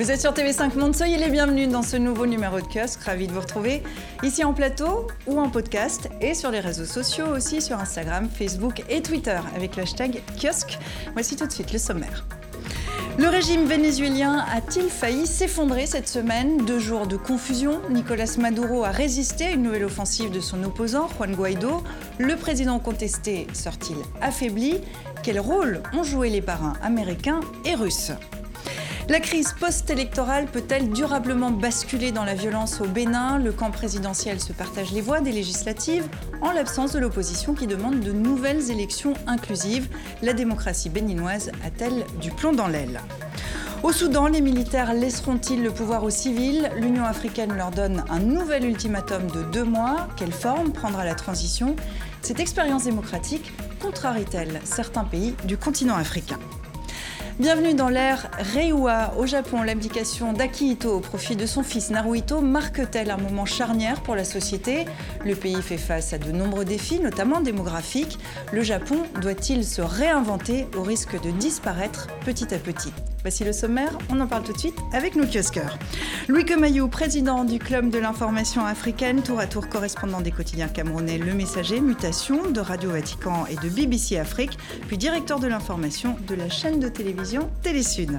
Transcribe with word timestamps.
Vous 0.00 0.10
êtes 0.10 0.22
sur 0.22 0.32
TV5 0.32 0.78
Monde, 0.78 0.96
soyez 0.96 1.18
les 1.18 1.28
bienvenus 1.28 1.68
dans 1.68 1.82
ce 1.82 1.98
nouveau 1.98 2.24
numéro 2.24 2.58
de 2.58 2.66
kiosque. 2.66 3.02
Ravi 3.02 3.26
de 3.26 3.32
vous 3.32 3.40
retrouver 3.40 3.82
ici 4.22 4.42
en 4.42 4.54
plateau 4.54 5.08
ou 5.26 5.38
en 5.38 5.50
podcast 5.50 6.08
et 6.22 6.32
sur 6.32 6.50
les 6.50 6.60
réseaux 6.60 6.86
sociaux 6.86 7.26
aussi, 7.26 7.60
sur 7.60 7.78
Instagram, 7.78 8.26
Facebook 8.34 8.82
et 8.88 9.02
Twitter 9.02 9.38
avec 9.54 9.76
le 9.76 9.82
hashtag 9.82 10.22
kiosque. 10.40 10.78
Voici 11.12 11.36
tout 11.36 11.46
de 11.46 11.52
suite 11.52 11.70
le 11.74 11.78
sommaire. 11.78 12.24
Le 13.18 13.28
régime 13.28 13.66
vénézuélien 13.66 14.42
a-t-il 14.50 14.88
failli 14.88 15.26
s'effondrer 15.26 15.84
cette 15.84 16.08
semaine? 16.08 16.64
Deux 16.64 16.78
jours 16.78 17.06
de 17.06 17.18
confusion. 17.18 17.82
Nicolas 17.90 18.36
Maduro 18.38 18.84
a 18.84 18.90
résisté 18.90 19.48
à 19.48 19.50
une 19.50 19.64
nouvelle 19.64 19.84
offensive 19.84 20.30
de 20.30 20.40
son 20.40 20.64
opposant, 20.64 21.08
Juan 21.08 21.34
Guaido. 21.34 21.84
Le 22.18 22.36
président 22.36 22.78
contesté 22.78 23.46
sort-il 23.52 23.96
affaibli? 24.22 24.80
Quel 25.22 25.38
rôle 25.40 25.82
ont 25.92 26.04
joué 26.04 26.30
les 26.30 26.40
parrains 26.40 26.78
américains 26.82 27.40
et 27.66 27.74
russes? 27.74 28.12
La 29.10 29.18
crise 29.18 29.56
post-électorale 29.58 30.46
peut-elle 30.46 30.88
durablement 30.90 31.50
basculer 31.50 32.12
dans 32.12 32.22
la 32.22 32.36
violence 32.36 32.80
au 32.80 32.84
Bénin? 32.84 33.38
Le 33.38 33.50
camp 33.50 33.72
présidentiel 33.72 34.38
se 34.38 34.52
partage 34.52 34.92
les 34.92 35.00
voix 35.00 35.20
des 35.20 35.32
législatives 35.32 36.06
en 36.42 36.52
l'absence 36.52 36.92
de 36.92 37.00
l'opposition 37.00 37.54
qui 37.54 37.66
demande 37.66 37.98
de 37.98 38.12
nouvelles 38.12 38.70
élections 38.70 39.14
inclusives. 39.26 39.88
La 40.22 40.32
démocratie 40.32 40.90
béninoise 40.90 41.50
a-t-elle 41.66 42.06
du 42.20 42.30
plomb 42.30 42.52
dans 42.52 42.68
l'aile? 42.68 43.00
Au 43.82 43.90
Soudan, 43.90 44.28
les 44.28 44.40
militaires 44.40 44.94
laisseront-ils 44.94 45.60
le 45.60 45.72
pouvoir 45.72 46.04
aux 46.04 46.10
civils? 46.10 46.70
L'Union 46.76 47.04
africaine 47.04 47.52
leur 47.56 47.72
donne 47.72 48.04
un 48.10 48.20
nouvel 48.20 48.64
ultimatum 48.64 49.26
de 49.26 49.42
deux 49.50 49.64
mois. 49.64 50.06
Quelle 50.16 50.32
forme 50.32 50.70
prendra 50.72 51.04
la 51.04 51.16
transition? 51.16 51.74
Cette 52.22 52.38
expérience 52.38 52.84
démocratique 52.84 53.52
contrarie-t-elle 53.82 54.60
certains 54.62 55.04
pays 55.04 55.34
du 55.46 55.56
continent 55.56 55.96
africain? 55.96 56.38
Bienvenue 57.40 57.72
dans 57.72 57.88
l'ère 57.88 58.30
Reiwa. 58.52 59.14
Au 59.16 59.24
Japon, 59.24 59.62
l'abdication 59.62 60.34
d'Akihito 60.34 60.96
au 60.96 61.00
profit 61.00 61.36
de 61.36 61.46
son 61.46 61.62
fils 61.62 61.88
Naruhito 61.88 62.42
marque-t-elle 62.42 63.10
un 63.10 63.16
moment 63.16 63.46
charnière 63.46 64.02
pour 64.02 64.14
la 64.14 64.24
société? 64.24 64.84
Le 65.24 65.34
pays 65.34 65.62
fait 65.62 65.78
face 65.78 66.12
à 66.12 66.18
de 66.18 66.32
nombreux 66.32 66.66
défis, 66.66 67.00
notamment 67.00 67.40
démographiques. 67.40 68.18
Le 68.52 68.60
Japon 68.60 68.98
doit-il 69.22 69.64
se 69.64 69.80
réinventer 69.80 70.66
au 70.76 70.82
risque 70.82 71.18
de 71.22 71.30
disparaître 71.30 72.08
petit 72.26 72.52
à 72.54 72.58
petit? 72.58 72.92
Voici 73.22 73.44
le 73.44 73.52
sommaire, 73.52 73.98
on 74.08 74.18
en 74.20 74.26
parle 74.26 74.44
tout 74.44 74.54
de 74.54 74.58
suite 74.58 74.78
avec 74.92 75.14
nos 75.14 75.26
kiosqueurs. 75.26 75.78
Louis 76.28 76.46
Comayou, 76.46 76.88
président 76.88 77.44
du 77.44 77.58
Club 77.58 77.90
de 77.90 77.98
l'information 77.98 78.64
africaine, 78.64 79.22
tour 79.22 79.38
à 79.38 79.46
tour 79.46 79.68
correspondant 79.68 80.22
des 80.22 80.30
quotidiens 80.30 80.68
camerounais 80.68 81.18
Le 81.18 81.34
Messager, 81.34 81.80
Mutation, 81.80 82.50
de 82.50 82.60
Radio 82.60 82.92
Vatican 82.92 83.44
et 83.44 83.56
de 83.56 83.68
BBC 83.68 84.16
Afrique, 84.16 84.56
puis 84.88 84.96
directeur 84.96 85.38
de 85.38 85.48
l'information 85.48 86.16
de 86.26 86.34
la 86.34 86.48
chaîne 86.48 86.80
de 86.80 86.88
télévision 86.88 87.50
Télésud. 87.62 88.18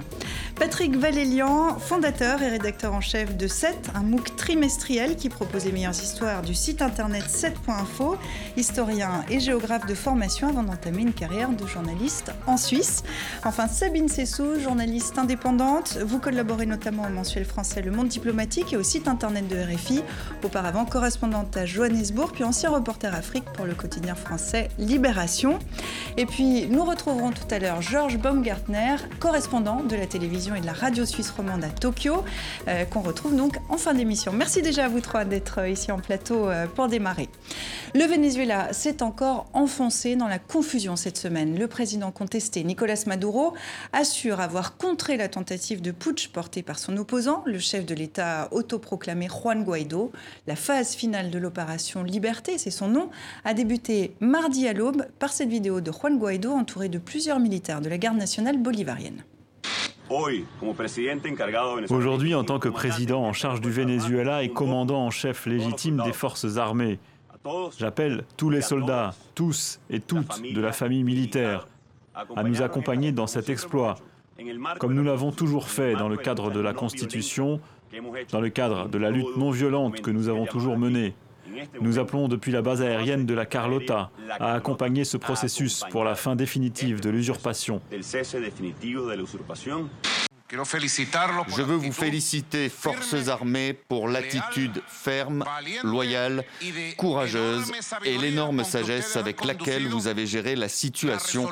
Patrick 0.60 0.96
Valélian, 0.96 1.80
fondateur 1.80 2.44
et 2.44 2.50
rédacteur 2.50 2.94
en 2.94 3.02
chef 3.02 3.36
de 3.36 3.48
7, 3.48 3.74
un 3.96 4.04
MOOC 4.04 4.36
trimestriel 4.36 5.16
qui 5.16 5.30
propose 5.30 5.66
les 5.66 5.72
meilleures 5.72 5.92
histoires 5.92 6.44
du 6.44 6.54
site 6.54 6.84
internet 6.84 7.24
7.info, 7.24 8.18
historien 8.56 9.26
et 9.32 9.40
géographe 9.40 9.88
de 9.88 9.96
formation 9.96 10.50
avant 10.50 10.62
d'entamer 10.62 11.02
une 11.02 11.14
carrière 11.14 11.50
de 11.50 11.66
journaliste 11.66 12.32
en 12.46 12.58
Suisse. 12.58 13.02
Enfin, 13.44 13.68
Sabine 13.68 14.08
Sessou, 14.08 14.60
journaliste 14.60 14.91
indépendante. 15.18 15.98
Vous 16.04 16.20
collaborez 16.20 16.66
notamment 16.66 17.04
au 17.04 17.10
mensuel 17.10 17.46
français 17.46 17.82
Le 17.82 17.92
Monde 17.92 18.10
diplomatique 18.10 18.74
et 18.74 18.78
au 18.78 18.84
site 18.84 19.08
internet 19.08 19.48
de 19.48 19.56
RFI. 19.56 20.04
Auparavant, 20.44 20.86
correspondante 20.86 21.56
à 21.56 21.66
Johannesburg, 21.66 22.32
puis 22.34 22.44
ancien 22.44 22.70
reporter 22.70 23.14
Afrique 23.14 23.46
pour 23.54 23.66
le 23.66 23.74
quotidien 23.74 24.16
français 24.16 24.70
Libération. 24.78 25.60
Et 26.18 26.26
puis, 26.26 26.68
nous 26.68 26.84
retrouverons 26.84 27.32
tout 27.32 27.48
à 27.52 27.60
l'heure 27.60 27.82
Georges 27.82 28.18
Baumgartner, 28.18 28.96
correspondant 29.20 29.82
de 29.84 29.96
la 29.96 30.08
télévision 30.08 30.56
et 30.56 30.62
de 30.62 30.66
la 30.66 30.74
radio 30.74 31.06
suisse 31.06 31.30
romande 31.30 31.64
à 31.64 31.70
Tokyo, 31.70 32.24
euh, 32.68 32.84
qu'on 32.86 33.02
retrouve 33.02 33.36
donc 33.36 33.58
en 33.70 33.78
fin 33.78 33.94
d'émission. 33.94 34.34
Merci 34.34 34.62
déjà 34.62 34.86
à 34.86 34.88
vous 34.90 35.00
trois 35.00 35.24
d'être 35.24 35.60
euh, 35.60 35.70
ici 35.70 35.92
en 35.92 36.00
plateau 36.00 36.50
euh, 36.50 36.68
pour 36.68 36.88
démarrer. 36.88 37.30
Le 37.96 38.04
Venezuela 38.04 38.74
s'est 38.74 39.04
encore 39.04 39.46
enfoncé 39.54 40.16
dans 40.16 40.28
la 40.28 40.40
confusion 40.40 40.96
cette 40.96 41.18
semaine. 41.18 41.58
Le 41.58 41.68
président 41.68 42.12
contesté, 42.12 42.64
Nicolas 42.64 43.04
Maduro, 43.08 43.54
assure 43.94 44.42
avoir 44.42 44.78
contré 44.82 45.16
la 45.16 45.30
tentative 45.30 45.80
de 45.80 45.92
putsch 45.92 46.30
portée 46.30 46.64
par 46.64 46.80
son 46.80 46.98
opposant, 46.98 47.44
le 47.46 47.60
chef 47.60 47.86
de 47.86 47.94
l'État 47.94 48.48
autoproclamé 48.52 49.28
Juan 49.28 49.64
Guaido. 49.64 50.12
La 50.48 50.56
phase 50.56 50.96
finale 50.96 51.30
de 51.30 51.38
l'opération 51.38 52.02
Liberté, 52.02 52.58
c'est 52.58 52.72
son 52.72 52.88
nom, 52.88 53.12
a 53.46 53.54
débuté 53.54 54.16
mardi 54.20 54.68
à 54.68 54.74
l'aube 54.74 55.06
par 55.20 55.34
cette 55.34 55.50
vidéo 55.50 55.82
de 55.82 55.92
Juan 55.92 56.18
Guaido 56.18 56.52
entouré 56.52 56.90
de 56.90 56.98
plusieurs 56.98 57.40
militaires 57.40 57.80
de 57.80 57.90
la 57.90 58.00
garde 58.00 58.18
nationale 58.18 58.58
bolivarienne. 58.58 59.24
Aujourd'hui, 61.90 62.34
en 62.34 62.44
tant 62.44 62.58
que 62.58 62.68
président 62.68 63.24
en 63.24 63.34
charge 63.34 63.62
du 63.62 63.70
Venezuela 63.70 64.42
et 64.42 64.50
commandant 64.50 65.06
en 65.06 65.12
chef 65.12 65.46
légitime 65.46 66.02
des 66.04 66.12
forces 66.12 66.58
armées, 66.58 66.98
j'appelle 67.78 68.24
tous 68.36 68.50
les 68.50 68.62
soldats, 68.62 69.14
tous 69.36 69.80
et 69.92 70.00
toutes 70.00 70.42
de 70.42 70.60
la 70.60 70.72
famille 70.72 71.04
militaire, 71.04 71.68
à 72.16 72.44
nous 72.44 72.64
accompagner 72.64 73.12
dans 73.12 73.28
cet 73.28 73.50
exploit 73.50 73.96
comme 74.80 74.94
nous 74.94 75.04
l'avons 75.04 75.32
toujours 75.32 75.70
fait 75.70 75.94
dans 75.94 76.10
le 76.10 76.18
cadre 76.18 76.52
de 76.52 76.60
la 76.60 76.74
Constitution, 76.74 77.60
dans 78.32 78.42
le 78.42 78.50
cadre 78.50 78.88
de 78.88 78.98
la 78.98 79.10
lutte 79.10 79.38
non 79.38 79.52
violente 79.52 80.02
que 80.02 80.12
nous 80.12 80.30
avons 80.30 80.46
toujours 80.46 80.78
menée. 80.78 81.14
Nous 81.82 82.00
appelons 82.00 82.28
depuis 82.28 82.52
la 82.52 82.62
base 82.62 82.82
aérienne 82.82 83.26
de 83.26 83.34
la 83.34 83.46
Carlota 83.46 84.10
à 84.40 84.54
accompagner 84.54 85.04
ce 85.04 85.18
processus 85.18 85.84
pour 85.90 86.04
la 86.04 86.16
fin 86.16 86.36
définitive 86.36 87.02
de 87.02 87.10
l'usurpation. 87.10 87.82
Je 90.52 91.62
veux 91.62 91.76
vous 91.76 91.92
féliciter, 91.92 92.70
forces 92.70 93.28
armées, 93.30 93.74
pour 93.74 94.08
l'attitude 94.08 94.82
ferme, 94.88 95.46
loyale, 95.84 96.44
courageuse 96.98 97.72
et 98.04 98.18
l'énorme 98.18 98.64
sagesse 98.64 99.16
avec 99.16 99.46
laquelle 99.46 99.88
vous 99.88 100.08
avez 100.08 100.28
géré 100.28 100.56
la 100.56 100.68
situation 100.68 101.50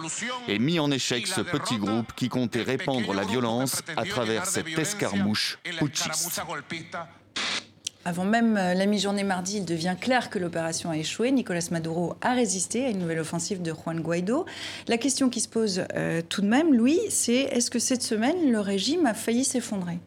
et 0.47 0.59
mis 0.59 0.79
en 0.79 0.91
échec 0.91 1.27
ce 1.27 1.41
petit 1.41 1.77
groupe 1.77 2.13
qui 2.15 2.29
comptait 2.29 2.61
répandre 2.61 3.13
la 3.13 3.23
violence 3.23 3.81
à 3.95 4.05
travers 4.05 4.45
cette 4.45 4.77
escarmouche 4.77 5.59
putschiste. 5.79 6.41
Avant 8.09 8.25
même 8.25 8.57
euh, 8.57 8.73
la 8.73 8.87
mi-journée 8.87 9.23
mardi, 9.23 9.57
il 9.57 9.65
devient 9.65 9.95
clair 10.01 10.31
que 10.31 10.39
l'opération 10.39 10.89
a 10.89 10.97
échoué. 10.97 11.31
Nicolas 11.31 11.67
Maduro 11.69 12.15
a 12.21 12.33
résisté 12.33 12.83
à 12.85 12.89
une 12.89 12.97
nouvelle 12.97 13.19
offensive 13.19 13.61
de 13.61 13.71
Juan 13.71 14.01
Guaido. 14.01 14.47
La 14.87 14.97
question 14.97 15.29
qui 15.29 15.39
se 15.39 15.47
pose 15.47 15.83
euh, 15.93 16.23
tout 16.27 16.41
de 16.41 16.47
même, 16.47 16.73
Louis, 16.73 16.99
c'est 17.09 17.35
est-ce 17.35 17.69
que 17.69 17.77
cette 17.77 18.01
semaine, 18.01 18.51
le 18.51 18.59
régime 18.61 19.05
a 19.05 19.13
failli 19.13 19.43
s'effondrer? 19.43 19.99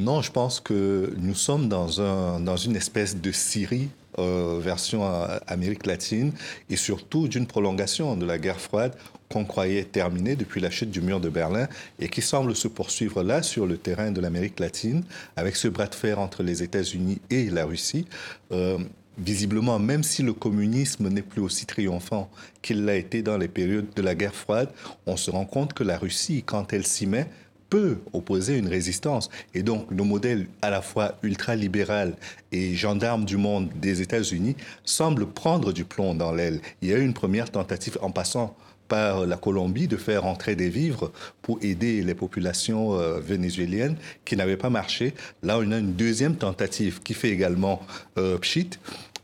Non, 0.00 0.20
je 0.20 0.32
pense 0.32 0.58
que 0.58 1.14
nous 1.16 1.36
sommes 1.36 1.68
dans, 1.68 2.00
un, 2.00 2.40
dans 2.40 2.56
une 2.56 2.74
espèce 2.74 3.16
de 3.16 3.30
Syrie 3.30 3.88
euh, 4.18 4.58
version 4.60 5.04
Amérique 5.46 5.86
latine 5.86 6.32
et 6.68 6.76
surtout 6.76 7.28
d'une 7.28 7.46
prolongation 7.46 8.16
de 8.16 8.26
la 8.26 8.38
guerre 8.38 8.60
froide 8.60 8.94
qu'on 9.30 9.44
croyait 9.44 9.84
terminée 9.84 10.36
depuis 10.36 10.60
la 10.60 10.70
chute 10.70 10.90
du 10.90 11.00
mur 11.00 11.20
de 11.20 11.30
Berlin 11.30 11.66
et 11.98 12.08
qui 12.08 12.20
semble 12.20 12.54
se 12.54 12.68
poursuivre 12.68 13.22
là 13.22 13.42
sur 13.42 13.66
le 13.66 13.78
terrain 13.78 14.10
de 14.10 14.20
l'Amérique 14.20 14.60
latine 14.60 15.02
avec 15.36 15.56
ce 15.56 15.68
bras 15.68 15.86
de 15.86 15.94
fer 15.94 16.18
entre 16.18 16.42
les 16.42 16.62
États-Unis 16.62 17.20
et 17.30 17.48
la 17.48 17.64
Russie. 17.64 18.06
Euh, 18.52 18.78
visiblement, 19.18 19.78
même 19.78 20.02
si 20.02 20.22
le 20.22 20.32
communisme 20.32 21.08
n'est 21.08 21.22
plus 21.22 21.40
aussi 21.40 21.66
triomphant 21.66 22.30
qu'il 22.60 22.84
l'a 22.84 22.96
été 22.96 23.22
dans 23.22 23.38
les 23.38 23.48
périodes 23.48 23.92
de 23.94 24.02
la 24.02 24.14
guerre 24.14 24.34
froide, 24.34 24.70
on 25.06 25.16
se 25.16 25.30
rend 25.30 25.44
compte 25.44 25.74
que 25.74 25.84
la 25.84 25.98
Russie, 25.98 26.42
quand 26.44 26.72
elle 26.72 26.86
s'y 26.86 27.06
met, 27.06 27.26
peut 27.72 27.96
opposer 28.12 28.58
une 28.58 28.68
résistance. 28.68 29.30
Et 29.54 29.62
donc, 29.62 29.86
le 29.90 30.04
modèle 30.04 30.46
à 30.60 30.68
la 30.68 30.82
fois 30.82 31.14
ultralibéral 31.22 32.16
et 32.52 32.74
gendarme 32.74 33.24
du 33.24 33.38
monde 33.38 33.70
des 33.80 34.02
États-Unis 34.02 34.56
semble 34.84 35.24
prendre 35.24 35.72
du 35.72 35.86
plomb 35.86 36.14
dans 36.14 36.32
l'aile. 36.32 36.60
Il 36.82 36.90
y 36.90 36.92
a 36.92 36.98
eu 36.98 37.02
une 37.02 37.14
première 37.14 37.50
tentative 37.50 37.96
en 38.02 38.10
passant 38.10 38.54
par 38.88 39.24
la 39.24 39.38
Colombie 39.38 39.88
de 39.88 39.96
faire 39.96 40.26
entrer 40.26 40.54
des 40.54 40.68
vivres 40.68 41.12
pour 41.40 41.58
aider 41.62 42.02
les 42.02 42.14
populations 42.14 43.00
euh, 43.00 43.20
vénézuéliennes 43.20 43.96
qui 44.26 44.36
n'avaient 44.36 44.58
pas 44.58 44.68
marché. 44.68 45.14
Là, 45.42 45.56
on 45.58 45.72
a 45.72 45.78
une 45.78 45.94
deuxième 45.94 46.36
tentative 46.36 47.00
qui 47.02 47.14
fait 47.14 47.30
également 47.30 47.80
euh, 48.18 48.36
pchit. 48.36 48.68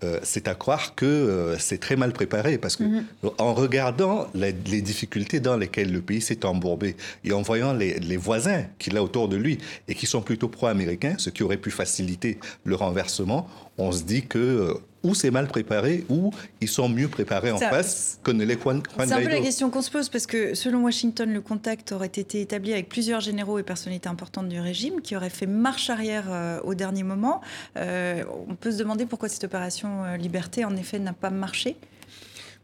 Euh, 0.05 0.21
c'est 0.23 0.47
à 0.47 0.55
croire 0.55 0.95
que 0.95 1.05
euh, 1.05 1.59
c'est 1.59 1.79
très 1.79 1.97
mal 1.97 2.13
préparé 2.13 2.57
parce 2.57 2.77
que 2.77 2.85
mhm. 2.85 3.05
en 3.39 3.53
regardant 3.53 4.29
les, 4.33 4.53
difficultés 4.53 5.41
dans 5.41 5.57
lesquelles 5.57 5.93
le 5.93 6.01
pays 6.01 6.21
s'est 6.21 6.45
embourbé 6.45 6.95
et 7.25 7.33
en 7.33 7.43
voyant 7.43 7.73
les, 7.73 7.99
les 7.99 8.17
voisins 8.17 8.63
qu'il 8.79 8.97
a 8.97 9.03
autour 9.03 9.29
de 9.29 9.37
lui 9.37 9.59
et 9.89 9.97
qui 9.97 10.07
sont 10.07 10.23
plutôt 10.23 10.47
pro-américains, 10.49 11.17
ce 11.19 11.31
qui 11.31 11.43
aurait 11.43 11.57
pu 11.57 11.73
faciliter 11.73 12.39
le 12.63 12.77
renversement, 12.77 13.49
on 13.77 13.91
se 13.91 14.05
dit 14.05 14.23
que 14.23 14.39
euh, 14.39 14.75
ou 15.03 15.15
c'est 15.15 15.31
mal 15.31 15.47
préparé, 15.47 16.05
ou 16.09 16.33
ils 16.61 16.69
sont 16.69 16.89
mieux 16.89 17.09
préparés 17.09 17.51
en 17.51 17.59
face 17.59 18.19
que 18.23 18.31
ne 18.31 18.45
les 18.45 18.59
Juan, 18.59 18.83
C'est 18.99 19.13
un 19.13 19.23
peu 19.23 19.29
la 19.29 19.41
question 19.41 19.71
qu'on 19.71 19.83
se 19.83 19.91
pose, 19.91 20.09
parce 20.09 20.27
que 20.27 20.55
selon 20.55 20.83
Washington, 20.85 21.33
le 21.33 21.41
contact 21.41 21.93
aurait 21.93 22.07
été 22.07 22.41
établi 22.41 22.73
avec 22.73 22.89
plusieurs 22.89 23.21
généraux 23.21 23.59
et 23.59 23.63
personnalités 23.63 24.09
importantes 24.09 24.49
du 24.49 24.61
régime 24.61 25.01
qui 25.01 25.17
auraient 25.17 25.31
fait 25.31 25.47
marche 25.47 25.91
arrière 25.91 26.27
euh, 26.29 26.61
au 26.65 26.75
dernier 26.75 27.03
moment. 27.03 27.41
Euh, 27.77 28.25
on 28.49 28.55
peut 28.55 28.73
se 28.73 28.79
demander 28.79 29.07
pourquoi 29.07 29.29
cette 29.29 29.45
opération 29.45 30.15
Liberté, 30.17 30.65
en 30.65 30.77
effet, 30.77 30.99
n'a 30.99 31.13
pas 31.13 31.31
marché 31.31 31.77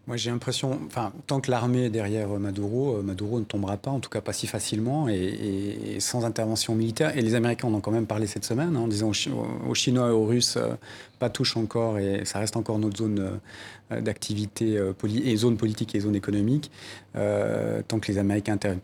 Moi, 0.07 0.17
j'ai 0.17 0.31
l'impression, 0.31 0.79
enfin, 0.87 1.13
tant 1.27 1.41
que 1.41 1.51
l'armée 1.51 1.87
est 1.87 1.91
derrière 1.91 2.29
Maduro, 2.29 3.01
Maduro 3.03 3.39
ne 3.41 3.45
tombera 3.45 3.79
pas, 3.79 3.91
en 3.91 4.01
tout 4.01 4.11
cas 4.11 4.21
pas 4.21 4.35
si 4.35 4.47
facilement 4.47 5.09
et, 5.09 5.97
sans 5.99 6.25
intervention 6.27 6.75
militaire. 6.75 7.17
Et 7.17 7.23
les 7.23 7.35
Américains 7.35 7.69
en 7.69 7.75
ont 7.75 7.81
quand 7.81 7.91
même 7.91 8.07
parlé 8.07 8.27
cette 8.27 8.45
semaine, 8.45 8.77
hein, 8.77 8.81
en 8.81 8.89
disant 8.89 9.13
aux, 9.67 9.75
Chinois 9.75 10.09
et 10.09 10.13
aux 10.13 10.27
Russes, 10.27 10.59
pas 11.19 11.31
touche 11.31 11.57
encore 11.57 11.99
et 11.99 12.25
ça 12.25 12.39
reste 12.39 12.57
encore 12.57 12.79
notre 12.79 12.99
zone 12.99 13.41
d'activité 13.91 14.79
et 15.25 15.37
zone 15.37 15.57
politique 15.57 15.95
et 15.95 16.01
zone 16.01 16.17
économique. 16.17 16.71
tant 17.15 17.99
que 17.99 18.13
les 18.13 18.19
Américains 18.19 18.55
interviennent 18.55 18.81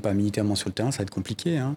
pas 0.00 0.14
militairement 0.14 0.54
sur 0.54 0.68
le 0.68 0.74
terrain, 0.74 0.90
ça 0.90 0.98
va 0.98 1.02
être 1.02 1.10
compliqué. 1.10 1.58
Hein. 1.58 1.76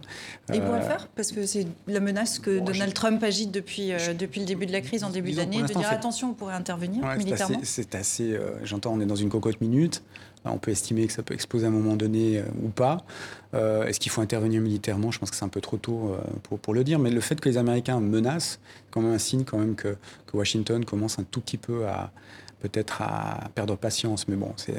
ils 0.53 0.61
pourraient 0.61 0.79
le 0.79 0.85
faire 0.85 1.07
Parce 1.15 1.31
que 1.31 1.45
c'est 1.45 1.67
la 1.87 1.99
menace 1.99 2.39
que 2.39 2.59
Donald 2.59 2.93
Trump 2.93 3.21
agite 3.23 3.51
depuis, 3.51 3.91
depuis 4.17 4.39
le 4.41 4.45
début 4.45 4.65
de 4.65 4.71
la 4.71 4.81
crise, 4.81 5.03
en 5.03 5.09
début 5.09 5.33
d'année, 5.33 5.61
de 5.61 5.67
dire 5.67 5.89
attention, 5.89 6.31
on 6.31 6.33
pourrait 6.33 6.55
intervenir 6.55 7.05
militairement. 7.17 7.59
C'est 7.63 7.95
assez, 7.95 8.37
j'entends, 8.63 8.93
on 8.93 8.99
est 8.99 9.05
dans 9.05 9.15
une 9.15 9.29
cocotte 9.29 9.61
minute. 9.61 10.03
On 10.45 10.57
peut 10.57 10.71
estimer 10.71 11.07
que 11.07 11.13
ça 11.13 11.23
peut 11.23 11.33
exploser 11.33 11.65
à 11.65 11.69
un 11.69 11.71
moment 11.71 11.95
donné 11.95 12.39
euh, 12.39 12.43
ou 12.63 12.69
pas. 12.69 13.05
Euh, 13.53 13.85
est-ce 13.85 13.99
qu'il 13.99 14.11
faut 14.11 14.21
intervenir 14.21 14.61
militairement? 14.61 15.11
Je 15.11 15.19
pense 15.19 15.31
que 15.31 15.37
c'est 15.37 15.45
un 15.45 15.49
peu 15.49 15.61
trop 15.61 15.77
tôt 15.77 16.11
euh, 16.11 16.17
pour, 16.43 16.59
pour, 16.59 16.73
le 16.73 16.83
dire. 16.83 16.99
Mais 16.99 17.11
le 17.11 17.21
fait 17.21 17.39
que 17.39 17.47
les 17.47 17.57
Américains 17.57 17.99
menacent, 17.99 18.59
c'est 18.63 18.91
quand 18.91 19.01
même 19.01 19.13
un 19.13 19.19
signe 19.19 19.45
quand 19.45 19.57
même 19.57 19.75
que, 19.75 19.95
que 20.27 20.37
Washington 20.37 20.83
commence 20.83 21.17
un 21.19 21.23
tout 21.23 21.39
petit 21.39 21.57
peu 21.57 21.87
à, 21.87 22.11
peut-être 22.63 23.01
à 23.01 23.49
perdre 23.53 23.75
patience. 23.75 24.27
Mais 24.29 24.37
bon, 24.37 24.53
c'est. 24.55 24.73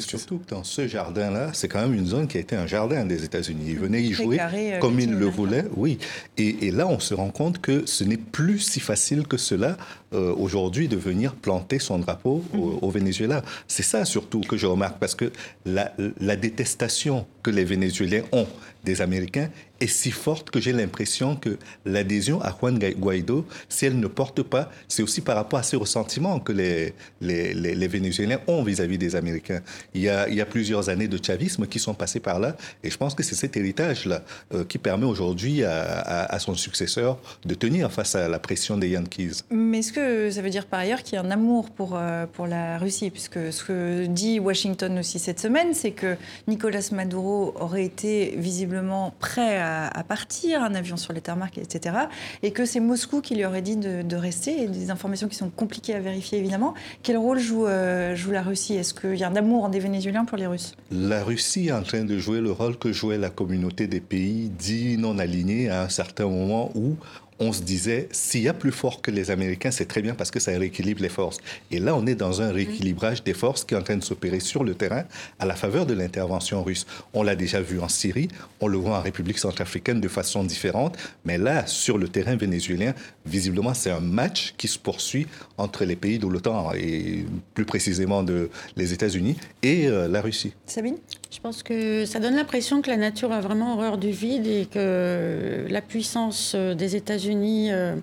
surtout 0.00 0.38
que 0.38 0.50
dans 0.50 0.62
ce 0.62 0.86
jardin-là, 0.86 1.50
c'est 1.52 1.66
quand 1.66 1.80
même 1.80 1.94
une 1.94 2.06
zone 2.06 2.28
qui 2.28 2.36
a 2.36 2.40
été 2.40 2.54
un 2.54 2.66
jardin 2.66 3.04
des 3.04 3.24
États-Unis. 3.24 3.64
Ils 3.66 3.78
venaient 3.78 4.02
y 4.02 4.12
jouer 4.12 4.38
euh, 4.40 4.78
comme 4.78 5.00
ils 5.00 5.12
le 5.12 5.26
voulaient, 5.26 5.64
oui. 5.76 5.98
Et, 6.38 6.70
là, 6.70 6.86
on 6.86 7.00
se 7.00 7.12
rend 7.12 7.30
compte 7.30 7.60
que 7.60 7.86
ce 7.86 8.04
n'est 8.04 8.16
plus 8.16 8.60
si 8.60 8.78
facile 8.78 9.26
que 9.26 9.36
cela 9.36 9.76
euh, 10.12 10.32
aujourd'hui 10.36 10.86
de 10.86 10.96
venir 10.96 11.34
planter 11.34 11.80
son 11.80 11.98
drapeau 11.98 12.44
au, 12.54 12.86
mhm. 12.86 12.92
Venezuela. 12.92 13.42
C'est 13.66 13.82
ça 13.82 14.04
surtout 14.04 14.40
que 14.40 14.56
je 14.56 14.66
remarque, 14.66 14.98
parce 14.98 15.16
que 15.16 15.32
la, 15.66 15.92
la 16.20 16.36
détestation 16.36 17.26
que 17.42 17.50
les 17.50 17.64
Vénézuéliens 17.64 18.22
ont 18.32 18.46
des 18.84 19.00
Américains 19.00 19.50
est 19.80 19.86
si 19.86 20.10
forte 20.10 20.50
que 20.50 20.60
j'ai 20.60 20.72
l'impression 20.72 21.36
que 21.36 21.58
l'adhésion 21.84 22.40
à 22.40 22.54
Juan 22.56 22.78
Guaido, 22.78 23.46
si 23.68 23.86
elle 23.86 23.98
ne 23.98 24.06
porte 24.06 24.42
pas, 24.42 24.70
c'est 24.88 25.02
aussi 25.02 25.20
par 25.20 25.36
rapport 25.36 25.58
à 25.58 25.62
ces 25.62 25.76
ressentiments 25.76 26.38
que 26.38 26.52
les, 26.52 26.94
les, 27.20 27.54
les, 27.54 27.88
Vénézuéliens 27.88 28.40
ont 28.46 28.62
vis-à-vis 28.62 28.98
des 28.98 29.16
Américains. 29.16 29.60
Il 29.94 30.02
y, 30.02 30.08
a, 30.08 30.28
il 30.28 30.34
y, 30.34 30.40
a, 30.40 30.46
plusieurs 30.46 30.88
années 30.88 31.08
de 31.08 31.22
chavisme 31.22 31.66
qui 31.66 31.78
sont 31.78 31.94
passées 31.94 32.20
par 32.20 32.38
là, 32.38 32.56
et 32.82 32.90
je 32.90 32.96
pense 32.96 33.14
que 33.14 33.22
c'est 33.22 33.34
cet 33.34 33.56
héritage-là 33.56 34.22
euh, 34.52 34.64
qui 34.64 34.78
permet 34.78 35.06
aujourd'hui 35.06 35.64
à, 35.64 36.24
à, 36.24 36.38
son 36.38 36.54
successeur 36.54 37.18
de 37.44 37.54
tenir 37.54 37.90
face 37.90 38.14
à 38.14 38.28
la 38.28 38.38
pression 38.38 38.76
des 38.76 38.88
Yankees. 38.90 39.42
Mais 39.50 39.78
est-ce 39.80 39.92
que 39.92 40.30
ça 40.30 40.42
veut 40.42 40.50
dire 40.50 40.66
par 40.66 40.80
ailleurs 40.80 41.02
qu'il 41.02 41.14
y 41.14 41.18
a 41.18 41.22
un 41.22 41.30
amour 41.30 41.70
pour, 41.70 41.96
euh, 41.96 42.26
pour 42.32 42.46
la 42.46 42.78
Russie? 42.78 43.10
Puisque 43.10 43.52
ce 43.52 43.64
que 43.64 44.06
dit 44.06 44.38
Washington 44.38 44.98
aussi 44.98 45.18
cette 45.18 45.40
semaine, 45.40 45.74
c'est 45.74 45.92
que 45.92 46.16
Nicolas 46.46 46.88
Maduro 46.92 47.54
aurait 47.58 47.84
été 47.84 48.34
visiblement 48.36 48.73
prêt 49.18 49.58
à 49.58 50.04
partir, 50.06 50.62
un 50.62 50.74
avion 50.74 50.96
sur 50.96 51.12
les 51.12 51.20
tarmacs, 51.20 51.58
etc. 51.58 51.96
Et 52.42 52.50
que 52.52 52.64
c'est 52.64 52.80
Moscou 52.80 53.20
qui 53.20 53.34
lui 53.34 53.44
aurait 53.44 53.62
dit 53.62 53.76
de, 53.76 54.16
rester, 54.16 54.66
des 54.68 54.90
informations 54.90 55.28
qui 55.28 55.36
sont 55.36 55.50
compliquées 55.50 55.94
à 55.94 56.00
vérifier 56.00 56.38
évidemment. 56.38 56.74
Quel 57.02 57.16
rôle 57.16 57.38
joue, 57.38 57.66
euh, 57.66 58.16
la 58.30 58.42
Russie? 58.42 58.74
Est-ce 58.74 58.94
qu'il 58.94 59.16
y 59.16 59.24
a 59.24 59.28
un 59.28 59.36
amour 59.36 59.68
des 59.68 59.78
Vénézuéliens 59.80 60.24
pour 60.24 60.38
les 60.38 60.46
Russes? 60.46 60.74
La 60.90 61.22
Russie 61.22 61.68
est 61.68 61.72
en 61.72 61.82
train 61.82 62.04
de 62.04 62.18
jouer 62.18 62.40
le 62.40 62.52
rôle 62.52 62.78
que 62.78 62.92
jouait 62.92 63.18
la 63.18 63.30
communauté 63.30 63.86
des 63.86 64.00
pays 64.00 64.50
dits 64.50 64.96
non 64.98 65.18
alignés 65.18 65.68
à 65.68 65.82
un 65.82 65.88
certain 65.88 66.26
moment 66.26 66.70
où 66.74 66.96
on 67.38 67.52
se 67.52 67.62
disait, 67.62 68.08
s'il 68.12 68.42
y 68.42 68.48
a 68.48 68.54
plus 68.54 68.72
fort 68.72 69.02
que 69.02 69.10
les 69.10 69.30
Américains, 69.30 69.70
c'est 69.70 69.86
très 69.86 70.02
bien 70.02 70.14
parce 70.14 70.30
que 70.30 70.40
ça 70.40 70.52
rééquilibre 70.52 71.02
les 71.02 71.08
forces. 71.08 71.38
Et 71.70 71.80
là, 71.80 71.94
on 71.96 72.06
est 72.06 72.14
dans 72.14 72.42
un 72.42 72.52
rééquilibrage 72.52 73.24
des 73.24 73.34
forces 73.34 73.64
qui 73.64 73.74
est 73.74 73.76
en 73.76 73.82
train 73.82 73.96
de 73.96 74.04
s'opérer 74.04 74.40
sur 74.40 74.64
le 74.64 74.74
terrain 74.74 75.04
à 75.38 75.46
la 75.46 75.54
faveur 75.54 75.86
de 75.86 75.94
l'intervention 75.94 76.62
russe. 76.62 76.86
On 77.12 77.22
l'a 77.22 77.34
déjà 77.34 77.60
vu 77.60 77.80
en 77.80 77.88
Syrie, 77.88 78.28
on 78.60 78.68
le 78.68 78.78
voit 78.78 78.98
en 78.98 79.02
République 79.02 79.38
centrafricaine 79.38 80.00
de 80.00 80.08
façon 80.08 80.44
différente, 80.44 80.96
mais 81.24 81.38
là, 81.38 81.66
sur 81.66 81.98
le 81.98 82.08
terrain 82.08 82.36
vénézuélien, 82.36 82.94
visiblement, 83.26 83.74
c'est 83.74 83.90
un 83.90 84.00
match 84.00 84.54
qui 84.56 84.68
se 84.68 84.78
poursuit 84.78 85.26
entre 85.58 85.84
les 85.84 85.96
pays 85.96 86.18
de 86.18 86.26
l'OTAN 86.26 86.72
et 86.74 87.24
plus 87.54 87.64
précisément 87.64 88.22
de, 88.22 88.50
les 88.76 88.92
États-Unis 88.92 89.36
et 89.62 89.88
euh, 89.88 90.08
la 90.08 90.20
Russie. 90.20 90.54
Sabine? 90.66 90.96
Je 91.34 91.40
pense 91.40 91.64
que 91.64 92.04
ça 92.04 92.20
donne 92.20 92.36
l'impression 92.36 92.80
que 92.80 92.88
la 92.88 92.96
nature 92.96 93.32
a 93.32 93.40
vraiment 93.40 93.74
horreur 93.74 93.98
du 93.98 94.12
vide 94.12 94.46
et 94.46 94.66
que 94.66 95.66
la 95.68 95.80
puissance 95.80 96.52
euh, 96.54 96.76
des 96.76 96.94
États-Unis 96.94 97.72
euh, 97.72 97.96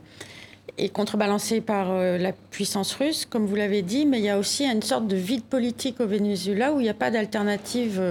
est 0.78 0.90
contrebalancée 0.90 1.62
par 1.62 1.92
euh, 1.92 2.18
la 2.18 2.34
puissance 2.34 2.94
russe, 2.94 3.26
comme 3.26 3.46
vous 3.46 3.56
l'avez 3.56 3.84
dit, 3.84 4.06
mais 4.06 4.20
il 4.20 4.26
y 4.26 4.30
a 4.30 4.38
aussi 4.38 4.66
une 4.66 4.82
sorte 4.82 5.08
de 5.08 5.16
vide 5.16 5.46
politique 5.46 6.02
au 6.02 6.08
Venezuela 6.08 6.74
où 6.74 6.82
il 6.82 6.84
n'y 6.84 6.90
a 6.90 6.94
pas 6.94 7.10
d'alternative 7.10 8.02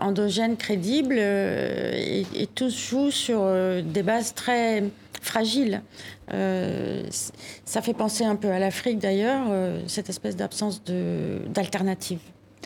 endogène 0.00 0.56
crédible 0.56 1.18
et, 1.18 2.24
et, 2.32 2.46
tout 2.46 2.70
se 2.70 2.90
joue 2.90 3.10
sur 3.10 3.44
des 3.82 4.04
bases 4.04 4.34
très 4.34 4.84
fragiles. 5.20 5.82
ça 6.28 7.82
fait 7.82 7.94
penser 7.94 8.24
un 8.24 8.36
peu 8.36 8.50
à 8.50 8.60
l'Afrique 8.60 9.00
d'ailleurs, 9.00 9.48
cette 9.88 10.08
espèce 10.08 10.36
d'absence 10.36 10.84
d'alternative 10.84 12.20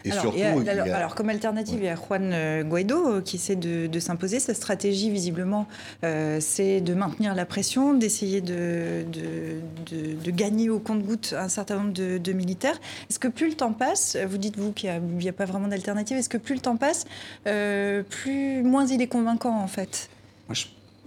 alors, 0.08 1.14
comme 1.14 1.28
alternative, 1.28 1.78
il 1.80 1.84
y 1.84 1.88
a 1.88 1.96
Juan 1.96 2.30
euh, 2.32 2.62
Guaido 2.62 3.06
euh, 3.06 3.20
qui 3.20 3.36
essaie 3.36 3.56
de, 3.56 4.00
s'imposer. 4.00 4.40
Sa 4.40 4.54
stratégie, 4.54 5.10
visiblement, 5.10 5.66
euh, 6.04 6.38
c'est 6.40 6.80
de 6.80 6.94
maintenir 6.94 7.34
la 7.34 7.44
pression, 7.44 7.94
d'essayer 7.94 8.40
de, 8.40 9.04
de, 9.10 10.30
gagner 10.30 10.70
au 10.70 10.78
compte-goutte 10.78 11.34
un 11.36 11.48
certain 11.48 11.76
nombre 11.76 11.92
de, 11.92 12.32
militaires. 12.32 12.80
Est-ce 13.10 13.18
que 13.18 13.28
plus 13.28 13.48
le 13.48 13.54
temps 13.54 13.72
passe, 13.72 14.16
vous 14.28 14.38
dites 14.38 14.56
vous 14.56 14.72
qu'il 14.72 14.90
n'y 15.18 15.28
a, 15.28 15.32
pas 15.32 15.44
vraiment 15.44 15.68
d'alternative, 15.68 16.16
est-ce 16.16 16.28
que 16.28 16.38
plus 16.38 16.54
le 16.54 16.60
temps 16.60 16.76
passe, 16.76 17.06
plus 17.44 18.62
moins 18.62 18.86
il 18.86 19.02
est 19.02 19.08
convaincant 19.08 19.60
en 19.60 19.66
fait? 19.66 20.08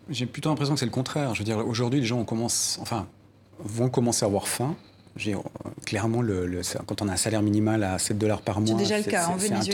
J'ai 0.09 0.25
plutôt 0.25 0.49
l'impression 0.49 0.73
que 0.73 0.79
c'est 0.79 0.85
le 0.85 0.91
contraire. 0.91 1.33
Je 1.33 1.39
veux 1.39 1.45
dire, 1.45 1.65
aujourd'hui, 1.65 2.01
les 2.01 2.05
gens 2.05 2.25
enfin, 2.79 3.07
vont 3.59 3.89
commencer 3.89 4.25
à 4.25 4.27
avoir 4.27 4.47
faim. 4.47 4.75
Euh, 5.27 5.35
clairement, 5.85 6.21
le, 6.21 6.61
quand 6.85 7.01
on 7.01 7.07
a 7.07 7.13
un 7.13 7.17
salaire 7.17 7.41
minimal 7.41 7.83
à 7.83 7.99
7 7.99 8.17
dollars 8.17 8.41
par 8.41 8.59
mois, 8.61 8.79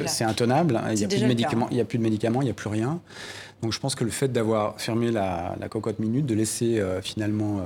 c'est 0.07 0.24
intenable. 0.24 0.81
Il 0.89 0.95
n'y 0.95 1.03
a, 1.06 1.07
plus 1.07 1.21
de 1.21 1.27
médicaments, 1.27 1.68
il 1.71 1.77
y 1.77 1.81
a 1.81 1.86
plus 1.86 1.97
de 1.97 2.03
médicaments, 2.03 2.41
il 2.41 2.45
n'y 2.45 2.51
a 2.51 2.56
plus 2.56 2.69
rien. 2.69 3.00
Donc 3.62 3.74
je 3.74 3.80
pense 3.80 3.95
que 3.95 4.03
le 4.03 4.09
fait 4.09 4.30
d'avoir 4.30 4.80
fermé 4.80 5.12
la, 5.12 5.56
cocotte 5.69 6.00
minute, 6.00 6.25
de 6.25 6.33
laisser 6.33 6.80
euh, 6.80 7.01
finalement 7.01 7.62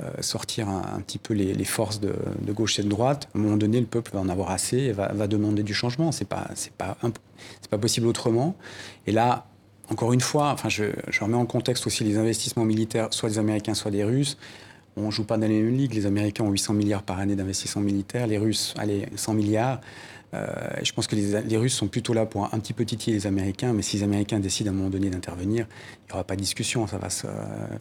euh, 0.00 0.10
sortir 0.20 0.68
un, 0.68 1.00
petit 1.00 1.18
peu 1.18 1.34
les, 1.34 1.64
forces 1.64 2.00
de, 2.00 2.14
gauche 2.52 2.78
et 2.78 2.82
de 2.82 2.88
droite, 2.88 3.28
à 3.34 3.38
un 3.38 3.42
moment 3.42 3.56
donné, 3.56 3.80
le 3.80 3.86
peuple 3.86 4.12
va 4.12 4.20
en 4.20 4.28
avoir 4.28 4.50
assez 4.50 4.78
et 4.78 4.92
va, 4.92 5.26
demander 5.26 5.62
du 5.62 5.74
changement. 5.74 6.10
Pas, 6.28 6.48
c'est 6.54 6.72
pas, 6.72 6.96
possible 7.80 8.06
autrement. 8.06 8.56
Et 9.06 9.12
là, 9.12 9.46
encore 9.88 10.12
une 10.12 10.20
fois, 10.20 10.50
enfin, 10.50 10.68
je, 10.68 10.84
je 11.08 11.20
remets 11.24 11.36
en 11.36 11.46
contexte 11.46 11.86
aussi 11.86 12.04
les 12.04 12.18
investissements 12.18 12.64
militaires, 12.64 13.08
soit 13.10 13.28
des 13.28 13.38
Américains, 13.38 13.74
soit 13.74 13.90
des 13.90 14.04
Russes 14.04 14.36
on 14.96 15.06
ne 15.06 15.10
joue 15.10 15.24
pas 15.24 15.36
dans 15.36 15.46
les 15.46 15.62
mêmes 15.62 15.76
ligues. 15.76 15.94
Les 15.94 16.06
Américains 16.06 16.44
ont 16.44 16.50
800 16.50 16.74
milliards 16.74 17.02
par 17.02 17.18
année 17.18 17.36
d'investissement 17.36 17.82
militaire, 17.82 18.26
les 18.26 18.38
Russes, 18.38 18.74
allez, 18.78 19.06
100 19.14 19.34
milliards. 19.34 19.80
Euh, 20.34 20.46
je 20.82 20.92
pense 20.92 21.06
que 21.06 21.14
les, 21.14 21.56
Russes 21.56 21.74
sont 21.74 21.86
plutôt 21.86 22.12
là 22.12 22.26
pour 22.26 22.52
un, 22.52 22.58
petit 22.58 22.72
peu 22.72 22.84
titiller 22.84 23.16
les 23.16 23.26
Américains, 23.26 23.72
mais 23.72 23.82
si 23.82 23.98
les 23.98 24.02
Américains 24.02 24.40
décident 24.40 24.70
à 24.70 24.74
un 24.74 24.76
moment 24.76 24.90
donné 24.90 25.08
d'intervenir, 25.08 25.66
il 25.68 26.06
n'y 26.06 26.12
aura 26.14 26.24
pas 26.24 26.34
de 26.34 26.40
discussion. 26.40 26.86
Ça 26.86 26.98
va 26.98 27.10
se, 27.10 27.26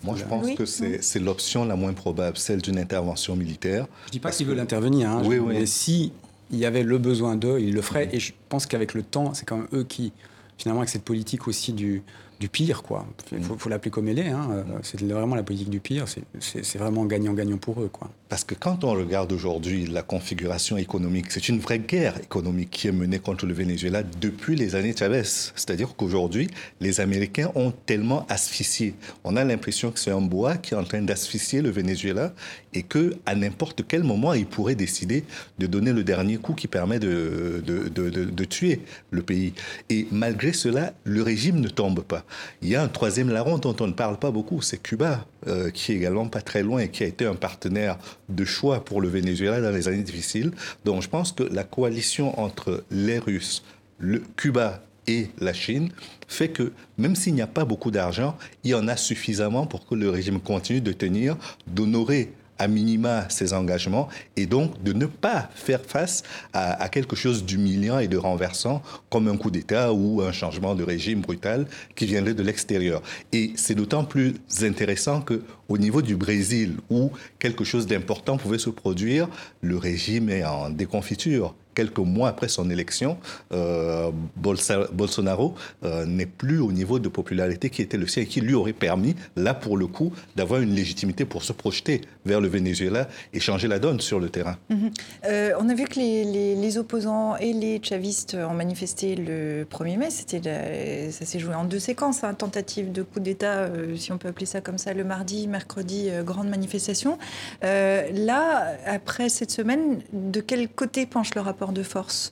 Moi, 0.04 0.16
je 0.16 0.26
pense 0.26 0.52
que 0.52 0.66
c'est 0.66 1.20
l'option 1.20 1.66
la 1.66 1.76
moins 1.76 1.94
probable, 1.94 2.38
celle 2.38 2.62
d'une 2.62 2.78
intervention 2.78 3.36
militaire. 3.36 3.88
Je 4.04 4.10
ne 4.10 4.12
dis 4.12 4.20
pas 4.20 4.32
qu'ils 4.32 4.46
veulent 4.46 4.60
intervenir, 4.60 5.10
hein, 5.10 5.22
oui, 5.26 5.40
oui. 5.40 5.56
mais 5.58 5.66
si 5.66 6.12
il 6.52 6.60
y 6.60 6.66
avait 6.66 6.84
le 6.84 6.98
besoin 6.98 7.36
d'eux, 7.36 7.60
ils 7.60 7.74
le 7.74 7.82
feraient. 7.82 8.10
Et 8.12 8.20
je 8.20 8.34
pense 8.50 8.66
qu'avec 8.66 8.94
le 8.94 9.02
temps, 9.02 9.34
c'est 9.34 9.46
quand 9.46 9.58
même 9.58 9.68
eux 9.74 9.84
qui, 9.84 10.14
finalement, 10.58 10.82
avec 10.82 10.90
cette 10.90 11.04
politique 11.04 11.48
aussi 11.48 11.74
du, 11.74 12.04
du 12.40 12.50
pire, 12.50 12.84
quoi. 12.84 13.06
Il 13.32 13.44
faut, 13.44 13.70
l'appeler 13.70 13.92
comme 13.92 14.08
elle 14.08 14.20
est. 14.20 14.30
Hein. 14.30 14.48
Euh, 14.52 14.64
c'est 14.84 15.02
vraiment 15.02 15.36
la 15.36 15.44
politique 15.44 15.70
du 15.70 15.80
pire. 15.80 16.06
C'est 16.40 16.78
vraiment 16.78 17.06
gagnant-gagnant 17.06 17.58
pour 17.58 17.82
eux, 17.82 17.90
quoi. 17.92 18.10
Parce 18.28 18.44
que 18.44 18.56
quand 18.56 18.84
on 18.84 18.92
regarde 18.92 19.32
aujourd'hui 19.32 19.86
la 19.86 20.02
configuration 20.02 20.78
économique, 20.78 21.28
c'est 21.30 21.48
une 21.48 21.60
vraie 21.60 21.80
guerre 21.80 22.18
économique 22.20 22.72
qui 22.72 22.88
est 22.88 22.92
menée 22.92 23.20
contre 23.20 23.46
le 23.46 23.54
Venezuela 23.54 24.04
depuis 24.04 24.56
les 24.56 24.76
années 24.76 24.96
Chavez. 24.98 25.24
C'est-à-dire 25.24 25.96
qu'aujourd'hui, 25.96 26.50
les 26.82 27.00
Américains 27.00 27.52
ont 27.56 27.72
tellement 27.86 28.26
asphyxié. 28.28 28.96
On 29.24 29.36
a 29.36 29.44
l'impression 29.44 29.92
que 29.92 30.00
c'est 30.00 30.12
un 30.12 30.22
bois 30.22 30.58
qui 30.58 30.74
est 30.74 30.78
en 30.78 30.84
train 30.84 31.02
d'asphyxier 31.02 31.62
le 31.62 31.70
Venezuela 31.70 32.34
et 32.74 32.84
que 32.84 33.16
à 33.26 33.36
n'importe 33.36 33.84
quel 33.88 34.04
moment, 34.04 34.34
ils 34.34 34.46
pourraient 34.46 34.76
décider 34.76 35.24
de 35.60 35.68
donner 35.68 35.94
le 35.94 36.04
dernier 36.04 36.38
coup 36.38 36.54
qui 36.54 36.68
permet 36.68 37.00
de, 37.00 37.64
de, 37.66 37.88
de, 37.90 38.10
de 38.10 38.44
tuer 38.46 38.82
le 39.12 39.22
pays. 39.22 39.54
Et 39.90 40.08
malgré 40.12 40.52
cela, 40.52 40.94
le 41.04 41.22
régime 41.22 41.60
ne 41.60 41.70
tombe 41.70 42.02
pas. 42.02 42.25
Il 42.62 42.70
y 42.70 42.76
a 42.76 42.82
un 42.82 42.88
troisième 42.88 43.30
larron 43.30 43.58
dont 43.58 43.76
on 43.80 43.88
ne 43.88 43.94
parle 43.94 44.18
pas 44.18 44.32
beaucoup, 44.32 44.62
c'est 44.62 44.78
Cuba, 44.78 45.26
euh, 45.48 45.70
qui 45.70 45.92
est 45.92 45.96
également 45.96 46.28
pas 46.28 46.42
très 46.42 46.64
loin 46.64 46.80
et 46.80 46.90
qui 46.90 47.04
a 47.04 47.08
été 47.08 47.26
un 47.26 47.36
partenaire 47.36 47.98
de 48.30 48.46
choix 48.46 48.84
pour 48.84 49.02
le 49.02 49.08
Venezuela 49.08 49.62
dans 49.62 49.76
les 49.76 49.88
années 49.88 50.04
difficiles. 50.04 50.52
Donc 50.84 51.02
je 51.02 51.10
pense 51.10 51.32
que 51.32 51.44
la 51.44 51.64
coalition 51.64 52.40
entre 52.40 52.84
les 52.92 53.20
Russes, 53.20 53.64
le 53.98 54.24
Cuba 54.36 54.82
et 55.08 55.30
la 55.40 55.54
Chine 55.54 55.90
fait 56.28 56.50
que 56.50 56.72
même 56.98 57.16
s'il 57.16 57.36
n'y 57.36 57.42
a 57.42 57.48
pas 57.48 57.66
beaucoup 57.66 57.92
d'argent, 57.92 58.38
il 58.64 58.72
y 58.72 58.74
en 58.74 58.88
a 58.88 58.98
suffisamment 58.98 59.68
pour 59.68 59.86
que 59.86 59.96
le 59.96 60.10
régime 60.10 60.40
continue 60.40 60.82
de 60.82 60.92
tenir, 60.92 61.38
d'honorer 61.68 62.34
à 62.60 62.68
minima 62.68 63.28
ses 63.30 63.54
engagements 63.54 64.08
et 64.38 64.46
donc 64.46 64.82
de 64.84 64.94
ne 64.94 65.06
pas 65.06 65.50
faire 65.56 65.82
face 65.86 66.24
à, 66.54 66.88
quelque 66.90 67.16
chose 67.16 67.44
d'humiliant 67.44 68.00
et 68.00 68.08
de 68.08 68.18
renversant 68.18 68.82
comme 69.10 69.28
un 69.28 69.38
coup 69.38 69.52
d'État 69.52 69.94
ou 69.94 70.22
un 70.22 70.32
changement 70.32 70.76
de 70.76 70.84
régime 70.84 71.22
brutal 71.22 71.68
qui 71.96 72.06
viendrait 72.06 72.34
de 72.34 72.44
l'extérieur. 72.44 73.02
Et 73.34 73.54
c'est 73.56 73.76
d'autant 73.76 74.06
plus 74.06 74.36
intéressant 74.62 75.22
que 75.22 75.42
au 75.68 75.78
niveau 75.78 76.02
du 76.02 76.16
Brésil, 76.16 76.76
où 76.90 77.12
quelque 77.40 77.64
chose 77.64 77.88
d'important 77.88 78.38
pouvait 78.38 78.60
se 78.60 78.70
produire, 78.70 79.28
le 79.62 79.78
régime 79.78 80.30
est 80.30 80.46
en 80.46 80.70
déconfiture 80.70 81.56
quelques 81.76 82.00
mois 82.00 82.30
après 82.30 82.48
son 82.48 82.70
élection, 82.70 83.18
euh, 83.52 84.10
Bolsonaro 84.36 85.54
euh, 85.84 86.06
n'est 86.06 86.26
plus 86.26 86.60
au 86.60 86.72
niveau 86.72 86.98
de 86.98 87.10
popularité 87.10 87.70
qui 87.70 87.82
était 87.82 87.98
le 87.98 88.08
sien 88.08 88.24
et 88.24 88.26
qui 88.26 88.42
lui 88.42 88.56
aurait 88.56 88.74
permis, 88.74 89.16
là 89.36 89.54
pour 89.54 89.78
le 89.78 89.86
coup, 89.86 90.12
d'avoir 90.36 90.62
une 90.62 90.74
légitimité 90.74 91.26
pour 91.26 91.44
se 91.44 91.54
projeter 91.54 92.02
vers 92.26 92.42
le 92.42 92.48
Venezuela 92.48 93.08
et 93.34 93.40
changer 93.40 93.68
la 93.68 93.78
donne 93.78 94.00
sur 94.00 94.20
le 94.20 94.30
terrain. 94.30 94.58
Mhm. 94.70 94.92
Euh, 95.26 95.52
on 95.60 95.70
a 95.70 95.74
vu 95.76 95.84
que 95.86 96.00
les, 96.00 96.78
opposants 96.78 97.36
et 97.38 97.54
les 97.54 97.80
chavistes 97.84 98.36
ont 98.36 98.54
manifesté 98.54 99.16
le 99.16 99.66
1er 99.66 99.98
mai. 99.98 100.10
C'était 100.10 101.12
ça 101.12 101.26
s'est 101.26 101.40
joué 101.40 101.54
en 101.54 101.66
deux 101.66 101.80
séquences, 101.80 102.24
hein, 102.24 102.34
tentative 102.34 102.92
de 102.92 103.04
coup 103.04 103.20
d'État, 103.20 103.70
si 103.98 104.12
on 104.12 104.18
peut 104.18 104.30
appeler 104.30 104.46
ça 104.46 104.62
comme 104.62 104.78
ça, 104.78 104.94
le 104.94 105.04
mardi, 105.04 105.48
mercredi, 105.48 106.10
grande 106.24 106.50
manifestation. 106.50 107.18
là, 107.62 108.76
après 108.86 109.30
cette 109.30 109.52
semaine, 109.52 110.00
de 110.14 110.42
quel 110.42 110.70
côté 110.70 111.06
penche 111.06 111.36
le 111.36 111.42
rapport? 111.42 111.65
De 111.72 111.84
force 111.84 112.30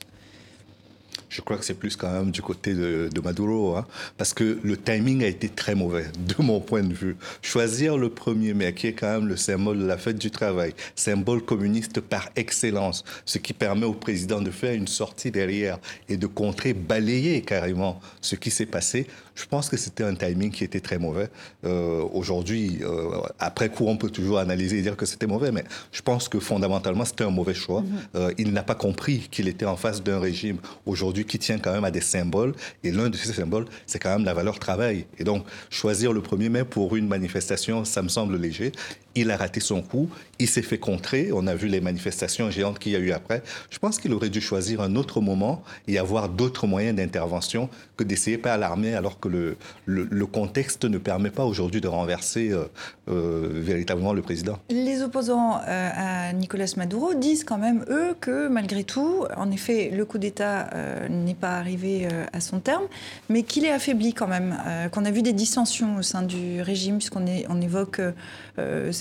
je 1.34 1.40
crois 1.40 1.56
que 1.56 1.64
c'est 1.64 1.74
plus 1.74 1.96
quand 1.96 2.12
même 2.12 2.30
du 2.30 2.42
côté 2.42 2.74
de, 2.74 3.10
Maduro, 3.24 3.76
hein, 3.76 3.86
parce 4.16 4.32
que 4.32 4.60
le 4.62 4.76
timing 4.76 5.24
a 5.24 5.26
été 5.26 5.48
très 5.48 5.74
mauvais, 5.74 6.06
de 6.18 6.40
mon 6.42 6.60
point 6.60 6.82
de 6.82 6.94
vue. 6.94 7.16
Choisir 7.42 7.98
le 7.98 8.08
1er 8.08 8.54
mai, 8.54 8.72
qui 8.72 8.86
est 8.86 8.92
quand 8.92 9.12
même 9.12 9.26
le 9.26 9.36
symbole 9.36 9.80
de 9.80 9.86
la 9.86 9.98
fête 9.98 10.18
du 10.18 10.30
travail, 10.30 10.74
symbole 10.94 11.42
communiste 11.42 12.00
par 12.00 12.28
excellence, 12.36 13.04
ce 13.24 13.38
qui 13.38 13.52
permet 13.52 13.86
au 13.86 13.94
président 13.94 14.40
de 14.40 14.50
faire 14.52 14.74
une 14.74 14.86
sortie 14.86 15.32
derrière 15.32 15.78
et 16.08 16.16
de 16.16 16.26
contrer, 16.28 16.72
balayer 16.72 17.40
carrément 17.40 18.00
ce 18.20 18.36
qui 18.36 18.52
s'est 18.52 18.66
passé, 18.66 19.08
je 19.34 19.46
pense 19.46 19.68
que 19.68 19.76
c'était 19.76 20.04
un 20.04 20.14
timing 20.14 20.50
qui 20.50 20.64
était 20.64 20.80
très 20.80 20.98
mauvais. 20.98 21.28
Euh, 21.64 22.04
aujourd'hui, 22.12 22.78
euh, 22.82 23.20
après 23.38 23.68
coup, 23.68 23.86
on 23.86 23.96
peut 23.96 24.10
toujours 24.10 24.38
analyser 24.38 24.78
et 24.78 24.82
dire 24.82 24.96
que 24.96 25.06
c'était 25.06 25.26
mauvais, 25.26 25.50
mais 25.50 25.64
je 25.90 26.02
pense 26.02 26.28
que 26.28 26.38
fondamentalement, 26.38 27.04
c'était 27.04 27.24
un 27.24 27.30
mauvais 27.30 27.54
choix. 27.54 27.80
Mhm. 27.80 27.88
Euh, 28.14 28.32
il 28.38 28.52
n'a 28.52 28.62
pas 28.62 28.76
compris 28.76 29.28
qu'il 29.30 29.48
était 29.48 29.66
en 29.66 29.76
face 29.76 30.02
d'un 30.02 30.20
régime 30.20 30.58
aujourd'hui 30.86 31.23
qui 31.24 31.38
tient 31.38 31.58
quand 31.58 31.72
même 31.72 31.84
à 31.84 31.90
des 31.90 32.00
symboles, 32.00 32.54
et 32.82 32.90
l'un 32.90 33.08
de 33.08 33.16
ces 33.16 33.32
symboles, 33.32 33.66
c'est 33.86 33.98
quand 33.98 34.10
même 34.10 34.24
la 34.24 34.34
valeur 34.34 34.58
travail. 34.58 35.06
Et 35.18 35.24
donc, 35.24 35.44
choisir 35.70 36.12
le 36.12 36.20
1er 36.20 36.48
mai 36.48 36.64
pour 36.64 36.96
une 36.96 37.08
manifestation, 37.08 37.84
ça 37.84 38.02
me 38.02 38.08
semble 38.08 38.36
léger. 38.36 38.72
Il 39.16 39.30
a 39.30 39.36
raté 39.36 39.60
son 39.60 39.82
coup, 39.82 40.08
il 40.38 40.48
s'est 40.48 40.62
fait 40.62 40.78
contrer, 40.78 41.30
on 41.32 41.46
a 41.46 41.54
vu 41.54 41.68
les 41.68 41.80
manifestations 41.80 42.50
géantes 42.50 42.78
qu'il 42.78 42.92
y 42.92 42.96
a 42.96 42.98
eu 42.98 43.12
après. 43.12 43.42
Je 43.70 43.78
pense 43.78 43.98
qu'il 43.98 44.12
aurait 44.12 44.28
dû 44.28 44.40
choisir 44.40 44.80
un 44.80 44.96
autre 44.96 45.20
moment 45.20 45.62
et 45.86 45.98
avoir 45.98 46.28
d'autres 46.28 46.66
moyens 46.66 46.96
d'intervention 46.96 47.68
que 47.96 48.04
d'essayer 48.04 48.38
par 48.38 48.58
l'armée 48.58 48.94
alors 48.94 49.20
que 49.20 49.28
le, 49.28 49.56
le, 49.86 50.26
contexte 50.26 50.84
ne 50.84 50.98
permet 50.98 51.30
pas 51.30 51.44
aujourd'hui 51.44 51.80
de 51.80 51.88
renverser 51.88 52.50
euh, 52.50 52.64
euh, 53.08 53.48
véritablement 53.52 54.12
le 54.12 54.22
président. 54.22 54.58
Les 54.70 55.02
opposants 55.02 55.60
euh, 55.68 55.90
à 55.94 56.32
Nicolas 56.32 56.72
Maduro 56.76 57.14
disent 57.14 57.44
quand 57.44 57.58
même, 57.58 57.84
eux, 57.88 58.16
que 58.20 58.48
malgré 58.48 58.84
tout, 58.84 59.24
en 59.36 59.50
effet, 59.50 59.90
le 59.92 60.04
coup 60.04 60.18
d'État 60.18 60.70
n'est 61.08 61.34
pas 61.34 61.58
arrivé 61.58 62.08
à 62.32 62.40
son 62.40 62.58
terme, 62.58 62.84
mais 63.28 63.42
qu'il 63.42 63.64
est 63.64 63.70
affaibli 63.70 64.14
quand 64.14 64.26
même, 64.26 64.56
qu'on 64.92 65.04
a 65.04 65.10
vu 65.10 65.22
des 65.22 65.32
dissensions 65.32 65.98
au 65.98 66.02
sein 66.02 66.22
du 66.22 66.62
régime, 66.62 66.98
puisqu'on 66.98 67.24
on 67.48 67.60
évoque 67.60 68.00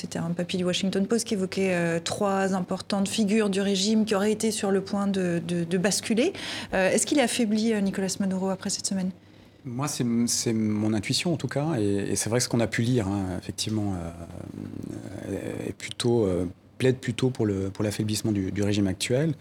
c'était 0.03 0.19
un 0.19 0.31
papier 0.31 0.59
du 0.59 0.65
Washington 0.65 1.07
Post 1.07 1.25
qui 1.25 1.33
évoquait 1.33 1.73
euh, 1.73 1.97
trois 1.97 2.53
importantes 2.55 3.07
figures 3.07 3.49
du 3.49 3.61
régime 3.61 4.03
qui 4.03 4.15
auraient 4.15 4.33
été 4.33 4.51
sur 4.51 4.69
le 4.69 4.81
point 4.81 5.07
de, 5.07 5.41
basculer. 5.77 6.33
Euh, 6.73 6.91
est-ce 6.91 7.05
qu'il 7.05 7.21
a 7.21 7.23
affaibli 7.23 7.71
euh, 7.71 7.79
Nicolas 7.79 8.13
Maduro 8.19 8.49
après 8.49 8.69
cette 8.69 8.85
semaine? 8.85 9.11
Moi, 9.63 9.87
c'est 9.87 10.03
mon 10.03 10.93
intuition 10.93 11.31
en 11.31 11.37
tout 11.37 11.47
cas, 11.47 11.75
et, 11.79 12.17
c'est 12.17 12.29
vrai 12.29 12.39
que 12.39 12.43
ce 12.43 12.49
qu'on 12.49 12.59
a 12.59 12.67
pu 12.67 12.81
lire, 12.81 13.07
hein, 13.07 13.37
effectivement, 13.41 13.93
est 15.31 15.71
plutôt, 15.71 16.27
plaide 16.77 16.97
plutôt 16.97 17.29
pour 17.29 17.47
l'affaiblissement 17.47 18.33
pour 18.33 18.41
du, 18.51 18.61
régime 18.61 18.87
actuel. 18.87 19.35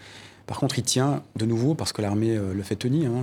Par 0.47 0.59
contre, 0.59 0.79
il 0.79 0.85
tient 0.85 1.23
de 1.37 1.47
nouveau 1.47 1.75
parce 1.75 1.93
que 1.93 2.03
l'armée 2.03 2.37
le 2.37 2.63
fait 2.63 2.77
tenir. 2.77 3.11
Hein, 3.11 3.23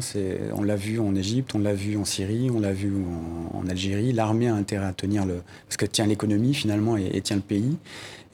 on 0.56 0.64
l'a 0.64 0.76
vu 0.76 1.00
en 1.00 1.16
Égypte, 1.16 1.54
on 1.54 1.60
l'a 1.60 1.74
vu 1.74 1.98
en 1.98 2.06
Syrie, 2.06 2.50
on 2.50 2.60
l'a 2.60 2.74
vu 2.74 2.94
en, 3.54 3.68
Algérie. 3.68 4.14
L'armée 4.14 4.48
a 4.48 4.56
intérêt 4.56 4.86
à 4.86 4.94
tenir 4.94 5.26
le. 5.26 5.42
parce 5.68 5.78
qu'elle 5.78 5.90
tient 5.90 6.08
l'économie 6.08 6.54
finalement 6.54 6.98
et, 6.98 7.22
tient 7.22 7.36
le 7.36 7.42
pays. 7.42 7.78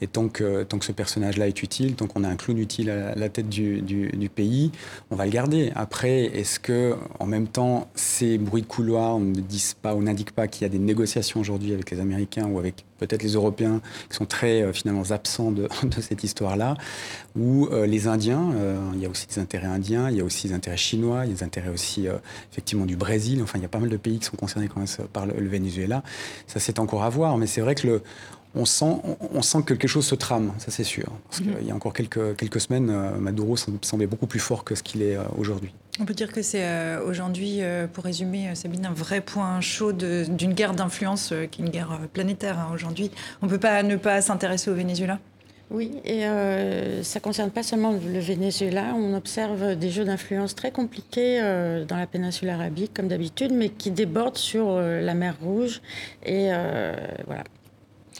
Et 0.02 0.06
tant 0.06 0.28
que, 0.28 0.62
tant 0.62 0.78
que 0.78 0.84
ce 0.84 0.92
personnage-là 0.92 1.48
est 1.48 1.62
utile, 1.62 1.94
tant 1.94 2.06
qu'on 2.06 2.22
a 2.22 2.28
un 2.28 2.36
clown 2.36 2.58
utile 2.58 2.90
à 2.90 3.14
la 3.14 3.28
tête 3.30 3.48
du, 3.48 3.80
du, 3.80 4.28
pays, 4.28 4.70
on 5.10 5.16
va 5.16 5.24
le 5.24 5.30
garder. 5.30 5.72
Après, 5.74 6.24
est-ce 6.24 6.60
que, 6.60 6.96
en 7.18 7.26
même 7.26 7.46
temps, 7.46 7.88
ces 7.94 8.36
bruits 8.36 8.62
de 8.62 8.66
couloir 8.66 9.18
ne 9.18 9.40
disent 9.40 9.74
pas 9.80 9.94
ou 9.94 10.02
n'indiquent 10.02 10.32
pas 10.32 10.48
qu'il 10.48 10.62
y 10.62 10.64
a 10.66 10.68
des 10.68 10.78
négociations 10.78 11.40
aujourd'hui 11.40 11.72
avec 11.72 11.90
les 11.90 12.00
Américains 12.00 12.46
ou 12.46 12.58
avec 12.58 12.84
peut-être 12.98 13.22
les 13.22 13.32
Européens 13.32 13.80
qui 14.10 14.16
sont 14.16 14.26
très 14.26 14.62
euh, 14.62 14.72
finalement 14.72 15.10
absents 15.10 15.50
de, 15.52 15.68
cette 16.00 16.24
histoire-là, 16.24 16.76
ou 17.36 17.68
euh, 17.72 17.86
les 17.86 18.06
Indiens, 18.06 18.52
euh, 18.54 18.78
il 18.94 19.00
y 19.00 19.06
a 19.06 19.08
aussi 19.08 19.26
des 19.26 19.38
intérêts 19.38 19.66
indiens, 19.66 20.10
il 20.10 20.16
y 20.16 20.20
a 20.20 20.24
aussi 20.24 20.48
des 20.48 20.54
intérêts 20.54 20.76
chinois, 20.76 21.24
il 21.24 21.30
y 21.30 21.32
a 21.32 21.36
des 21.36 21.42
intérêts 21.42 21.68
aussi 21.68 22.06
effectivement 22.52 22.86
du 22.86 22.96
Brésil, 22.96 23.40
enfin 23.42 23.58
il 23.58 23.62
y 23.62 23.64
a 23.64 23.68
pas 23.68 23.78
mal 23.78 23.88
de 23.88 23.96
pays 23.96 24.18
qui 24.18 24.26
sont 24.26 24.36
concernés 24.36 24.68
quand 24.68 24.80
même 24.80 25.08
par 25.12 25.26
le 25.26 25.48
Venezuela. 25.48 26.02
Ça 26.46 26.60
c'est 26.60 26.78
encore 26.78 27.02
à 27.02 27.10
voir, 27.10 27.36
mais 27.38 27.46
c'est 27.46 27.60
vrai 27.60 27.74
que 27.74 27.86
le, 27.86 28.02
on 28.56 28.64
sent, 28.64 28.96
on, 29.32 29.42
sent 29.42 29.58
que 29.64 29.74
quelque 29.74 29.88
chose 29.88 30.06
se 30.06 30.14
trame, 30.14 30.52
ça 30.58 30.70
c'est 30.70 30.84
sûr. 30.84 31.12
Parce 31.28 31.40
mhm. 31.40 31.56
qu'il 31.56 31.66
y 31.66 31.70
a 31.70 31.74
encore 31.74 31.92
quelques, 31.92 32.36
quelques 32.36 32.60
semaines, 32.60 32.90
euh, 32.90 33.16
Maduro 33.18 33.56
semblait 33.56 34.06
beaucoup 34.06 34.26
plus 34.26 34.40
fort 34.40 34.64
que 34.64 34.74
ce 34.74 34.82
qu'il 34.82 35.02
est 35.02 35.16
euh, 35.16 35.22
aujourd'hui. 35.36 35.72
On 36.00 36.04
peut 36.04 36.14
dire 36.14 36.32
que 36.32 36.42
c'est 36.42 36.64
euh, 36.64 37.02
aujourd'hui, 37.06 37.60
pour 37.92 38.04
résumer, 38.04 38.54
Sabine, 38.54 38.86
un 38.86 38.92
vrai 38.92 39.20
point 39.20 39.60
chaud 39.60 39.92
d'une 39.92 40.52
guerre 40.52 40.74
d'influence 40.74 41.32
qui 41.50 41.62
est 41.62 41.64
une 41.64 41.70
guerre 41.70 42.00
planétaire 42.12 42.58
hein, 42.58 42.70
aujourd'hui. 42.72 43.10
On 43.40 43.46
ne 43.46 43.50
peut 43.50 43.58
pas 43.58 43.82
ne 43.82 43.96
pas 43.96 44.20
s'intéresser 44.20 44.70
au 44.70 44.74
Venezuela? 44.74 45.18
Oui, 45.70 45.96
et 46.04 46.20
ça 47.02 47.18
ne 47.18 47.22
concerne 47.22 47.50
pas 47.50 47.64
seulement 47.64 47.92
le 47.92 48.20
Venezuela. 48.20 48.94
On 48.94 49.16
observe 49.16 49.74
des 49.74 49.90
jeux 49.90 50.04
d'influence 50.04 50.54
très 50.54 50.70
compliqués 50.70 51.40
dans 51.88 51.96
la 51.96 52.06
péninsule 52.06 52.50
arabique, 52.50 52.92
comme 52.94 53.08
d'habitude, 53.08 53.52
mais 53.52 53.70
qui 53.70 53.90
débordent 53.90 54.36
sur 54.36 54.78
la 54.78 55.14
mer 55.14 55.34
Rouge. 55.42 55.80
Et 56.24 56.50
voilà. 57.26 57.42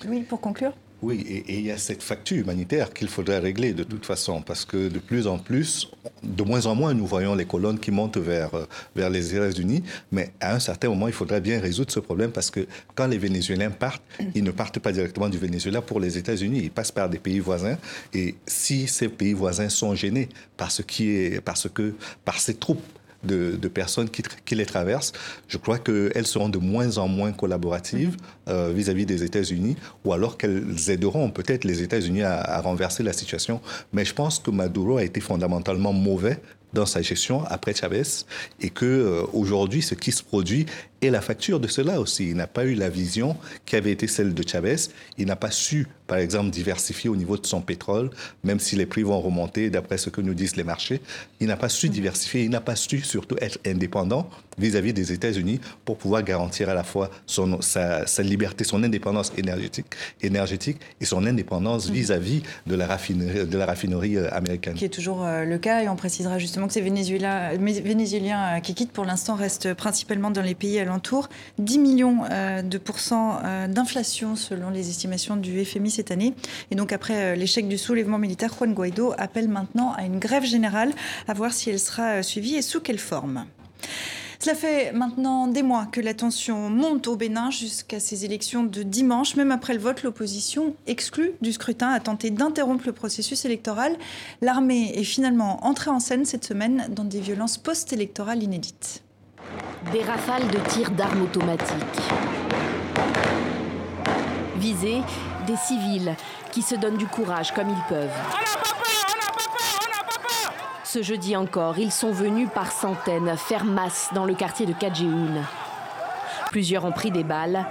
Oui, 0.05 0.23
pour 0.23 0.41
conclure. 0.41 0.73
Oui, 1.03 1.25
et, 1.29 1.59
il 1.59 1.67
y 1.67 1.71
a 1.71 1.77
cette 1.77 2.03
facture 2.03 2.39
humanitaire 2.39 2.93
qu'il 2.95 3.09
faudrait 3.09 3.39
régler 3.39 3.75
de 3.75 3.85
toute 3.85 4.07
façon, 4.07 4.41
parce 4.41 4.65
que 4.65 4.89
de 4.89 4.99
plus 4.99 5.27
en 5.27 5.39
plus, 5.39 5.91
de 6.23 6.43
moins 6.43 6.65
en 6.65 6.75
moins, 6.75 6.95
nous 6.95 7.07
voyons 7.07 7.35
les 7.35 7.45
colonnes 7.45 7.79
qui 7.79 7.91
montent 7.91 8.17
vers, 8.17 8.55
euh, 8.55 8.65
vers 8.95 9.11
les 9.11 9.35
États-Unis, 9.35 9.83
mais 10.11 10.33
à 10.41 10.55
un 10.55 10.59
certain 10.59 10.89
moment, 10.89 11.07
il 11.07 11.13
faudrait 11.13 11.43
bien 11.43 11.61
résoudre 11.61 11.93
ce 11.93 12.01
problème, 12.01 12.31
parce 12.31 12.51
que 12.51 12.67
quand 12.95 13.07
les 13.07 13.19
Vénézuéliens 13.19 13.71
partent, 13.71 14.03
ils 14.35 14.43
ne 14.43 14.51
partent 14.51 14.79
pas 14.79 14.91
directement 14.91 15.29
du 15.29 15.37
Venezuela 15.37 15.83
pour 15.83 16.01
les 16.01 16.17
États-Unis, 16.17 16.61
ils 16.65 16.71
passent 16.71 16.93
par 16.93 17.11
des 17.11 17.19
pays 17.19 17.41
voisins, 17.41 17.77
et 18.15 18.35
si 18.47 18.89
ces 18.89 19.11
pays 19.11 19.35
voisins 19.35 19.69
sont 19.69 19.95
gênés 19.95 20.31
parce 20.57 20.83
que, 20.83 21.95
par 22.25 22.41
ces 22.41 22.55
troupes 22.55 22.83
de, 23.25 23.69
personnes 23.69 24.09
qui, 24.09 24.23
qui, 24.45 24.55
les 24.55 24.67
traversent, 24.67 25.13
je 25.49 25.59
crois 25.59 25.79
qu'elles 25.79 26.27
seront 26.27 26.49
de 26.49 26.59
moins 26.59 26.99
en 26.99 27.09
moins 27.09 27.33
collaboratives 27.33 28.17
mm-hmm. 28.17 28.51
euh, 28.51 28.73
vis-à-vis 28.75 29.07
des 29.07 29.25
États-Unis, 29.25 29.77
ou 30.05 30.13
alors 30.13 30.39
qu'elles 30.39 30.91
aideront 30.91 31.31
peut-être 31.31 31.65
les 31.65 31.83
États-Unis 31.83 32.23
à, 32.23 32.41
à, 32.41 32.61
renverser 32.61 33.03
la 33.03 33.13
situation. 33.13 33.61
Mais 33.93 34.05
je 34.05 34.15
pense 34.15 34.39
que 34.39 34.51
Maduro 34.51 34.99
a 34.99 35.05
été 35.05 35.21
fondamentalement 35.21 35.93
mauvais 35.93 36.41
dans 36.73 36.87
sa 36.87 37.03
gestion 37.03 37.45
après 37.47 37.75
Chavez 37.75 38.03
et 38.61 38.71
que 38.71 38.85
euh, 38.85 39.23
aujourd'hui 39.33 39.83
ce 39.83 39.95
qui 39.95 40.13
se 40.13 40.23
produit 40.23 40.67
est 41.03 41.11
la 41.11 41.21
facture 41.21 41.61
de 41.61 41.69
cela 41.69 42.01
aussi. 42.01 42.31
Il 42.31 42.37
n'a 42.37 42.47
pas 42.47 42.65
eu 42.65 42.75
la 42.75 42.89
vision 42.89 43.37
qui 43.65 43.77
avait 43.77 43.93
été 43.93 44.07
celle 44.07 44.35
de 44.35 44.49
Chavez. 44.49 44.77
Il 45.19 45.27
n'a 45.27 45.37
pas 45.37 45.51
su, 45.51 45.87
par 46.07 46.19
exemple, 46.19 46.51
diversifier 46.51 47.11
au 47.11 47.17
niveau 47.17 47.37
de 47.37 47.47
son 47.47 47.61
pétrole, 47.61 48.11
même 48.45 48.61
si 48.61 48.77
les 48.77 48.87
prix 48.87 49.03
vont 49.03 49.21
remonter 49.21 49.71
d'après 49.71 49.99
ce 49.99 50.11
que 50.11 50.21
nous 50.21 50.35
disent 50.35 50.57
les 50.57 50.65
marchés. 50.65 51.01
Il 51.41 51.49
n'a 51.49 51.57
pas 51.57 51.69
su 51.69 51.89
diversifier. 51.89 52.45
Il 52.45 52.51
n'a 52.51 52.61
pas 52.61 52.77
su 52.77 53.01
surtout 53.01 53.37
être 53.41 53.59
indépendant 53.67 54.29
vis-à-vis 54.59 54.93
des 54.93 55.13
États-Unis 55.13 55.61
pour 55.85 55.99
pouvoir 55.99 56.23
garantir 56.23 56.69
à 56.71 56.75
la 56.75 56.85
fois 56.85 57.11
son, 57.27 57.61
sa, 57.61 58.07
sa, 58.07 58.23
liberté, 58.23 58.65
son 58.65 58.83
indépendance 58.83 59.33
énergétique, 59.37 59.87
énergétique 60.23 60.79
et 61.01 61.05
son 61.05 61.27
indépendance 61.27 61.91
vis-à-vis 61.91 62.43
de 62.67 62.75
la 62.75 62.87
raffinerie, 62.87 63.47
de 63.47 63.59
la 63.59 63.67
raffinerie 63.67 64.17
euh, 64.17 64.33
américaine. 64.33 64.75
Qui 64.75 64.87
est 64.87 64.91
toujours 64.91 65.25
euh, 65.25 65.45
le 65.45 65.59
cas 65.59 65.83
et 65.83 65.89
on 65.89 65.97
précisera 65.97 66.39
justement 66.39 66.67
que 66.67 66.73
ces 66.73 66.81
Vénézuéliens, 66.81 67.51
Vénézuéliens 67.59 68.61
qui 68.61 68.75
quittent 68.75 68.93
pour 68.93 69.05
l'instant 69.05 69.35
restent 69.35 69.75
principalement 69.75 70.31
dans 70.31 70.43
les 70.43 70.55
pays 70.55 70.79
alentours. 70.87 71.29
10 71.59 71.79
millions 71.79 72.25
euh, 72.31 72.63
de 72.63 72.79
pourcents 72.79 73.41
d'inflation 73.69 74.37
selon 74.37 74.71
les 74.71 74.89
estimations 74.89 75.37
du 75.37 75.65
FMI 75.65 75.91
cette 75.91 76.11
année. 76.11 76.35
Et 76.71 76.75
donc 76.75 76.93
après 76.93 77.37
l'échec 77.37 77.69
du 77.69 77.79
soulèvement 77.79 78.19
militaire, 78.19 78.53
Juan 78.57 78.73
Guaido 78.73 79.13
appelle 79.19 79.49
maintenant 79.49 79.93
à 79.93 80.05
une 80.05 80.19
grève 80.19 80.45
générale, 80.45 80.93
à 81.29 81.35
voir 81.35 81.53
si 81.53 81.71
elle 81.71 81.81
sera 81.81 82.23
suivie 82.23 82.57
et 82.57 82.63
sous 82.63 82.81
quelle 82.81 82.99
forme. 82.99 83.47
Cela 84.39 84.55
fait 84.55 84.93
maintenant 84.93 85.49
des 85.49 85.63
mois 85.63 85.87
que 85.87 86.01
la 86.01 86.15
tension 86.15 86.69
monte 86.69 87.09
au 87.09 87.17
Bénin 87.17 87.51
jusqu'à 87.51 88.01
ces 88.01 88.25
élections 88.25 88.65
de 88.65 88.83
dimanche. 88.83 89.35
Même 89.37 89.51
après 89.51 89.75
le 89.75 89.81
vote, 89.81 90.03
l'opposition, 90.03 90.75
exclue 90.87 91.33
du 91.41 91.53
scrutin, 91.53 91.89
a 91.89 92.01
tenté 92.01 92.31
d'interrompre 92.31 92.85
le 92.87 92.93
processus 92.93 93.45
électoral. 93.45 93.97
L'armée 94.43 94.93
est 94.95 95.05
finalement 95.05 95.65
entrée 95.67 95.91
en 95.91 96.01
scène 96.01 96.25
cette 96.25 96.45
semaine 96.45 96.87
dans 96.91 97.05
des 97.05 97.21
violences 97.21 97.59
post-électorales 97.59 98.43
inédites. 98.43 99.03
Des 99.93 100.03
rafales 100.03 100.49
de 100.49 100.59
tirs 100.69 100.91
d'armes 100.91 101.23
automatiques. 101.23 102.03
Visés, 104.57 105.03
des 105.47 105.57
civils 105.57 106.15
qui 106.51 106.63
se 106.63 106.75
donnent 106.75 106.97
du 106.97 107.07
courage 107.07 107.53
comme 107.53 107.69
ils 107.69 107.85
peuvent. 107.89 108.11
Ce 110.85 111.03
jeudi 111.03 111.37
encore, 111.37 111.79
ils 111.79 111.93
sont 111.93 112.13
venus 112.13 112.49
par 112.55 112.73
centaines 112.73 113.37
faire 113.37 113.65
masse 113.65 114.09
dans 114.15 114.25
le 114.25 114.35
quartier 114.35 114.67
de 114.67 114.73
Kadjeoun. 114.73 115.45
Plusieurs 116.51 116.85
ont 116.85 116.93
pris 116.93 117.11
des 117.11 117.25
balles, 117.25 117.67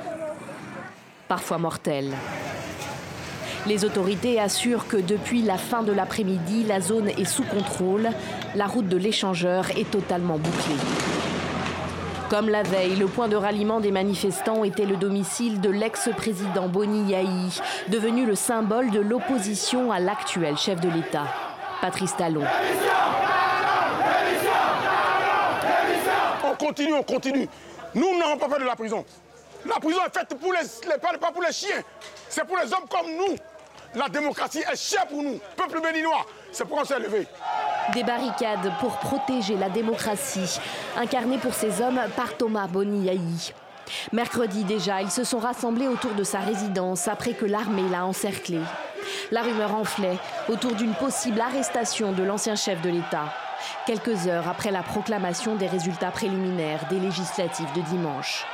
parfois 1.28 1.58
mortelles. 1.58 2.14
Les 3.68 3.84
autorités 3.84 4.40
assurent 4.40 4.88
que 4.88 4.98
depuis 4.98 5.42
la 5.42 5.58
fin 5.58 5.82
de 5.82 5.92
l'après-midi, 5.92 6.66
la 6.66 6.82
zone 6.82 7.10
est 7.10 7.26
sous 7.26 7.44
contrôle. 7.44 8.10
La 8.54 8.68
route 8.68 8.88
de 8.88 8.98
l'échangeur 8.98 9.72
est 9.72 9.90
totalement 9.90 10.38
bouclée. 10.38 11.15
Comme 12.30 12.50
la 12.50 12.64
veille, 12.64 12.96
le 12.96 13.06
point 13.06 13.28
de 13.28 13.36
ralliement 13.36 13.80
des 13.80 13.92
manifestants 13.92 14.64
était 14.64 14.86
le 14.86 14.98
domicile 14.98 15.62
de 15.62 15.70
l'ex-président 15.70 16.68
Boni 16.68 17.12
Yahi, 17.12 17.62
devenu 17.90 18.26
le 18.26 18.34
symbole 18.34 18.90
de 18.90 19.00
l'opposition 19.00 19.92
à 19.92 20.00
l'actuel 20.00 20.58
chef 20.58 20.82
de 20.82 20.90
l'État, 20.90 21.28
Patrice 21.82 22.16
Talon. 22.16 22.44
On 26.44 26.56
continue, 26.56 26.94
on 26.94 27.04
continue. 27.04 27.48
Nous 27.94 28.18
n'avons 28.18 28.38
pas 28.38 28.50
fait 28.50 28.60
de 28.60 28.66
la 28.66 28.76
prison. 28.76 29.06
La 29.68 29.76
prison 29.76 30.00
est 30.08 30.18
faite 30.18 30.36
pour 30.40 30.52
les, 30.52 30.98
pas 30.98 31.32
pour 31.32 31.44
les 31.44 31.54
chiens. 31.54 31.82
C'est 32.28 32.46
pour 32.46 32.58
les 32.58 32.74
hommes 32.74 32.88
comme 32.90 33.12
nous. 33.12 33.36
La 33.94 34.10
démocratie 34.10 34.64
est 34.72 34.76
chère 34.76 35.06
pour 35.08 35.22
nous, 35.22 35.40
peuple 35.56 35.80
béninois. 35.80 36.26
Des 37.94 38.04
barricades 38.04 38.72
pour 38.80 38.98
protéger 38.98 39.58
la 39.58 39.70
démocratie, 39.70 40.60
incarnées 40.98 41.38
pour 41.38 41.54
ces 41.54 41.82
hommes 41.82 42.00
par 42.16 42.38
Thomas 42.38 42.68
Boniaï. 42.68 43.54
Mercredi 44.14 44.64
déjà, 44.64 45.02
ils 45.02 45.12
se 45.12 45.24
sont 45.24 45.40
rassemblés 45.40 45.88
autour 45.88 46.14
de 46.14 46.24
sa 46.24 46.40
résidence 46.40 47.08
après 47.08 47.34
que 47.34 47.46
l'armée 47.46 47.88
l'a 47.92 48.06
encerclé. 48.06 48.60
La 49.32 49.42
rumeur 49.42 49.76
enflait 49.76 50.18
autour 50.50 50.74
d'une 50.74 50.94
possible 50.94 51.42
arrestation 51.42 52.12
de 52.12 52.24
l'ancien 52.24 52.56
chef 52.56 52.82
de 52.82 52.90
l'État, 52.90 53.34
quelques 53.86 54.28
heures 54.28 54.48
après 54.48 54.72
la 54.72 54.82
proclamation 54.82 55.56
des 55.56 55.68
résultats 55.68 56.12
préliminaires 56.12 56.88
des 56.90 57.00
législatives 57.00 57.72
de 57.76 57.82
dimanche. 57.82 58.46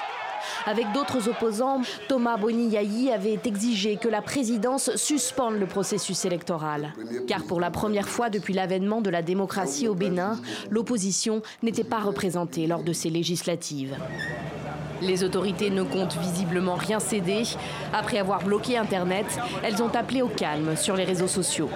Avec 0.65 0.91
d'autres 0.93 1.27
opposants, 1.27 1.81
Thomas 2.07 2.37
Boniyahi 2.37 3.11
avait 3.11 3.39
exigé 3.45 3.97
que 3.97 4.07
la 4.07 4.21
présidence 4.21 4.95
suspende 4.95 5.55
le 5.55 5.65
processus 5.65 6.25
électoral. 6.25 6.93
Car 7.27 7.43
pour 7.43 7.59
la 7.59 7.71
première 7.71 8.09
fois 8.09 8.29
depuis 8.29 8.53
l'avènement 8.53 9.01
de 9.01 9.09
la 9.09 9.21
démocratie 9.21 9.87
au 9.87 9.95
Bénin, 9.95 10.39
l'opposition 10.69 11.41
n'était 11.63 11.83
pas 11.83 11.99
représentée 11.99 12.67
lors 12.67 12.83
de 12.83 12.93
ces 12.93 13.09
législatives. 13.09 13.97
Les 15.01 15.23
autorités 15.23 15.71
ne 15.71 15.81
comptent 15.81 16.17
visiblement 16.17 16.75
rien 16.75 16.99
céder. 16.99 17.43
Après 17.91 18.19
avoir 18.19 18.43
bloqué 18.43 18.77
Internet, 18.77 19.25
elles 19.63 19.81
ont 19.81 19.89
appelé 19.89 20.21
au 20.21 20.27
calme 20.27 20.75
sur 20.75 20.95
les 20.95 21.05
réseaux 21.05 21.27
sociaux. 21.27 21.69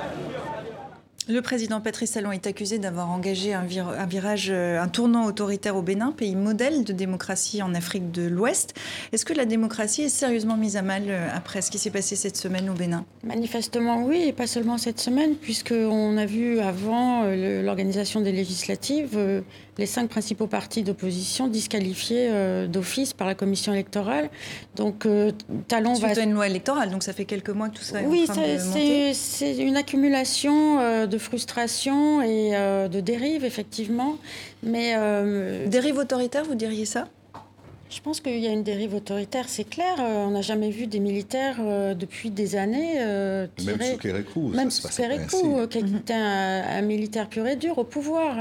Le 1.27 1.41
président 1.41 1.81
Patrice 1.81 2.11
Talon 2.11 2.31
est 2.31 2.45
accusé 2.45 2.77
d'avoir 2.77 3.09
engagé 3.09 3.55
un, 3.55 3.63
virage, 3.63 4.49
euh, 4.51 4.79
un 4.79 4.87
tournant 4.87 5.25
autoritaire 5.25 5.75
au 5.75 5.81
Bénin, 5.81 6.11
pays 6.11 6.35
modèle 6.35 6.83
de 6.83 6.93
démocratie 6.93 7.63
en 7.63 7.73
Afrique 7.73 8.11
de 8.11 8.27
l'Ouest. 8.27 8.75
Est-ce 9.11 9.25
que 9.25 9.33
la 9.33 9.45
démocratie 9.45 10.03
est 10.03 10.09
sérieusement 10.09 10.55
mise 10.55 10.77
à 10.77 10.83
mal 10.83 11.05
euh, 11.07 11.27
après 11.33 11.63
ce 11.63 11.71
qui 11.71 11.79
s'est 11.79 11.89
passé 11.89 12.15
cette 12.15 12.37
semaine 12.37 12.69
au 12.69 12.73
Bénin? 12.73 13.05
Manifestement 13.23 14.03
oui, 14.03 14.21
et 14.27 14.33
pas 14.33 14.45
seulement 14.45 14.77
cette 14.77 14.99
semaine, 14.99 15.33
puisqu'on 15.33 16.15
a 16.15 16.27
vu 16.27 16.59
avant 16.59 17.23
euh, 17.23 17.63
l'organisation 17.63 18.21
des 18.21 18.31
législatives 18.31 19.17
les 19.77 19.85
cinq 19.87 20.09
principaux 20.09 20.47
partis 20.47 20.83
d'opposition 20.83 21.49
disqualifiés 21.49 22.29
d'office 22.69 23.11
par 23.11 23.27
la 23.27 23.35
commission 23.35 23.73
électorale. 23.73 24.29
Donc 24.77 25.05
Talon 25.67 25.93
va... 25.95 26.17
une 26.21 26.31
loi 26.31 26.47
électorale, 26.47 26.91
donc 26.91 27.03
ça 27.03 27.11
fait 27.11 27.25
quelques 27.25 27.49
mois 27.49 27.67
que 27.67 27.75
tout 27.75 27.83
ça 27.83 28.01
est 28.01 28.05
oui, 28.05 28.25
en 28.29 28.31
train 28.31 28.41
de 28.41 28.63
monter. 28.63 29.13
c'est 29.13 29.57
une 29.57 29.75
accumulation 29.75 31.05
de 31.05 31.14
de 31.15 31.19
frustration 31.19 32.21
et 32.21 32.55
euh, 32.55 32.87
de 32.89 32.99
dérive, 32.99 33.45
effectivement. 33.45 34.17
Mais, 34.63 34.95
euh, 34.97 35.67
dérive 35.67 35.97
autoritaire, 35.97 36.43
vous 36.43 36.55
diriez 36.55 36.85
ça? 36.85 37.07
Je 37.89 38.01
pense 38.01 38.19
qu'il 38.19 38.39
y 38.39 38.47
a 38.47 38.51
une 38.51 38.63
dérive 38.63 38.93
autoritaire, 38.93 39.45
c'est 39.47 39.63
clair. 39.63 39.95
Euh, 39.99 40.25
on 40.25 40.31
n'a 40.31 40.41
jamais 40.41 40.71
vu 40.71 40.87
des 40.87 40.99
militaires 40.99 41.57
depuis 41.95 42.29
des 42.29 42.57
années 42.57 42.93
tirer... 43.55 43.77
Même 43.77 43.91
sous 43.91 43.97
Kérékou. 43.97 44.47
Même 44.49 44.71
sous 44.71 44.87
Kérékou, 44.89 45.67
qui 45.67 45.77
était 45.77 46.13
un, 46.13 46.63
un, 46.79 46.81
militaire 46.81 47.29
pur 47.29 47.47
et 47.47 47.55
dur 47.55 47.77
au 47.77 47.85
pouvoir. 47.85 48.35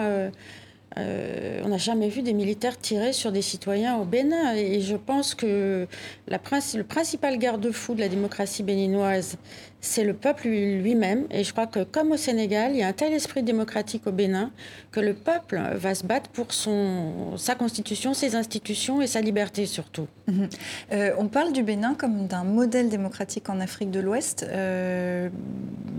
on 0.96 1.68
n'a 1.68 1.76
jamais 1.76 2.08
vu 2.08 2.22
des 2.22 2.32
militaires 2.32 2.78
tirer 2.78 3.12
sur 3.12 3.30
des 3.30 3.42
citoyens 3.42 3.96
au 3.98 4.04
Bénin. 4.04 4.54
Et 4.56 4.80
je 4.80 4.96
pense 4.96 5.36
que 5.36 5.86
la, 6.26 6.40
le 6.74 6.84
principal 6.84 7.38
garde-fou 7.38 7.94
de 7.94 8.00
la 8.00 8.08
démocratie 8.08 8.64
béninoise, 8.64 9.36
c'est 9.84 10.02
le 10.02 10.14
peuple 10.14 10.48
lui-même. 10.48 11.26
Et 11.30 11.44
je 11.44 11.52
crois 11.52 11.66
que 11.66 11.84
comme 11.84 12.12
au 12.12 12.16
Sénégal, 12.16 12.72
il 12.72 12.78
y 12.78 12.82
a 12.82 12.88
un 12.88 12.92
tel 12.92 13.12
esprit 13.12 13.42
démocratique 13.42 14.06
au 14.06 14.12
Bénin 14.12 14.50
que 14.90 15.00
le 15.00 15.12
peuple 15.12 15.60
va 15.74 15.94
se 15.94 16.04
battre 16.04 16.30
pour 16.30 16.52
son, 16.52 17.36
sa 17.36 17.54
constitution, 17.54 18.14
ses 18.14 18.34
institutions 18.34 19.02
et 19.02 19.06
sa 19.06 19.20
liberté 19.20 19.66
surtout. 19.66 20.06
Mhm. 20.26 20.48
Euh, 20.92 21.12
on 21.18 21.28
parle 21.28 21.52
du 21.52 21.62
Bénin 21.62 21.94
comme 21.94 22.26
d'un 22.26 22.44
modèle 22.44 22.88
démocratique 22.88 23.50
en 23.50 23.60
Afrique 23.60 23.90
de 23.90 24.00
l'Ouest, 24.00 24.46
euh, 24.48 25.28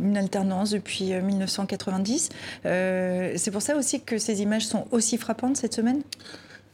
une 0.03 0.17
alternance 0.17 0.71
depuis 0.71 1.13
1990. 1.13 2.29
Euh, 2.65 3.33
c'est 3.35 3.51
pour 3.51 3.61
ça 3.61 3.75
aussi 3.75 4.01
que 4.01 4.17
ces 4.17 4.41
images 4.41 4.65
sont 4.65 4.87
aussi 4.91 5.17
frappantes 5.17 5.57
cette 5.57 5.75
semaine? 5.75 6.01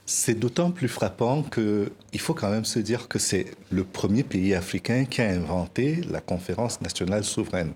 C'est 0.05 0.37
d'autant 0.37 0.71
plus 0.71 0.87
frappant 0.87 1.43
qu'il 1.43 2.19
faut 2.19 2.33
quand 2.33 2.49
même 2.49 2.65
se 2.65 2.79
dire 2.79 3.07
que 3.07 3.19
c'est 3.19 3.45
le 3.71 3.83
premier 3.83 4.23
pays 4.23 4.53
africain 4.53 5.05
qui 5.05 5.21
a 5.21 5.29
inventé 5.29 6.01
la 6.09 6.19
conférence 6.19 6.81
nationale 6.81 7.23
souveraine. 7.23 7.71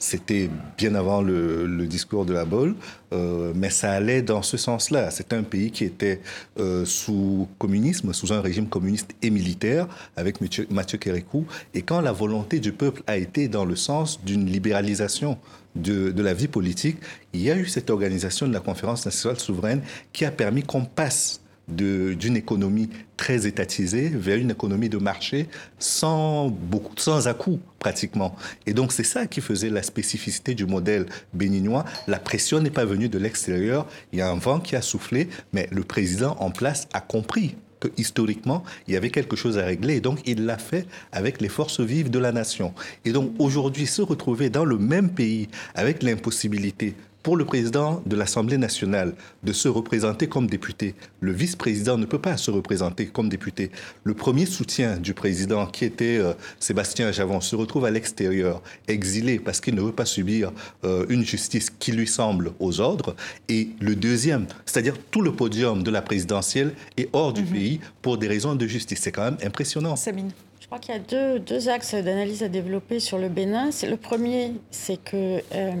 C'était 0.00 0.50
bien 0.76 0.94
avant 0.94 1.22
le, 1.22 1.86
discours 1.86 2.24
de 2.24 2.32
la 2.32 2.44
Bolle, 2.44 2.76
euh, 3.12 3.52
mais 3.56 3.70
ça 3.70 3.92
allait 3.92 4.22
dans 4.22 4.42
ce 4.42 4.56
sens-là. 4.56 5.10
C'est 5.10 5.32
un 5.32 5.42
pays 5.42 5.70
qui 5.70 5.84
était 5.84 6.20
euh, 6.58 6.84
sous 6.84 7.48
communisme, 7.58 8.12
sous 8.12 8.32
un 8.32 8.40
régime 8.40 8.68
communiste 8.68 9.10
et 9.22 9.30
militaire, 9.30 9.88
avec 10.16 10.40
Mathieu, 10.40 10.66
Mathieu 10.70 10.98
Kérékou. 10.98 11.46
Et 11.74 11.82
quand 11.82 12.00
la 12.00 12.12
volonté 12.12 12.60
du 12.60 12.72
peuple 12.72 13.02
a 13.06 13.16
été 13.16 13.48
dans 13.48 13.64
le 13.64 13.74
sens 13.74 14.22
d'une 14.22 14.46
libéralisation 14.46 15.38
de, 15.74 16.10
de, 16.10 16.22
la 16.22 16.34
vie 16.34 16.48
politique, 16.48 16.98
il 17.32 17.40
y 17.40 17.50
a 17.50 17.56
eu 17.56 17.66
cette 17.66 17.90
organisation 17.90 18.46
de 18.46 18.52
la 18.52 18.60
conférence 18.60 19.04
nationale 19.04 19.40
souveraine 19.40 19.82
qui 20.12 20.24
a 20.24 20.30
permis 20.30 20.62
qu'on 20.62 20.84
passe 20.84 21.40
d'une 21.68 22.36
économie 22.36 22.88
très 23.16 23.46
étatisée 23.46 24.08
vers 24.08 24.38
une 24.38 24.50
économie 24.50 24.88
de 24.88 24.98
marché 24.98 25.48
sans 25.78 26.48
beaucoup, 26.48 26.94
sans 26.96 27.28
à-coups 27.28 27.60
pratiquement. 27.78 28.34
Et 28.66 28.72
donc 28.72 28.92
c'est 28.92 29.04
ça 29.04 29.26
qui 29.26 29.40
faisait 29.40 29.70
la 29.70 29.82
spécificité 29.82 30.54
du 30.54 30.66
modèle 30.66 31.06
béninois. 31.34 31.84
La 32.06 32.18
pression 32.18 32.60
n'est 32.60 32.70
pas 32.70 32.84
venue 32.84 33.08
de 33.08 33.18
l'extérieur. 33.18 33.86
Il 34.12 34.18
y 34.18 34.22
a 34.22 34.30
un 34.30 34.38
vent 34.38 34.60
qui 34.60 34.76
a 34.76 34.82
soufflé, 34.82 35.28
mais 35.52 35.68
le 35.70 35.82
président 35.82 36.36
en 36.40 36.50
place 36.50 36.88
a 36.92 37.00
compris 37.00 37.56
que 37.80 37.88
historiquement, 37.96 38.64
il 38.86 38.94
y 38.94 38.96
avait 38.96 39.10
quelque 39.10 39.36
chose 39.36 39.58
à 39.58 39.64
régler. 39.64 39.96
Et 39.96 40.00
donc, 40.00 40.20
il 40.26 40.44
l'a 40.44 40.58
fait 40.58 40.86
avec 41.12 41.40
les 41.40 41.48
forces 41.48 41.80
vives 41.80 42.10
de 42.10 42.18
la 42.18 42.32
nation. 42.32 42.74
Et 43.04 43.12
donc, 43.12 43.32
aujourd'hui, 43.38 43.86
se 43.86 44.02
retrouver 44.02 44.50
dans 44.50 44.64
le 44.64 44.78
même 44.78 45.10
pays 45.10 45.48
avec 45.74 46.02
l'impossibilité 46.02 46.94
pour 47.22 47.36
le 47.36 47.44
président 47.44 48.02
de 48.06 48.16
l'Assemblée 48.16 48.58
nationale 48.58 49.14
de 49.42 49.52
se 49.52 49.68
représenter 49.68 50.28
comme 50.28 50.46
député, 50.46 50.94
le 51.20 51.32
vice-président 51.32 51.98
ne 51.98 52.06
peut 52.06 52.18
pas 52.18 52.36
se 52.36 52.50
représenter 52.50 53.06
comme 53.06 53.28
député. 53.28 53.70
Le 54.04 54.14
premier 54.14 54.46
soutien 54.46 54.96
du 54.96 55.14
président, 55.14 55.66
qui 55.66 55.84
était 55.84 56.18
euh, 56.18 56.32
Sébastien 56.58 57.12
Javon, 57.12 57.40
se 57.40 57.56
retrouve 57.56 57.84
à 57.84 57.90
l'extérieur, 57.90 58.62
exilé 58.86 59.38
parce 59.38 59.60
qu'il 59.60 59.74
ne 59.74 59.80
veut 59.80 59.92
pas 59.92 60.04
subir 60.04 60.52
euh, 60.84 61.06
une 61.08 61.24
justice 61.24 61.70
qui 61.70 61.92
lui 61.92 62.06
semble 62.06 62.52
aux 62.60 62.80
ordres. 62.80 63.14
Et 63.48 63.70
le 63.80 63.96
deuxième, 63.96 64.46
c'est-à-dire 64.64 64.94
tout 65.10 65.20
le 65.20 65.32
podium 65.32 65.82
de 65.82 65.90
la 65.90 66.02
présidentielle 66.02 66.74
est 66.96 67.08
hors 67.12 67.32
du 67.32 67.42
mhm. 67.42 67.48
pays 67.48 67.80
pour 68.02 68.18
des 68.18 68.28
raisons 68.28 68.54
de 68.54 68.66
justice. 68.66 69.00
C'est 69.02 69.12
quand 69.12 69.24
même 69.24 69.38
impressionnant. 69.42 69.96
Sabine. 69.96 70.30
Je 70.60 70.66
crois 70.66 70.78
qu'il 70.78 70.94
y 70.94 70.98
a 70.98 71.00
deux, 71.00 71.38
deux 71.38 71.68
axes 71.70 71.94
d'analyse 71.94 72.42
à 72.42 72.48
développer 72.48 73.00
sur 73.00 73.16
le 73.16 73.28
Bénin. 73.28 73.70
Le 73.82 73.96
premier, 73.96 74.52
c'est 74.70 75.02
que 75.02 75.40
euh, 75.54 75.72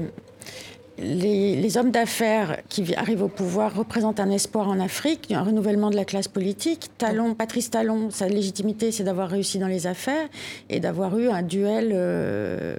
les, 1.00 1.76
hommes 1.76 1.90
d'affaires 1.90 2.58
qui 2.68 2.94
arrivent 2.94 3.22
au 3.22 3.28
pouvoir 3.28 3.74
représentent 3.74 4.20
un 4.20 4.30
espoir 4.30 4.68
en 4.68 4.80
Afrique, 4.80 5.30
un 5.30 5.42
renouvellement 5.42 5.90
de 5.90 5.96
la 5.96 6.04
classe 6.04 6.28
politique. 6.28 6.90
Talon, 6.98 7.34
Patrice 7.34 7.70
Talon, 7.70 8.10
sa 8.10 8.28
légitimité, 8.28 8.90
c'est 8.92 9.04
d'avoir 9.04 9.28
réussi 9.28 9.58
dans 9.58 9.66
les 9.66 9.86
affaires 9.86 10.28
et 10.68 10.80
d'avoir 10.80 11.18
eu 11.18 11.28
un 11.28 11.42
duel, 11.42 11.92
euh, 11.94 12.78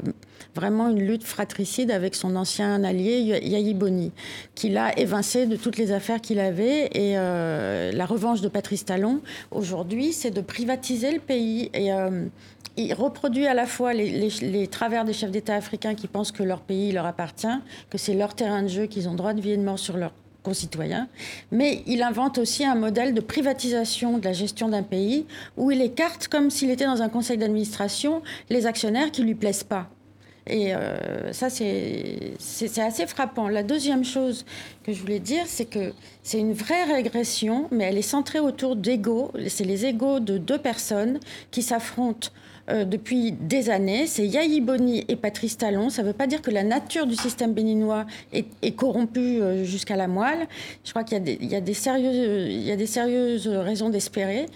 vraiment 0.55 0.89
une 0.89 0.99
lutte 0.99 1.23
fratricide 1.23 1.91
avec 1.91 2.15
son 2.15 2.35
ancien 2.35 2.83
allié 2.83 3.39
Yahi 3.43 3.73
Boni, 3.73 4.11
qui 4.55 4.69
l'a 4.69 4.97
évincé 4.97 5.45
de 5.45 5.55
toutes 5.55 5.77
les 5.77 5.91
affaires 5.91 6.19
qu'il 6.19 6.39
avait. 6.39 6.85
Et 6.93 7.17
euh, 7.17 7.91
la 7.91 8.05
revanche 8.05 8.41
de 8.41 8.49
Patrice 8.49 8.85
Talon, 8.85 9.21
aujourd'hui, 9.51 10.13
c'est 10.13 10.31
de 10.31 10.41
privatiser 10.41 11.11
le 11.11 11.19
pays. 11.19 11.69
Et 11.73 11.93
euh, 11.93 12.25
il 12.77 12.93
reproduit 12.93 13.47
à 13.47 13.53
la 13.53 13.65
fois 13.65 13.93
les, 13.93 14.67
travers 14.67 15.05
des 15.05 15.13
chefs 15.13 15.31
d'État 15.31 15.55
africains 15.55 15.95
qui 15.95 16.07
pensent 16.07 16.31
que 16.31 16.43
leur 16.43 16.61
pays 16.61 16.91
leur 16.91 17.05
appartient, 17.05 17.47
que 17.89 17.97
c'est 17.97 18.13
leur 18.13 18.35
terrain 18.35 18.63
de 18.63 18.67
jeu, 18.67 18.85
qu'ils 18.85 19.09
ont 19.09 19.15
droit 19.15 19.33
de 19.33 19.41
vie 19.41 19.51
et 19.51 19.57
de 19.57 19.63
mort 19.63 19.79
sur 19.79 19.97
leurs 19.97 20.13
concitoyens, 20.43 21.09
mais 21.51 21.83
il 21.85 22.01
invente 22.01 22.37
aussi 22.37 22.65
un 22.65 22.75
modèle 22.75 23.13
de 23.13 23.21
privatisation 23.21 24.17
de 24.17 24.25
la 24.25 24.33
gestion 24.33 24.69
d'un 24.69 24.83
pays 24.83 25.25
où 25.57 25.69
il 25.71 25.81
écarte, 25.81 26.27
comme 26.27 26.49
s'il 26.49 26.69
était 26.69 26.85
dans 26.85 27.01
un 27.01 27.09
conseil 27.09 27.37
d'administration, 27.37 28.21
les 28.49 28.65
actionnaires 28.65 29.11
qui 29.11 29.21
ne 29.21 29.27
lui 29.27 29.35
plaisent 29.35 29.63
pas. 29.63 29.89
Et 30.49 30.73
euh, 30.73 31.31
ça, 31.31 31.49
c'est 31.49 32.79
assez 32.79 33.05
frappant. 33.05 33.47
La 33.49 33.61
deuxième 33.61 34.03
chose 34.03 34.45
que 34.83 34.91
je 34.91 34.99
voulais 34.99 35.19
dire, 35.19 35.43
c'est 35.45 35.65
que 35.65 35.93
c'est 36.23 36.39
une 36.39 36.53
vraie 36.53 36.85
régression, 36.85 37.67
mais 37.71 37.85
elle 37.85 37.97
est 37.99 38.01
centrée 38.01 38.39
autour 38.39 38.75
d'égaux. 38.75 39.31
C'est 39.47 39.63
les 39.63 39.85
égaux 39.85 40.19
de 40.19 40.39
deux 40.39 40.57
personnes 40.57 41.19
qui 41.51 41.61
s'affrontent 41.61 42.29
euh, 42.69 42.83
depuis 42.83 43.31
des 43.31 43.69
années. 43.69 44.07
C'est 44.07 44.25
Yahi 44.25 44.59
Boni 44.59 45.05
et 45.07 45.15
Patrice 45.15 45.55
Talon. 45.55 45.91
Ça 45.91 46.01
ne 46.01 46.07
veut 46.07 46.13
pas 46.13 46.25
dire 46.25 46.41
que 46.41 46.49
la 46.49 46.63
nature 46.63 47.05
du 47.05 47.15
système 47.15 47.53
béninois 47.53 48.07
est, 48.33 48.75
corrompue 48.75 49.41
euh, 49.41 49.63
jusqu'à 49.63 49.97
la 49.97 50.07
moelle. 50.07 50.47
Je 50.83 50.89
crois 50.89 51.03
qu'il 51.03 51.45
y, 51.45 51.55
a 51.55 51.61
des 51.61 51.73
sérieuses 51.75 53.47
raisons 53.47 53.89
d'espérer. 53.89 54.47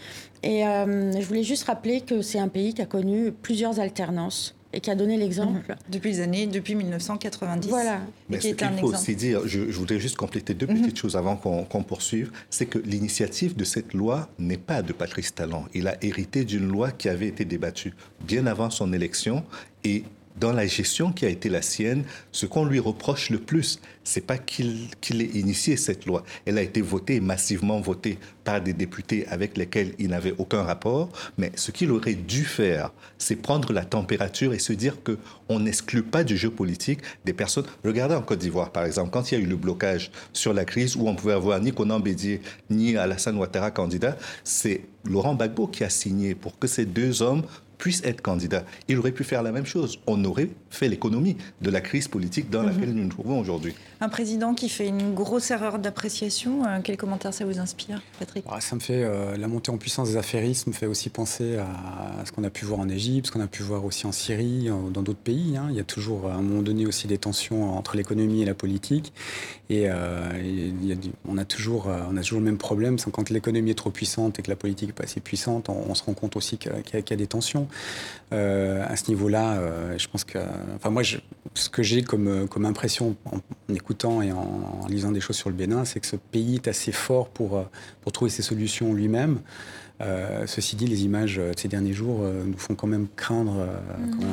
Et 0.41 0.63
je 0.63 1.25
voulais 1.25 1.43
juste 1.43 1.63
rappeler 1.63 2.01
que 2.01 2.21
c'est 2.21 2.39
un 2.39 2.49
pays 2.49 2.73
qui 2.73 2.81
a 2.81 2.85
connu 2.85 3.31
plusieurs 3.31 3.79
alternances 3.79 4.55
et 4.73 4.79
qui 4.79 4.89
a 4.89 4.95
donné 4.95 5.17
l'exemple. 5.17 5.59
Mhm. 5.69 5.75
Depuis 5.89 6.11
les 6.11 6.19
années, 6.19 6.47
depuis 6.47 6.75
1990. 6.75 7.69
Voilà. 7.69 8.01
Mais 8.27 8.41
ce 8.41 8.49
qu'il 8.49 8.67
faut 8.79 8.93
aussi 8.93 9.15
dire, 9.15 9.41
je, 9.45 9.59
voudrais 9.61 9.99
juste 9.99 10.17
compléter 10.17 10.53
deux 10.53 10.67
mhm. 10.67 10.81
petites 10.81 10.97
choses 10.97 11.15
avant 11.15 11.35
qu'on 11.35 11.83
poursuive, 11.83 12.31
c'est 12.49 12.65
que 12.65 12.79
l'initiative 12.79 13.55
de 13.55 13.63
cette 13.63 13.93
loi 13.93 14.29
n'est 14.39 14.57
pas 14.57 14.81
de 14.81 14.91
Patrice 14.91 15.35
Talon. 15.35 15.65
Il 15.73 15.87
a 15.87 15.95
hérité 16.03 16.43
d'une 16.43 16.67
loi 16.67 16.91
qui 16.91 17.07
avait 17.07 17.27
été 17.27 17.45
débattue 17.45 17.93
bien 18.25 18.47
avant 18.47 18.69
son 18.69 18.91
élection 18.93 19.43
et 19.83 20.03
dans 20.39 20.51
la 20.51 20.65
gestion 20.65 21.11
qui 21.11 21.25
a 21.25 21.29
été 21.29 21.49
la 21.49 21.61
sienne, 21.61 22.03
ce 22.31 22.45
qu'on 22.45 22.65
lui 22.65 22.79
reproche 22.79 23.29
le 23.29 23.39
plus, 23.39 23.79
c'est 24.03 24.25
pas 24.25 24.37
qu'il 24.37 24.89
ait 25.21 25.25
initié 25.37 25.77
cette 25.77 26.05
loi. 26.05 26.23
Elle 26.45 26.57
a 26.57 26.61
été 26.61 26.81
votée, 26.81 27.19
massivement 27.19 27.79
votée 27.79 28.17
par 28.43 28.61
des 28.61 28.73
députés 28.73 29.25
avec 29.27 29.57
lesquels 29.57 29.93
il 29.99 30.09
n'avait 30.09 30.33
aucun 30.37 30.63
rapport. 30.63 31.09
Mais 31.37 31.51
ce 31.55 31.71
qu'il 31.71 31.91
aurait 31.91 32.15
dû 32.15 32.43
faire, 32.43 32.91
c'est 33.17 33.35
prendre 33.35 33.71
la 33.73 33.85
température 33.85 34.53
et 34.53 34.59
se 34.59 34.73
dire 34.73 35.01
que 35.03 35.17
on 35.49 35.59
n'exclut 35.59 36.03
pas 36.03 36.23
du 36.23 36.35
jeu 36.35 36.49
politique 36.49 36.99
des 37.25 37.33
personnes. 37.33 37.65
Regardez 37.85 38.15
en 38.15 38.21
Côte 38.21 38.39
d'Ivoire, 38.39 38.71
par 38.71 38.85
exemple, 38.85 39.11
quand 39.11 39.31
il 39.31 39.37
y 39.37 39.41
a 39.41 39.43
eu 39.43 39.47
le 39.47 39.55
blocage 39.55 40.11
sur 40.33 40.53
la 40.53 40.65
crise 40.65 40.95
où 40.95 41.07
on 41.07 41.15
pouvait 41.15 41.33
avoir 41.33 41.59
ni 41.59 41.71
Conan 41.71 41.99
Bédier 41.99 42.41
ni 42.69 42.97
Alassane 42.97 43.37
Ouattara 43.37 43.71
candidat, 43.71 44.17
c'est 44.43 44.85
Laurent 45.05 45.35
Gbagbo 45.35 45.67
qui 45.67 45.83
a 45.83 45.89
signé 45.89 46.35
pour 46.35 46.57
que 46.57 46.67
ces 46.67 46.85
deux 46.85 47.21
hommes 47.21 47.43
puisse 47.77 48.03
être 48.03 48.21
candidat. 48.21 48.63
Il 48.87 48.97
aurait 48.97 49.11
pu 49.11 49.23
faire 49.23 49.43
la 49.43 49.51
même 49.51 49.65
chose. 49.65 49.99
On 50.07 50.23
aurait 50.25 50.49
fait 50.69 50.87
l'économie 50.87 51.37
de 51.61 51.69
la 51.69 51.81
crise 51.81 52.07
politique 52.07 52.49
dans 52.49 52.63
laquelle 52.63 52.89
mhm. 52.89 52.95
nous 52.95 53.03
nous 53.03 53.09
trouvons 53.09 53.39
aujourd'hui. 53.39 53.75
Un 54.01 54.09
président 54.09 54.53
qui 54.53 54.69
fait 54.69 54.87
une 54.87 55.13
grosse 55.13 55.51
erreur 55.51 55.79
d'appréciation, 55.79 56.65
euh, 56.65 56.79
quel 56.83 56.97
commentaire 56.97 57.33
ça 57.33 57.45
vous 57.45 57.59
inspire, 57.59 58.01
Patrick? 58.19 58.43
Ah, 58.49 58.59
Ça 58.59 58.75
me 58.75 58.81
fait, 58.81 59.03
euh, 59.03 59.37
la 59.37 59.47
montée 59.47 59.71
en 59.71 59.77
puissance 59.77 60.09
des 60.09 60.17
affairistes 60.17 60.67
me 60.67 60.73
fait 60.73 60.87
aussi 60.87 61.09
penser 61.09 61.57
à, 61.57 62.25
ce 62.25 62.31
qu'on 62.31 62.43
a 62.43 62.49
pu 62.49 62.65
voir 62.65 62.79
en 62.79 62.89
Égypte, 62.89 63.27
ce 63.27 63.31
qu'on 63.31 63.41
a 63.41 63.47
pu 63.47 63.63
voir 63.63 63.85
aussi 63.85 64.05
en 64.05 64.11
Syrie, 64.11 64.69
dans 64.93 65.01
d'autres 65.01 65.19
pays. 65.19 65.55
Hein. 65.57 65.67
Il 65.69 65.75
y 65.75 65.79
a 65.79 65.83
toujours 65.83 66.27
à 66.27 66.33
un 66.33 66.41
moment 66.41 66.61
donné 66.61 66.85
aussi 66.85 67.07
des 67.07 67.17
tensions 67.17 67.77
entre 67.77 67.95
l'économie 67.95 68.41
et 68.41 68.45
la 68.45 68.53
politique. 68.53 69.13
Et, 69.69 69.85
euh, 69.87 70.71
on, 71.27 71.37
a 71.37 71.45
toujours, 71.45 71.87
on 71.87 72.17
a 72.17 72.21
toujours 72.21 72.39
le 72.39 72.45
même 72.45 72.57
problème, 72.57 72.99
c'est 72.99 73.11
quand 73.11 73.29
l'économie 73.29 73.71
est 73.71 73.75
trop 73.75 73.89
puissante 73.89 74.39
et 74.39 74.41
que 74.41 74.49
la 74.49 74.55
politique 74.55 74.89
n'est 74.89 74.93
pas 74.93 75.03
assez 75.03 75.19
puissante, 75.19 75.69
on, 75.69 75.95
se 75.95 76.03
rend 76.03 76.13
compte 76.13 76.35
aussi 76.35 76.57
qu'il 76.57 76.71
y, 76.93 77.13
a 77.13 77.15
des 77.15 77.27
tensions. 77.27 77.67
Euh, 78.33 78.83
à 78.87 78.95
ce 78.95 79.09
niveau-là, 79.09 79.53
euh, 79.53 79.97
je 79.97 80.07
pense 80.07 80.23
que, 80.23 80.39
enfin 80.75 80.89
moi, 80.89 81.03
ce 81.53 81.69
que 81.69 81.83
j'ai 81.83 82.01
comme, 82.01 82.47
comme 82.47 82.65
impression 82.65 83.15
en, 83.25 83.39
écoutant 83.73 84.21
et 84.21 84.31
en, 84.31 84.87
lisant 84.89 85.11
des 85.11 85.21
choses 85.21 85.35
sur 85.35 85.49
le 85.49 85.55
Bénin, 85.55 85.85
c'est 85.85 85.99
que 85.99 86.07
ce 86.07 86.15
pays 86.15 86.55
est 86.55 86.67
assez 86.67 86.91
fort 86.91 87.29
pour, 87.29 87.57
euh, 87.57 87.63
pour 88.01 88.11
trouver 88.11 88.31
ses 88.31 88.41
solutions 88.41 88.93
lui-même. 88.93 89.39
ceci 90.47 90.75
dit, 90.75 90.87
les 90.87 91.03
images 91.05 91.37
de 91.37 91.51
ces 91.55 91.67
derniers 91.67 91.93
jours 91.93 92.23
nous 92.45 92.57
font 92.57 92.75
quand 92.75 92.87
même 92.87 93.07
craindre 93.15 93.67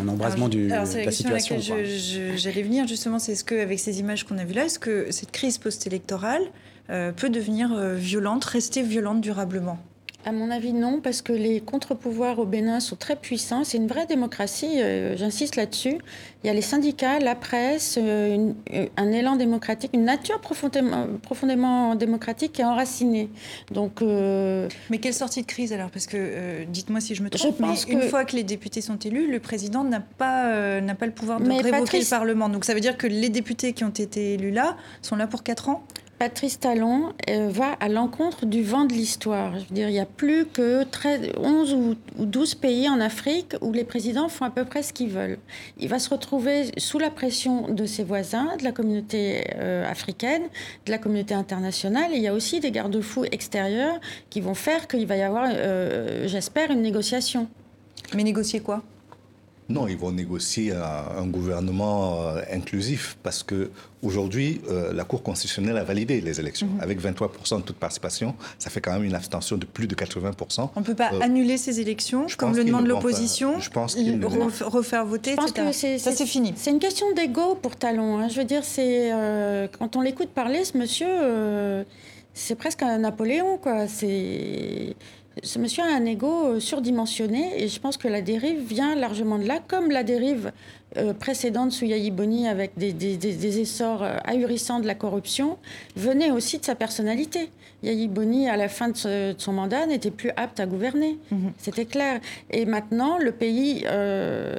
un 0.03 0.09
embrasement 0.09 0.49
du, 0.49 0.67
de 0.67 1.05
la 1.05 1.13
situation. 1.13 1.59
J'allais 1.61 2.63
venir 2.63 2.89
justement, 2.89 3.21
c'est 3.21 3.37
ce 3.37 3.45
que, 3.45 3.55
avec 3.55 3.79
ces 3.79 4.01
images 4.01 4.25
qu'on 4.25 4.39
a 4.39 4.45
vues 4.45 4.55
là, 4.55 4.65
est-ce 4.65 4.81
que 4.81 5.13
cette 5.13 5.31
crise 5.31 5.59
post-électorale 5.59 6.43
peut 6.89 7.31
devenir 7.31 7.69
violente, 7.95 8.45
rester 8.47 8.83
violente 8.83 9.21
durablement? 9.21 9.79
À 10.25 10.33
mon 10.33 10.51
avis, 10.51 10.73
non, 10.75 11.01
parce 11.01 11.23
que 11.23 11.33
les 11.33 11.61
contre-pouvoirs 11.61 12.39
au 12.39 12.45
Bénin 12.45 12.81
sont 12.81 12.97
très 12.97 13.17
puissants. 13.17 13.65
C'est 13.65 13.79
une 13.79 13.87
vraie 13.87 14.07
démocratie, 14.07 14.81
euh, 14.81 15.17
j'insiste 15.17 15.57
là-dessus. 15.57 15.99
Il 16.43 16.47
y 16.47 16.51
a 16.51 16.53
les 16.53 16.63
syndicats, 16.63 17.19
la 17.19 17.35
presse, 17.35 17.99
euh, 18.01 18.53
euh, 18.75 18.87
un 18.99 19.13
élan 19.13 19.37
démocratique, 19.37 19.93
une 19.95 20.05
nature 20.05 20.41
profondément, 20.41 21.07
profondément 21.23 21.95
démocratique 21.95 22.61
et 22.61 22.65
enracinée. 22.65 23.31
Donc, 23.71 24.03
Mais 24.03 24.99
quelle 25.01 25.15
sortie 25.15 25.43
de 25.43 25.47
crise 25.47 25.73
alors? 25.73 25.91
Parce 25.91 26.07
que, 26.07 26.65
dites-moi 26.65 27.01
si 27.01 27.15
je 27.15 27.23
me 27.23 27.31
trompe, 27.31 27.59
mais 27.61 27.75
une 27.89 28.03
fois 28.03 28.25
que 28.25 28.37
les 28.37 28.45
députés 28.45 28.83
sont 28.83 28.99
élus, 28.99 29.31
le 29.31 29.41
président 29.41 29.85
n'a 29.85 30.01
pas, 30.01 30.81
n'a 30.81 30.95
pas 30.95 31.07
le 31.07 31.13
pouvoir 31.13 31.41
de 31.41 31.51
révoquer 31.51 32.01
le 32.01 32.11
Parlement. 32.11 32.49
Donc 32.49 32.65
ça 32.65 32.75
veut 32.75 32.81
dire 32.81 32.97
que 32.97 33.07
les 33.07 33.29
députés 33.29 33.73
qui 33.73 33.85
ont 33.85 33.89
été 33.89 34.35
élus 34.35 34.51
là 34.51 34.77
sont 35.03 35.17
là 35.17 35.27
pour 35.27 35.43
4 35.43 35.69
ans? 35.71 35.85
Patrice 36.21 36.61
Talon 36.61 37.15
euh, 37.31 37.49
va 37.49 37.73
à 37.81 37.89
l'encontre 37.89 38.45
du 38.45 38.63
vent 38.63 38.85
de 38.85 38.93
l'histoire. 38.93 39.59
Je 39.59 39.65
veux 39.65 39.75
dire, 39.75 39.89
il 39.89 39.93
n'y 39.93 40.01
a 40.01 40.05
plus 40.05 40.45
que 40.45 40.85
11 41.39 41.73
ou 41.73 41.97
12 42.19 42.57
pays 42.57 42.91
en 42.91 43.01
Afrique 43.01 43.55
où 43.63 43.73
les 43.73 43.85
présidents 43.85 44.29
font 44.29 44.45
à 44.45 44.51
peu 44.51 44.67
près 44.67 44.83
ce 44.83 44.93
qu'ils 44.93 45.09
veulent. 45.09 45.39
Il 45.79 45.89
va 45.89 45.99
se 45.99 46.11
retrouver 46.11 46.73
sous 46.77 46.99
la 46.99 47.09
pression 47.09 47.69
de 47.69 47.87
ses 47.87 48.05
voisins, 48.05 48.55
de 48.59 48.65
la 48.65 48.73
communauté 48.73 49.47
euh, 49.55 49.91
africaine, 49.91 50.43
de 50.85 50.91
la 50.91 50.99
communauté 50.99 51.33
internationale. 51.33 52.13
Et 52.13 52.17
il 52.17 52.23
y 52.23 52.29
a 52.29 52.35
aussi 52.35 52.61
des 52.61 52.71
garde-fous 52.71 53.25
extérieurs 53.33 53.99
qui 54.29 54.43
vont 54.43 54.53
faire 54.53 54.89
qu'il 54.89 55.07
va 55.07 55.17
y 55.17 55.23
avoir, 55.23 55.49
euh, 55.51 56.29
j'espère, 56.29 56.71
une 56.71 56.83
négociation. 56.83 57.49
Mais 58.15 58.25
négocier 58.25 58.61
quoi? 58.61 58.83
Non, 59.71 59.87
ils 59.87 59.97
vont 59.97 60.11
négocier 60.11 60.73
un, 60.73 61.27
gouvernement 61.27 62.23
euh, 62.23 62.43
inclusif 62.53 63.17
parce 63.23 63.43
que 63.43 63.71
aujourd'hui, 64.03 64.61
euh, 64.69 64.93
la 64.93 65.05
Cour 65.05 65.23
constitutionnelle 65.23 65.77
a 65.77 65.85
validé 65.85 66.21
les 66.21 66.41
élections. 66.41 66.67
Mhm. 66.67 66.81
Avec 66.81 67.01
23% 67.01 67.59
de 67.59 67.63
toute 67.63 67.77
participation, 67.77 68.35
ça 68.59 68.69
fait 68.69 68.81
quand 68.81 68.93
même 68.93 69.05
une 69.05 69.15
abstention 69.15 69.57
de 69.57 69.65
plus 69.65 69.87
de 69.87 69.95
80%. 69.95 70.71
On 70.75 70.81
ne 70.81 70.85
peut 70.85 70.95
pas 70.95 71.13
euh, 71.13 71.21
annuler 71.21 71.57
ces 71.57 71.81
élections, 71.81 72.27
comme 72.37 72.57
le 72.57 72.65
demande 72.65 72.87
l'opposition, 72.87 73.61
je 73.61 73.71
pense 73.71 73.97
refaire 73.97 75.07
voter, 75.07 75.33
je 75.33 75.37
pense 75.37 75.53
Que 75.53 75.73
ça, 75.73 76.13
c'est 76.13 76.27
fini. 76.27 76.53
C'est 76.57 76.71
une 76.71 76.81
question 76.81 77.07
d'ego 77.15 77.55
pour 77.55 77.77
Talon. 77.77 78.19
Hein. 78.19 78.29
Je 78.29 78.37
veux 78.37 78.45
dire, 78.45 78.65
c'est 78.65 79.11
quand 79.79 79.97
on 79.97 80.01
l'écoute 80.01 80.31
parler, 80.31 80.65
ce 80.65 80.77
monsieur, 80.77 81.85
c'est 82.35 82.55
presque 82.55 82.83
un 82.83 82.99
Napoléon, 82.99 83.59
quoi. 83.59 83.87
C'est 83.87 84.97
ce 85.43 85.59
monsieur 85.59 85.83
a 85.83 85.87
un 85.87 86.05
ego 86.05 86.47
euh, 86.47 86.61
surdimensionné 86.61 87.63
et 87.63 87.69
je 87.69 87.81
pense 87.81 87.97
que 87.97 88.09
la 88.09 88.21
dérive 88.21 88.61
vient 88.61 88.95
largement 88.95 89.39
de 89.39 89.47
là, 89.47 89.59
comme 89.67 89.91
la 89.91 90.03
dérive 90.03 90.53
euh, 90.97 91.15
précédente 91.15 91.73
sous 91.73 91.85
Yahi 91.85 92.11
Boni 92.11 92.49
avec 92.49 92.73
des, 92.77 93.61
essors 93.61 94.03
euh, 94.03 94.17
ahurissants 94.25 94.81
de 94.81 94.87
la 94.87 94.95
corruption 94.95 95.59
venait 95.97 96.31
aussi 96.31 96.59
de 96.59 96.65
sa 96.65 96.75
personnalité. 96.75 97.51
Yahi 97.83 98.09
Boni, 98.09 98.49
à 98.49 98.57
la 98.57 98.69
fin 98.69 98.89
de, 98.91 99.35
son 99.39 99.53
mandat, 99.53 99.87
n'était 99.87 100.11
plus 100.11 100.31
apte 100.37 100.61
à 100.61 100.67
gouverner. 100.67 101.19
Mhm. 101.31 101.53
C'était 101.57 101.87
clair. 101.87 102.21
Et 102.51 102.67
maintenant, 102.67 103.17
le 103.17 103.33
pays, 103.33 103.87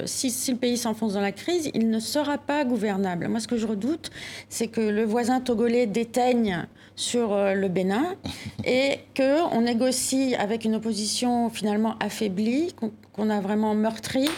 si, 0.05 0.31
si, 0.31 0.51
le 0.53 0.57
pays 0.57 0.75
s'enfonce 0.75 1.13
dans 1.13 1.21
la 1.21 1.31
crise, 1.31 1.69
il 1.75 1.91
ne 1.91 1.99
sera 1.99 2.39
pas 2.39 2.65
gouvernable. 2.65 3.27
Moi, 3.27 3.39
ce 3.39 3.47
que 3.47 3.57
je 3.57 3.67
redoute, 3.67 4.09
c'est 4.49 4.67
que 4.67 4.81
le 4.81 5.03
voisin 5.03 5.39
togolais 5.39 5.85
déteigne 5.85 6.65
sur 7.01 7.33
euh, 7.33 7.53
le 7.53 7.67
Bénin 7.67 8.15
et 8.65 8.99
qu'on 9.17 9.61
négocie 9.61 10.35
avec 10.35 10.65
une 10.65 10.75
opposition 10.75 11.49
finalement 11.49 11.95
affaiblie, 11.99 12.73
qu'on 13.13 13.29
a 13.29 13.41
vraiment 13.41 13.73
meurtri, 13.73 14.29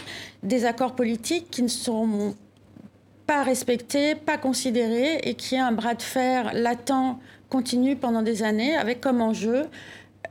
des 0.41 0.65
accords 0.65 0.95
politiques 0.95 1.51
qui 1.51 1.61
ne 1.61 1.67
seront 1.67 2.35
pas 3.27 3.43
respectés, 3.43 4.15
pas 4.15 4.37
considérés 4.37 5.17
et 5.23 5.35
qui 5.35 5.55
est 5.55 5.59
un 5.59 5.71
bras 5.71 5.93
de 5.93 6.01
fer 6.01 6.53
latent, 6.53 7.19
continu 7.49 7.95
pendant 7.95 8.21
des 8.21 8.43
années 8.43 8.75
avec 8.75 8.99
comme 8.99 9.21
enjeu 9.21 9.65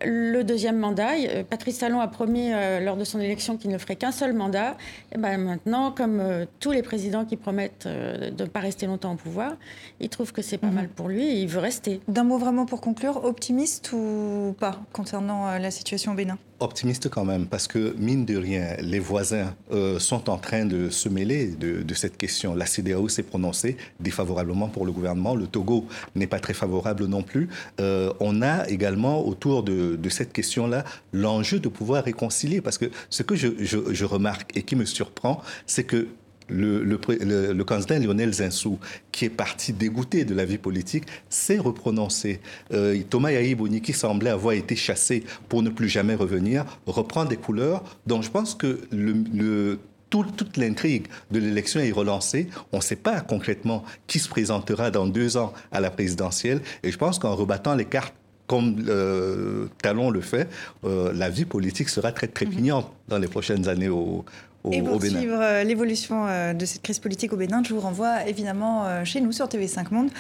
le 0.04 0.42
deuxième 0.42 0.78
mandat. 0.78 1.12
Euh, 1.16 1.44
Patrice 1.48 1.78
Talon 1.78 2.00
a 2.00 2.08
promis 2.08 2.50
lors 2.80 2.96
de 2.96 3.04
son 3.04 3.20
élection 3.20 3.56
qu'il 3.56 3.70
ne 3.70 3.78
ferait 3.78 3.96
qu'un 3.96 4.12
seul 4.12 4.32
mandat. 4.32 4.76
Et 5.14 5.18
ben 5.18 5.38
maintenant, 5.38 5.90
comme 5.90 6.46
tous 6.60 6.72
les 6.72 6.82
présidents 6.82 7.24
qui 7.24 7.36
promettent 7.36 7.86
de 7.86 8.44
ne 8.44 8.48
pas 8.48 8.60
rester 8.60 8.86
longtemps 8.86 9.12
au 9.12 9.16
pouvoir, 9.16 9.54
il 10.00 10.08
trouve 10.08 10.32
que 10.32 10.42
c'est 10.42 10.58
pas 10.58 10.68
mhm. 10.68 10.74
mal 10.74 10.88
pour 10.88 11.08
lui 11.08 11.26
et 11.26 11.40
il 11.40 11.48
veut 11.48 11.60
rester. 11.60 12.00
D'un 12.08 12.24
mot 12.24 12.38
vraiment 12.38 12.66
pour 12.66 12.80
conclure, 12.80 13.24
optimiste 13.24 13.92
ou 13.92 14.54
pas 14.58 14.80
concernant 14.92 15.58
la 15.58 15.70
situation 15.70 16.12
au 16.12 16.14
Bénin? 16.14 16.38
Optimiste 16.62 17.08
quand 17.08 17.24
même, 17.24 17.46
parce 17.46 17.66
que, 17.66 17.94
mine 17.98 18.24
de 18.24 18.36
rien, 18.36 18.76
les 18.80 18.98
voisins 18.98 19.54
euh, 19.72 19.98
sont 19.98 20.30
en 20.30 20.38
train 20.38 20.64
de 20.64 20.90
se 20.90 21.08
mêler 21.08 21.48
de, 21.48 21.94
cette 21.94 22.16
question. 22.16 22.54
La 22.54 22.66
CDAO 22.66 23.08
s'est 23.08 23.22
prononcée 23.22 23.76
défavorablement 24.00 24.68
pour 24.68 24.86
le 24.86 24.92
gouvernement. 24.92 25.34
Le 25.34 25.46
Togo 25.46 25.86
n'est 26.14 26.26
pas 26.26 26.40
très 26.40 26.54
favorable 26.54 27.06
non 27.06 27.22
plus. 27.22 27.48
Euh, 27.80 28.12
on 28.20 28.42
a 28.42 28.68
également, 28.68 29.26
autour 29.26 29.62
de, 29.62 29.98
cette 30.08 30.32
question-là, 30.32 30.84
l'enjeu 31.12 31.58
de 31.58 31.68
pouvoir 31.68 32.04
réconcilier. 32.04 32.60
Parce 32.60 32.78
que 32.78 32.86
ce 33.10 33.22
que 33.22 33.34
je 33.36 34.04
remarque 34.04 34.56
et 34.56 34.62
qui 34.62 34.76
me 34.76 34.84
surprend, 34.84 35.42
c'est 35.66 35.84
que 35.84 36.08
le, 36.52 36.82
le, 36.82 37.64
candidat 37.64 37.98
Lionel 37.98 38.32
Zinsou, 38.32 38.78
qui 39.10 39.24
est 39.24 39.30
parti 39.30 39.72
dégoûté 39.72 40.24
de 40.24 40.34
la 40.34 40.44
vie 40.44 40.58
politique, 40.58 41.04
s'est 41.28 41.58
reprononcé. 41.58 42.40
Euh, 42.72 43.00
Thomas 43.08 43.32
Yahi 43.32 43.56
qui 43.82 43.92
semblait 43.92 44.30
avoir 44.30 44.54
été 44.54 44.76
chassé 44.76 45.24
pour 45.48 45.62
ne 45.62 45.70
plus 45.70 45.88
jamais 45.88 46.14
revenir, 46.14 46.64
reprend 46.86 47.24
des 47.24 47.36
couleurs. 47.36 47.82
Donc 48.06 48.22
je 48.22 48.30
pense 48.30 48.54
que 48.54 48.80
le, 48.90 49.78
toute 50.10 50.56
l'intrigue 50.56 51.06
de 51.30 51.38
l'élection 51.38 51.80
est 51.80 51.92
relancée. 51.92 52.48
On 52.72 52.78
ne 52.78 52.82
sait 52.82 52.96
pas 52.96 53.20
concrètement 53.20 53.84
qui 54.06 54.18
se 54.18 54.28
présentera 54.28 54.90
dans 54.90 55.06
deux 55.06 55.36
ans 55.36 55.52
à 55.70 55.80
la 55.80 55.90
présidentielle. 55.90 56.60
Et 56.82 56.92
je 56.92 56.98
pense 56.98 57.18
qu'en 57.18 57.34
rebattant 57.34 57.74
les 57.74 57.86
cartes 57.86 58.14
comme 58.46 58.84
euh, 58.88 59.66
Talon 59.80 60.10
le 60.10 60.20
fait, 60.20 60.48
euh, 60.84 61.12
la 61.14 61.30
vie 61.30 61.46
politique 61.46 61.88
sera 61.88 62.12
très 62.12 62.26
trépignante 62.26 62.92
dans 63.08 63.18
les 63.18 63.28
prochaines 63.28 63.66
années 63.68 63.88
au, 63.88 64.26
et 64.70 64.80
pour 64.80 65.02
suivre 65.02 65.40
euh, 65.40 65.64
l'évolution 65.64 66.26
euh, 66.28 66.52
de 66.52 66.64
cette 66.64 66.82
crise 66.82 67.00
politique 67.00 67.32
au 67.32 67.36
Bénin, 67.36 67.62
je 67.64 67.74
vous 67.74 67.80
renvoie 67.80 68.26
évidemment 68.28 68.86
euh, 68.86 69.04
chez 69.04 69.20
nous 69.20 69.32
sur 69.32 69.46
TV5 69.46 69.92
Monde 69.92 70.10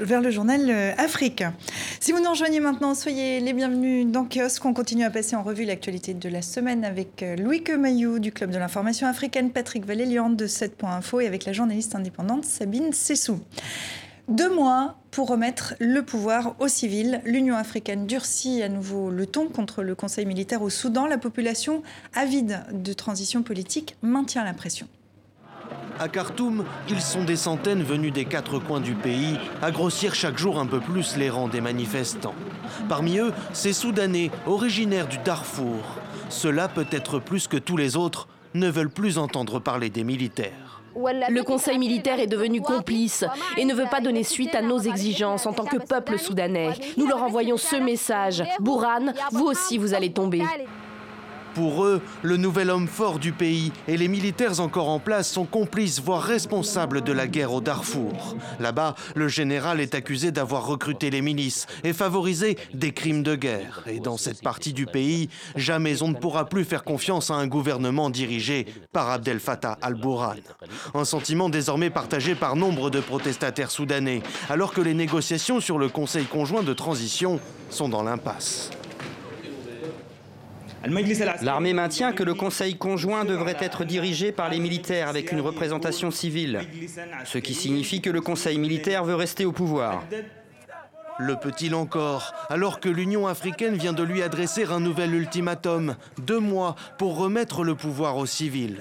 vers 0.00 0.20
le 0.20 0.30
journal 0.30 0.70
Afrique. 0.96 1.42
Si 1.98 2.12
vous 2.12 2.20
nous 2.22 2.30
rejoignez 2.30 2.60
maintenant, 2.60 2.94
soyez 2.94 3.40
les 3.40 3.52
bienvenus 3.52 4.06
dans 4.06 4.24
Kiosque. 4.24 4.64
On 4.64 4.74
continue 4.74 5.04
à 5.04 5.10
passer 5.10 5.34
en 5.34 5.42
revue 5.42 5.64
l'actualité 5.64 6.14
de 6.14 6.28
la 6.28 6.42
semaine 6.42 6.84
avec 6.84 7.24
Louis 7.38 7.62
Kemayou 7.62 8.18
du 8.18 8.30
Club 8.32 8.50
de 8.50 8.58
l'information 8.58 9.06
africaine, 9.06 9.50
Patrick 9.50 9.84
Valélian 9.84 10.30
de 10.30 10.46
7.info 10.46 11.20
et 11.20 11.26
avec 11.26 11.44
la 11.44 11.52
journaliste 11.52 11.94
indépendante 11.94 12.44
Sabine 12.44 12.92
Sessou. 12.92 13.40
Deux 14.30 14.54
mois 14.54 14.94
pour 15.10 15.26
remettre 15.26 15.74
le 15.80 16.02
pouvoir 16.02 16.54
aux 16.60 16.68
civils. 16.68 17.20
L'Union 17.24 17.56
africaine 17.56 18.06
durcit 18.06 18.62
à 18.62 18.68
nouveau 18.68 19.10
le 19.10 19.26
ton 19.26 19.48
contre 19.48 19.82
le 19.82 19.96
Conseil 19.96 20.24
militaire 20.24 20.62
au 20.62 20.70
Soudan. 20.70 21.08
La 21.08 21.18
population, 21.18 21.82
avide 22.14 22.62
de 22.72 22.92
transition 22.92 23.42
politique, 23.42 23.96
maintient 24.02 24.44
la 24.44 24.54
pression. 24.54 24.86
À 25.98 26.08
Khartoum, 26.08 26.64
ils 26.88 27.00
sont 27.00 27.24
des 27.24 27.34
centaines 27.34 27.82
venus 27.82 28.12
des 28.12 28.24
quatre 28.24 28.60
coins 28.60 28.80
du 28.80 28.94
pays 28.94 29.36
à 29.62 29.72
grossir 29.72 30.14
chaque 30.14 30.38
jour 30.38 30.60
un 30.60 30.66
peu 30.66 30.78
plus 30.78 31.16
les 31.16 31.28
rangs 31.28 31.48
des 31.48 31.60
manifestants. 31.60 32.36
Parmi 32.88 33.18
eux, 33.18 33.32
ces 33.52 33.72
Soudanais 33.72 34.30
originaires 34.46 35.08
du 35.08 35.18
Darfour. 35.18 35.82
Cela 36.28 36.68
peut 36.68 36.86
être 36.92 37.18
plus 37.18 37.48
que 37.48 37.56
tous 37.56 37.76
les 37.76 37.96
autres 37.96 38.28
ne 38.54 38.70
veulent 38.70 38.90
plus 38.90 39.18
entendre 39.18 39.58
parler 39.58 39.90
des 39.90 40.04
militaires. 40.04 40.69
Le 40.96 41.42
Conseil 41.42 41.78
militaire 41.78 42.18
est 42.20 42.26
devenu 42.26 42.60
complice 42.60 43.24
et 43.56 43.64
ne 43.64 43.74
veut 43.74 43.86
pas 43.90 44.00
donner 44.00 44.24
suite 44.24 44.54
à 44.54 44.62
nos 44.62 44.78
exigences 44.78 45.46
en 45.46 45.52
tant 45.52 45.64
que 45.64 45.76
peuple 45.78 46.18
soudanais. 46.18 46.70
Nous 46.96 47.06
leur 47.06 47.22
envoyons 47.22 47.56
ce 47.56 47.76
message. 47.76 48.42
Bourhan, 48.58 49.12
vous 49.32 49.46
aussi 49.46 49.78
vous 49.78 49.94
allez 49.94 50.12
tomber. 50.12 50.42
Pour 51.54 51.84
eux, 51.84 52.00
le 52.22 52.36
nouvel 52.36 52.70
homme 52.70 52.86
fort 52.86 53.18
du 53.18 53.32
pays 53.32 53.72
et 53.88 53.96
les 53.96 54.08
militaires 54.08 54.60
encore 54.60 54.88
en 54.88 54.98
place 54.98 55.30
sont 55.30 55.44
complices, 55.44 56.00
voire 56.00 56.22
responsables 56.22 57.02
de 57.02 57.12
la 57.12 57.26
guerre 57.26 57.52
au 57.52 57.60
Darfour. 57.60 58.36
Là-bas, 58.60 58.94
le 59.14 59.28
général 59.28 59.80
est 59.80 59.94
accusé 59.94 60.30
d'avoir 60.30 60.66
recruté 60.66 61.10
les 61.10 61.22
milices 61.22 61.66
et 61.84 61.92
favorisé 61.92 62.56
des 62.72 62.92
crimes 62.92 63.22
de 63.22 63.34
guerre. 63.34 63.82
Et 63.86 64.00
dans 64.00 64.16
cette 64.16 64.42
partie 64.42 64.72
du 64.72 64.86
pays, 64.86 65.28
jamais 65.56 66.02
on 66.02 66.08
ne 66.08 66.14
pourra 66.14 66.48
plus 66.48 66.64
faire 66.64 66.84
confiance 66.84 67.30
à 67.30 67.34
un 67.34 67.46
gouvernement 67.46 68.10
dirigé 68.10 68.66
par 68.92 69.10
Abdel 69.10 69.40
Fattah 69.40 69.78
al-Bourhan. 69.82 70.34
Un 70.94 71.04
sentiment 71.04 71.48
désormais 71.48 71.90
partagé 71.90 72.34
par 72.34 72.56
nombre 72.56 72.90
de 72.90 73.00
protestataires 73.00 73.70
soudanais, 73.70 74.22
alors 74.48 74.72
que 74.72 74.80
les 74.80 74.94
négociations 74.94 75.60
sur 75.60 75.78
le 75.78 75.88
Conseil 75.88 76.26
conjoint 76.26 76.62
de 76.62 76.72
transition 76.72 77.40
sont 77.70 77.88
dans 77.88 78.02
l'impasse. 78.02 78.70
L'armée 81.42 81.74
maintient 81.74 82.12
que 82.12 82.22
le 82.22 82.34
Conseil 82.34 82.76
conjoint 82.76 83.24
devrait 83.24 83.56
être 83.60 83.84
dirigé 83.84 84.32
par 84.32 84.48
les 84.48 84.58
militaires 84.58 85.08
avec 85.08 85.32
une 85.32 85.40
représentation 85.40 86.10
civile, 86.10 86.60
ce 87.24 87.38
qui 87.38 87.54
signifie 87.54 88.00
que 88.00 88.10
le 88.10 88.20
Conseil 88.20 88.58
militaire 88.58 89.04
veut 89.04 89.14
rester 89.14 89.44
au 89.44 89.52
pouvoir. 89.52 90.02
Le 91.18 91.36
peut-il 91.36 91.74
encore, 91.74 92.32
alors 92.48 92.80
que 92.80 92.88
l'Union 92.88 93.26
africaine 93.26 93.74
vient 93.74 93.92
de 93.92 94.02
lui 94.02 94.22
adresser 94.22 94.64
un 94.64 94.80
nouvel 94.80 95.14
ultimatum, 95.14 95.96
deux 96.18 96.40
mois 96.40 96.76
pour 96.96 97.18
remettre 97.18 97.62
le 97.62 97.74
pouvoir 97.74 98.16
aux 98.16 98.26
civils 98.26 98.78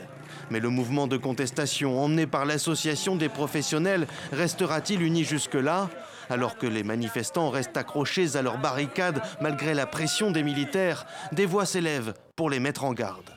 mais 0.50 0.60
le 0.60 0.70
mouvement 0.70 1.08
de 1.08 1.18
contestation 1.18 2.00
emmené 2.00 2.28
par 2.28 2.46
l'association 2.46 3.16
des 3.16 3.30
professionnels 3.30 4.08
restera-t-il 4.32 5.02
uni 5.02 5.24
jusque-là? 5.24 5.90
Alors 6.30 6.58
que 6.58 6.68
les 6.68 6.84
manifestants 6.84 7.50
restent 7.50 7.78
accrochés 7.78 8.36
à 8.36 8.42
leurs 8.42 8.60
barricades 8.60 9.22
malgré 9.42 9.74
la 9.74 9.88
pression 9.88 10.30
des 10.30 10.44
militaires, 10.44 11.06
des 11.32 11.46
voix 11.46 11.66
s'élèvent 11.66 12.14
pour 12.36 12.50
les 12.50 12.60
mettre 12.60 12.84
en 12.84 12.94
garde. 12.94 13.30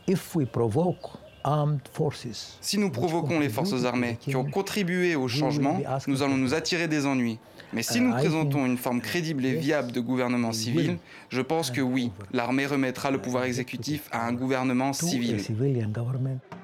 Si 2.61 2.79
nous 2.79 2.91
provoquons 2.91 3.41
les 3.41 3.49
forces 3.49 3.85
armées 3.85 4.19
qui 4.21 4.37
ont 4.37 4.45
contribué 4.45 5.17
au 5.17 5.29
changement, 5.29 5.81
nous 6.07 6.23
allons 6.23 6.37
nous 6.37 6.55
attirer 6.55 6.89
des 6.89 7.07
ennuis. 7.07 7.39
Mais 7.73 7.83
si 7.83 8.01
nous 8.01 8.13
présentons 8.13 8.67
une 8.67 8.77
forme 8.77 9.01
crédible 9.01 9.45
et 9.47 9.55
viable 9.55 9.93
de 9.93 10.01
gouvernement 10.01 10.53
civil, 10.53 10.99
je 11.31 11.41
pense 11.41 11.71
que 11.71 11.81
oui, 11.81 12.13
l'armée 12.33 12.67
remettra 12.67 13.11
le 13.11 13.19
pouvoir 13.19 13.45
exécutif 13.45 14.09
à 14.13 14.27
un 14.27 14.33
gouvernement 14.33 14.93
civil. 14.93 15.43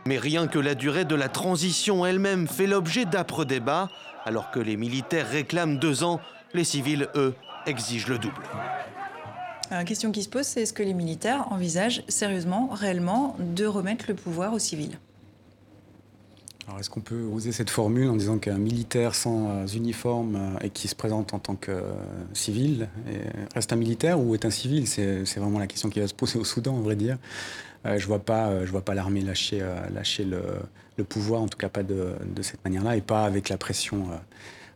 Mais 0.06 0.18
rien 0.18 0.46
que 0.46 0.58
la 0.58 0.74
durée 0.74 1.04
de 1.04 1.14
la 1.14 1.28
transition 1.28 2.04
elle-même 2.06 2.46
fait 2.46 2.66
l'objet 2.66 3.04
d'âpres 3.04 3.44
débats. 3.44 3.90
Alors 4.24 4.50
que 4.50 4.60
les 4.60 4.76
militaires 4.76 5.28
réclament 5.28 5.78
deux 5.78 6.04
ans, 6.04 6.20
les 6.52 6.64
civils, 6.64 7.08
eux, 7.14 7.34
exigent 7.66 8.08
le 8.08 8.18
double. 8.18 8.42
La 9.70 9.84
question 9.84 10.12
qui 10.12 10.22
se 10.22 10.28
pose, 10.28 10.46
c'est 10.46 10.62
est-ce 10.62 10.72
que 10.72 10.82
les 10.82 10.94
militaires 10.94 11.46
envisagent 11.50 12.02
sérieusement, 12.08 12.68
réellement, 12.72 13.36
de 13.38 13.66
remettre 13.66 14.06
le 14.08 14.14
pouvoir 14.14 14.54
aux 14.54 14.58
civils? 14.58 14.98
Alors, 16.66 16.80
est-ce 16.80 16.90
qu'on 16.90 17.00
peut 17.00 17.22
oser 17.22 17.52
cette 17.52 17.70
formule 17.70 18.08
en 18.08 18.16
disant 18.16 18.38
qu'un 18.38 18.58
militaire 18.58 19.14
sans 19.14 19.48
euh, 19.48 19.66
uniforme 19.66 20.36
euh, 20.36 20.58
et 20.66 20.70
qui 20.70 20.86
se 20.88 20.94
présente 20.94 21.32
en 21.32 21.38
tant 21.38 21.54
que 21.54 21.70
euh, 21.70 21.82
civil 22.34 22.88
reste 23.54 23.72
un 23.72 23.76
militaire 23.76 24.20
ou 24.20 24.34
est 24.34 24.44
un 24.44 24.50
civil? 24.50 24.86
C'est, 24.86 25.24
vraiment 25.36 25.58
la 25.58 25.66
question 25.66 25.88
qui 25.88 26.00
va 26.00 26.06
se 26.06 26.14
poser 26.14 26.38
au 26.38 26.44
Soudan, 26.44 26.74
on 26.74 26.80
vrai 26.80 26.96
dire. 26.96 27.18
je 27.84 27.90
ne 27.90 28.00
vois 28.00 28.22
vois 28.66 28.82
pas 28.82 28.94
l'armée 28.94 29.22
lâcher, 29.22 29.62
lâcher 29.94 30.24
le, 30.24 31.04
pouvoir, 31.04 31.42
en 31.42 31.48
tout 31.48 31.58
cas 31.58 31.68
pas 31.68 31.82
de 31.82 32.16
cette 32.42 32.62
manière-là, 32.64 32.96
et 32.96 33.00
pas 33.00 33.24
avec 33.24 33.48
la 33.48 33.56
pression 33.56 34.08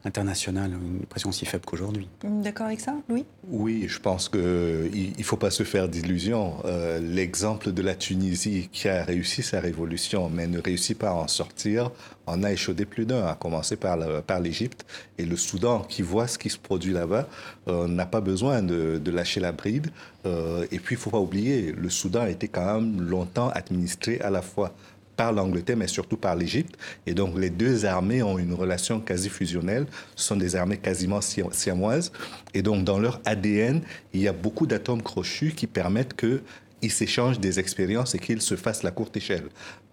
internationale, 0.05 0.73
une 0.73 1.07
pression 1.07 1.31
aussi 1.31 1.47
faible 1.47 1.65
qu'aujourd'hui. 1.65 2.09
D'accord 2.25 2.67
avec 2.67 2.81
ça, 2.81 2.95
Louis? 3.09 3.25
Oui, 3.49 3.87
je 3.89 3.99
pense 3.99 4.29
qu'il 4.29 4.41
ne 4.41 5.23
faut 5.23 5.37
pas 5.37 5.51
se 5.51 5.63
faire 5.63 5.89
d'illusions. 5.89 6.55
Euh, 6.65 6.99
l'exemple 7.01 7.73
de 7.73 7.83
la 7.83 7.95
Tunisie 7.95 8.69
qui 8.73 8.89
a 8.89 9.05
réussi 9.05 9.43
sa 9.43 9.61
révolution, 9.61 10.29
mais 10.29 10.47
ne 10.47 10.61
réussit 10.61 10.99
pas 10.99 11.11
à 11.11 11.15
en 11.15 11.29
sortir, 11.29 11.91
en 12.27 12.43
a 12.43 12.53
échaudé 12.53 12.85
plus 12.85 13.07
d'un, 13.07 13.27
à 13.27 13.35
commencer 13.35 13.77
par, 13.77 13.99
par 14.23 14.41
l'Égypte. 14.41 14.85
Et 15.19 15.25
le 15.25 15.37
Soudan, 15.37 15.81
qui 15.81 16.03
voit 16.03 16.27
ce 16.27 16.39
qui 16.39 16.51
se 16.51 16.59
produit 16.59 16.93
là-bas, 16.93 17.29
euh, 17.69 17.87
n'a 17.87 18.07
pas 18.07 18.21
besoin 18.21 18.63
de, 18.63 19.01
lâcher 19.11 19.41
la 19.41 19.53
bride. 19.53 19.89
Euh, 20.27 20.65
et 20.71 20.79
puis, 20.79 20.95
il 20.95 20.99
ne 20.99 21.03
faut 21.03 21.11
pas 21.11 21.21
oublier, 21.21 21.73
le 21.73 21.91
Soudan 21.91 22.23
a 22.23 22.31
été 22.31 22.49
quand 22.49 22.81
même 22.81 23.01
longtemps 23.01 23.51
administré 23.51 24.21
à 24.21 24.31
la 24.31 24.43
fois 24.43 24.73
par 25.17 25.33
l'Angleterre, 25.33 25.77
mais 25.77 25.87
surtout 25.87 26.17
par 26.17 26.37
l'Égypte. 26.37 26.77
Et 27.07 27.15
donc, 27.15 27.39
les 27.39 27.51
deux 27.51 27.85
armées 27.85 28.23
ont 28.23 28.39
une 28.39 28.55
relation 28.55 29.01
quasi 29.01 29.29
fusionnelle. 29.29 29.87
Ce 30.17 30.25
sont 30.27 30.37
des 30.37 30.57
armées 30.57 30.79
quasiment 30.79 31.21
siamoises. 31.21 32.13
Et 32.55 32.63
donc, 32.63 32.85
dans 32.85 32.99
leur 32.99 33.21
ADN, 33.25 33.83
il 34.13 34.21
y 34.21 34.29
a 34.29 34.33
beaucoup 34.33 34.67
d'atomes 34.67 35.03
crochus 35.03 35.53
qui 35.55 35.67
permettent 35.67 36.15
qu'ils 36.15 36.93
s'échangent 36.93 37.41
des 37.41 37.59
expériences 37.59 38.15
et 38.15 38.19
qu'ils 38.19 38.43
se 38.43 38.57
fassent 38.57 38.83
la 38.83 38.91
courte 38.91 39.17
échelle. 39.17 39.45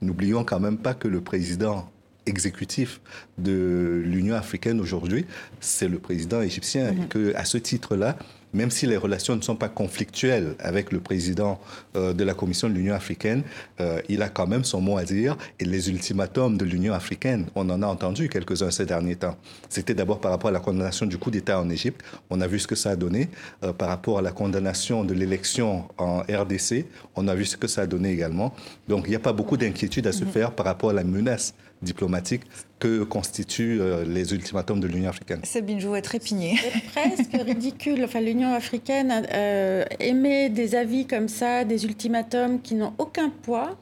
N'oublions 0.01 0.43
quand 0.43 0.59
même 0.59 0.77
pas 0.77 0.93
que 0.93 1.07
le 1.07 1.21
président 1.21 1.89
exécutif 2.25 3.01
de 3.37 4.01
l'Union 4.05 4.35
africaine 4.35 4.79
aujourd'hui, 4.79 5.25
c'est 5.59 5.87
le 5.87 5.99
président 5.99 6.41
égyptien. 6.41 6.89
Et 6.89 6.95
mm-hmm. 6.95 7.07
que, 7.07 7.35
à 7.35 7.45
ce 7.45 7.57
titre-là, 7.57 8.17
même 8.53 8.71
si 8.71 8.85
les 8.85 8.97
relations 8.97 9.35
ne 9.35 9.41
sont 9.41 9.55
pas 9.55 9.69
conflictuelles 9.69 10.55
avec 10.59 10.91
le 10.91 10.99
président 10.99 11.59
euh, 11.95 12.13
de 12.13 12.23
la 12.23 12.33
Commission 12.33 12.69
de 12.69 12.73
l'Union 12.73 12.93
africaine, 12.93 13.43
euh, 13.79 14.01
il 14.09 14.21
a 14.21 14.29
quand 14.29 14.47
même 14.47 14.63
son 14.63 14.81
mot 14.81 14.97
à 14.97 15.03
dire. 15.03 15.37
Et 15.59 15.65
les 15.65 15.89
ultimatums 15.89 16.57
de 16.57 16.65
l'Union 16.65 16.93
africaine, 16.93 17.47
on 17.55 17.69
en 17.69 17.81
a 17.81 17.87
entendu 17.87 18.29
quelques-uns 18.29 18.71
ces 18.71 18.85
derniers 18.85 19.15
temps. 19.15 19.37
C'était 19.69 19.93
d'abord 19.93 20.19
par 20.19 20.31
rapport 20.31 20.49
à 20.49 20.53
la 20.53 20.59
condamnation 20.59 21.05
du 21.05 21.17
coup 21.17 21.31
d'État 21.31 21.59
en 21.59 21.69
Égypte. 21.69 22.01
On 22.29 22.41
a 22.41 22.47
vu 22.47 22.59
ce 22.59 22.67
que 22.67 22.75
ça 22.75 22.91
a 22.91 22.95
donné. 22.95 23.29
Euh, 23.63 23.73
par 23.73 23.89
rapport 23.89 24.19
à 24.19 24.21
la 24.21 24.31
condamnation 24.31 25.03
de 25.03 25.13
l'élection 25.13 25.85
en 25.97 26.19
RDC, 26.19 26.85
on 27.15 27.27
a 27.27 27.35
vu 27.35 27.45
ce 27.45 27.57
que 27.57 27.67
ça 27.67 27.81
a 27.81 27.87
donné 27.87 28.11
également. 28.11 28.53
Donc 28.87 29.05
il 29.05 29.11
n'y 29.11 29.15
a 29.15 29.19
pas 29.19 29.33
beaucoup 29.33 29.57
d'inquiétude 29.57 30.07
à 30.07 30.11
se 30.11 30.23
mhm. 30.23 30.31
faire 30.31 30.51
par 30.51 30.65
rapport 30.65 30.89
à 30.89 30.93
la 30.93 31.03
menace 31.03 31.53
diplomatique 31.81 32.43
que 32.79 33.03
constituent 33.03 33.79
euh, 33.81 34.03
les 34.05 34.33
ultimatums 34.33 34.79
de 34.79 34.87
l'Union 34.87 35.09
africaine. 35.09 35.41
Sabine 35.43 35.79
Jou 35.79 35.95
est 35.95 36.01
trépignée. 36.01 36.57
C'est 36.57 37.15
presque 37.15 37.45
ridicule. 37.45 38.03
Enfin, 38.03 38.21
L'Union 38.21 38.53
africaine 38.53 39.25
euh, 39.33 39.83
émet 39.99 40.49
des 40.49 40.75
avis 40.75 41.05
comme 41.05 41.27
ça, 41.27 41.63
des 41.63 41.85
ultimatums 41.85 42.61
qui 42.61 42.75
n'ont 42.75 42.93
aucun 42.97 43.29
poids. 43.29 43.77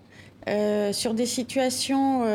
Euh, 0.50 0.94
sur 0.94 1.14
des 1.14 1.26
situations 1.26 2.26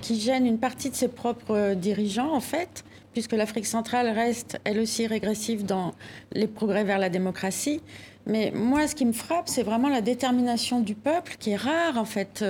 qui 0.00 0.20
gênent 0.20 0.46
une 0.46 0.58
partie 0.58 0.88
de 0.88 0.94
ses 0.94 1.08
propres 1.08 1.74
dirigeants, 1.74 2.32
en 2.32 2.40
fait, 2.40 2.84
puisque 3.12 3.32
l'Afrique 3.32 3.66
centrale 3.66 4.08
reste, 4.08 4.60
elle 4.62 4.78
aussi, 4.78 5.08
régressive 5.08 5.66
dans 5.66 5.92
les 6.30 6.46
progrès 6.46 6.84
vers 6.84 7.00
la 7.00 7.08
démocratie. 7.08 7.80
Mais 8.24 8.52
moi, 8.54 8.86
ce 8.86 8.94
qui 8.94 9.04
me 9.04 9.12
frappe, 9.12 9.48
c'est 9.48 9.64
vraiment 9.64 9.88
la 9.88 10.00
détermination 10.00 10.78
du 10.78 10.94
peuple, 10.94 11.34
qui 11.40 11.50
est 11.50 11.56
rare, 11.56 11.98
en 11.98 12.04
fait. 12.04 12.44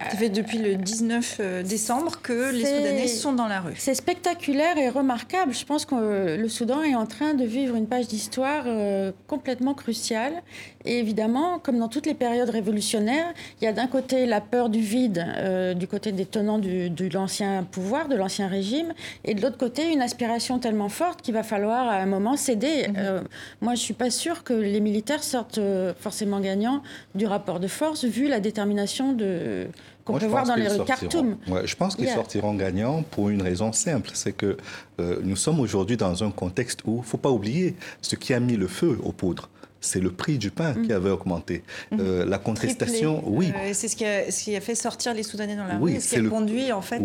Ça 0.00 0.16
fait 0.16 0.28
depuis 0.28 0.58
le 0.58 0.76
19 0.76 1.36
euh, 1.40 1.62
décembre 1.62 2.20
que 2.22 2.52
les 2.52 2.64
Soudanais 2.64 3.08
sont 3.08 3.32
dans 3.32 3.48
la 3.48 3.60
rue. 3.60 3.74
C'est 3.76 3.94
spectaculaire 3.94 4.78
et 4.78 4.88
remarquable. 4.88 5.52
Je 5.52 5.64
pense 5.64 5.84
que 5.84 6.36
le 6.36 6.48
Soudan 6.48 6.82
est 6.82 6.94
en 6.94 7.06
train 7.06 7.34
de 7.34 7.44
vivre 7.44 7.74
une 7.74 7.88
page 7.88 8.06
d'histoire 8.06 8.64
euh, 8.66 9.10
complètement 9.26 9.74
cruciale. 9.74 10.42
Et 10.88 10.98
évidemment, 10.98 11.58
comme 11.58 11.78
dans 11.78 11.88
toutes 11.88 12.06
les 12.06 12.14
périodes 12.14 12.48
révolutionnaires, 12.48 13.32
il 13.60 13.64
y 13.64 13.68
a 13.68 13.72
d'un 13.72 13.86
côté 13.86 14.26
la 14.26 14.40
peur 14.40 14.70
du 14.70 14.80
vide, 14.80 15.24
euh, 15.36 15.74
du 15.74 15.86
côté 15.86 16.12
des 16.12 16.24
tenants 16.24 16.58
de 16.58 17.12
l'ancien 17.12 17.62
pouvoir, 17.62 18.08
de 18.08 18.16
l'ancien 18.16 18.48
régime, 18.48 18.94
et 19.24 19.34
de 19.34 19.42
l'autre 19.42 19.58
côté, 19.58 19.92
une 19.92 20.00
aspiration 20.02 20.58
tellement 20.58 20.88
forte 20.88 21.20
qu'il 21.22 21.34
va 21.34 21.42
falloir 21.42 21.88
à 21.88 21.96
un 21.96 22.06
moment 22.06 22.36
céder. 22.36 22.88
Mhm. 22.88 23.24
moi, 23.60 23.74
je 23.74 23.80
ne 23.80 23.84
suis 23.84 23.94
pas 23.94 24.10
sûre 24.10 24.44
que 24.44 24.54
les 24.54 24.80
militaires 24.80 25.22
sortent 25.22 25.60
forcément 26.00 26.40
gagnants 26.40 26.82
du 27.14 27.26
rapport 27.26 27.60
de 27.60 27.68
force, 27.68 28.04
vu 28.04 28.26
la 28.28 28.40
détermination 28.40 29.12
de 29.12 29.68
qu'on 30.12 30.18
peut 30.18 30.26
voir 30.26 30.44
dans 30.44 30.54
les 30.54 30.68
Khartoum. 30.86 31.36
je 31.64 31.74
pense 31.74 31.96
qu'ils 31.96 32.08
sortiront 32.08 32.54
gagnants 32.54 33.02
pour 33.10 33.28
une 33.28 33.42
raison 33.42 33.72
simple, 33.72 34.10
c'est 34.14 34.32
que 34.32 34.56
euh, 35.00 35.20
nous 35.22 35.36
sommes 35.36 35.60
aujourd'hui 35.60 35.96
dans 35.96 36.24
un 36.24 36.30
contexte 36.30 36.80
où, 36.86 36.96
il 36.96 36.98
ne 36.98 37.02
faut 37.02 37.18
pas 37.18 37.30
oublier, 37.30 37.76
ce 38.00 38.16
qui 38.16 38.32
a 38.32 38.40
mis 38.40 38.56
le 38.56 38.68
feu 38.68 38.98
aux 39.02 39.12
poudres, 39.12 39.50
c'est 39.80 40.00
le 40.00 40.10
prix 40.10 40.38
du 40.38 40.50
pain 40.50 40.74
qui 40.74 40.88
mm. 40.88 40.92
avait 40.92 41.10
augmenté. 41.10 41.62
Mm. 41.90 41.96
Euh, 42.00 42.24
la 42.24 42.38
contestation, 42.38 43.22
oui. 43.26 43.52
Euh, 43.54 43.70
c'est 43.72 43.88
ce, 43.88 43.96
qui 43.96 44.56
a 44.56 44.60
fait 44.60 44.74
sortir 44.74 45.14
les 45.14 45.22
Soudanais 45.22 45.56
dans 45.56 45.66
la 45.66 45.78
rue, 45.78 46.00
ce 46.00 46.10
qui 46.10 46.16
a 46.16 46.28
conduit 46.28 46.72
en 46.72 46.82
fait 46.82 47.00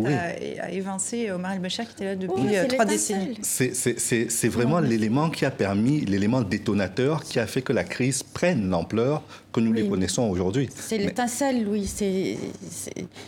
à, 0.59 0.71
évincer 0.71 1.31
Omar 1.31 1.53
el-Bashir 1.53 1.85
qui 1.85 1.93
était 1.93 2.05
là 2.05 2.15
depuis 2.15 2.67
trois 2.67 2.85
décennies. 2.85 3.37
C'est 3.41 4.47
vraiment 4.47 4.79
l'élément 4.79 5.29
qui 5.29 5.45
a 5.45 5.51
permis, 5.51 6.01
l'élément 6.01 6.41
détonateur 6.41 7.23
qui 7.23 7.39
a 7.39 7.47
fait 7.47 7.61
que 7.61 7.73
la 7.73 7.83
crise 7.83 8.23
prenne 8.23 8.69
l'ampleur 8.69 9.23
que 9.53 9.59
nous 9.59 9.71
les 9.71 9.87
connaissons 9.87 10.23
aujourd'hui. 10.23 10.69
C'est 10.75 10.97
l'étincelle, 10.97 11.63
Louis. 11.63 11.89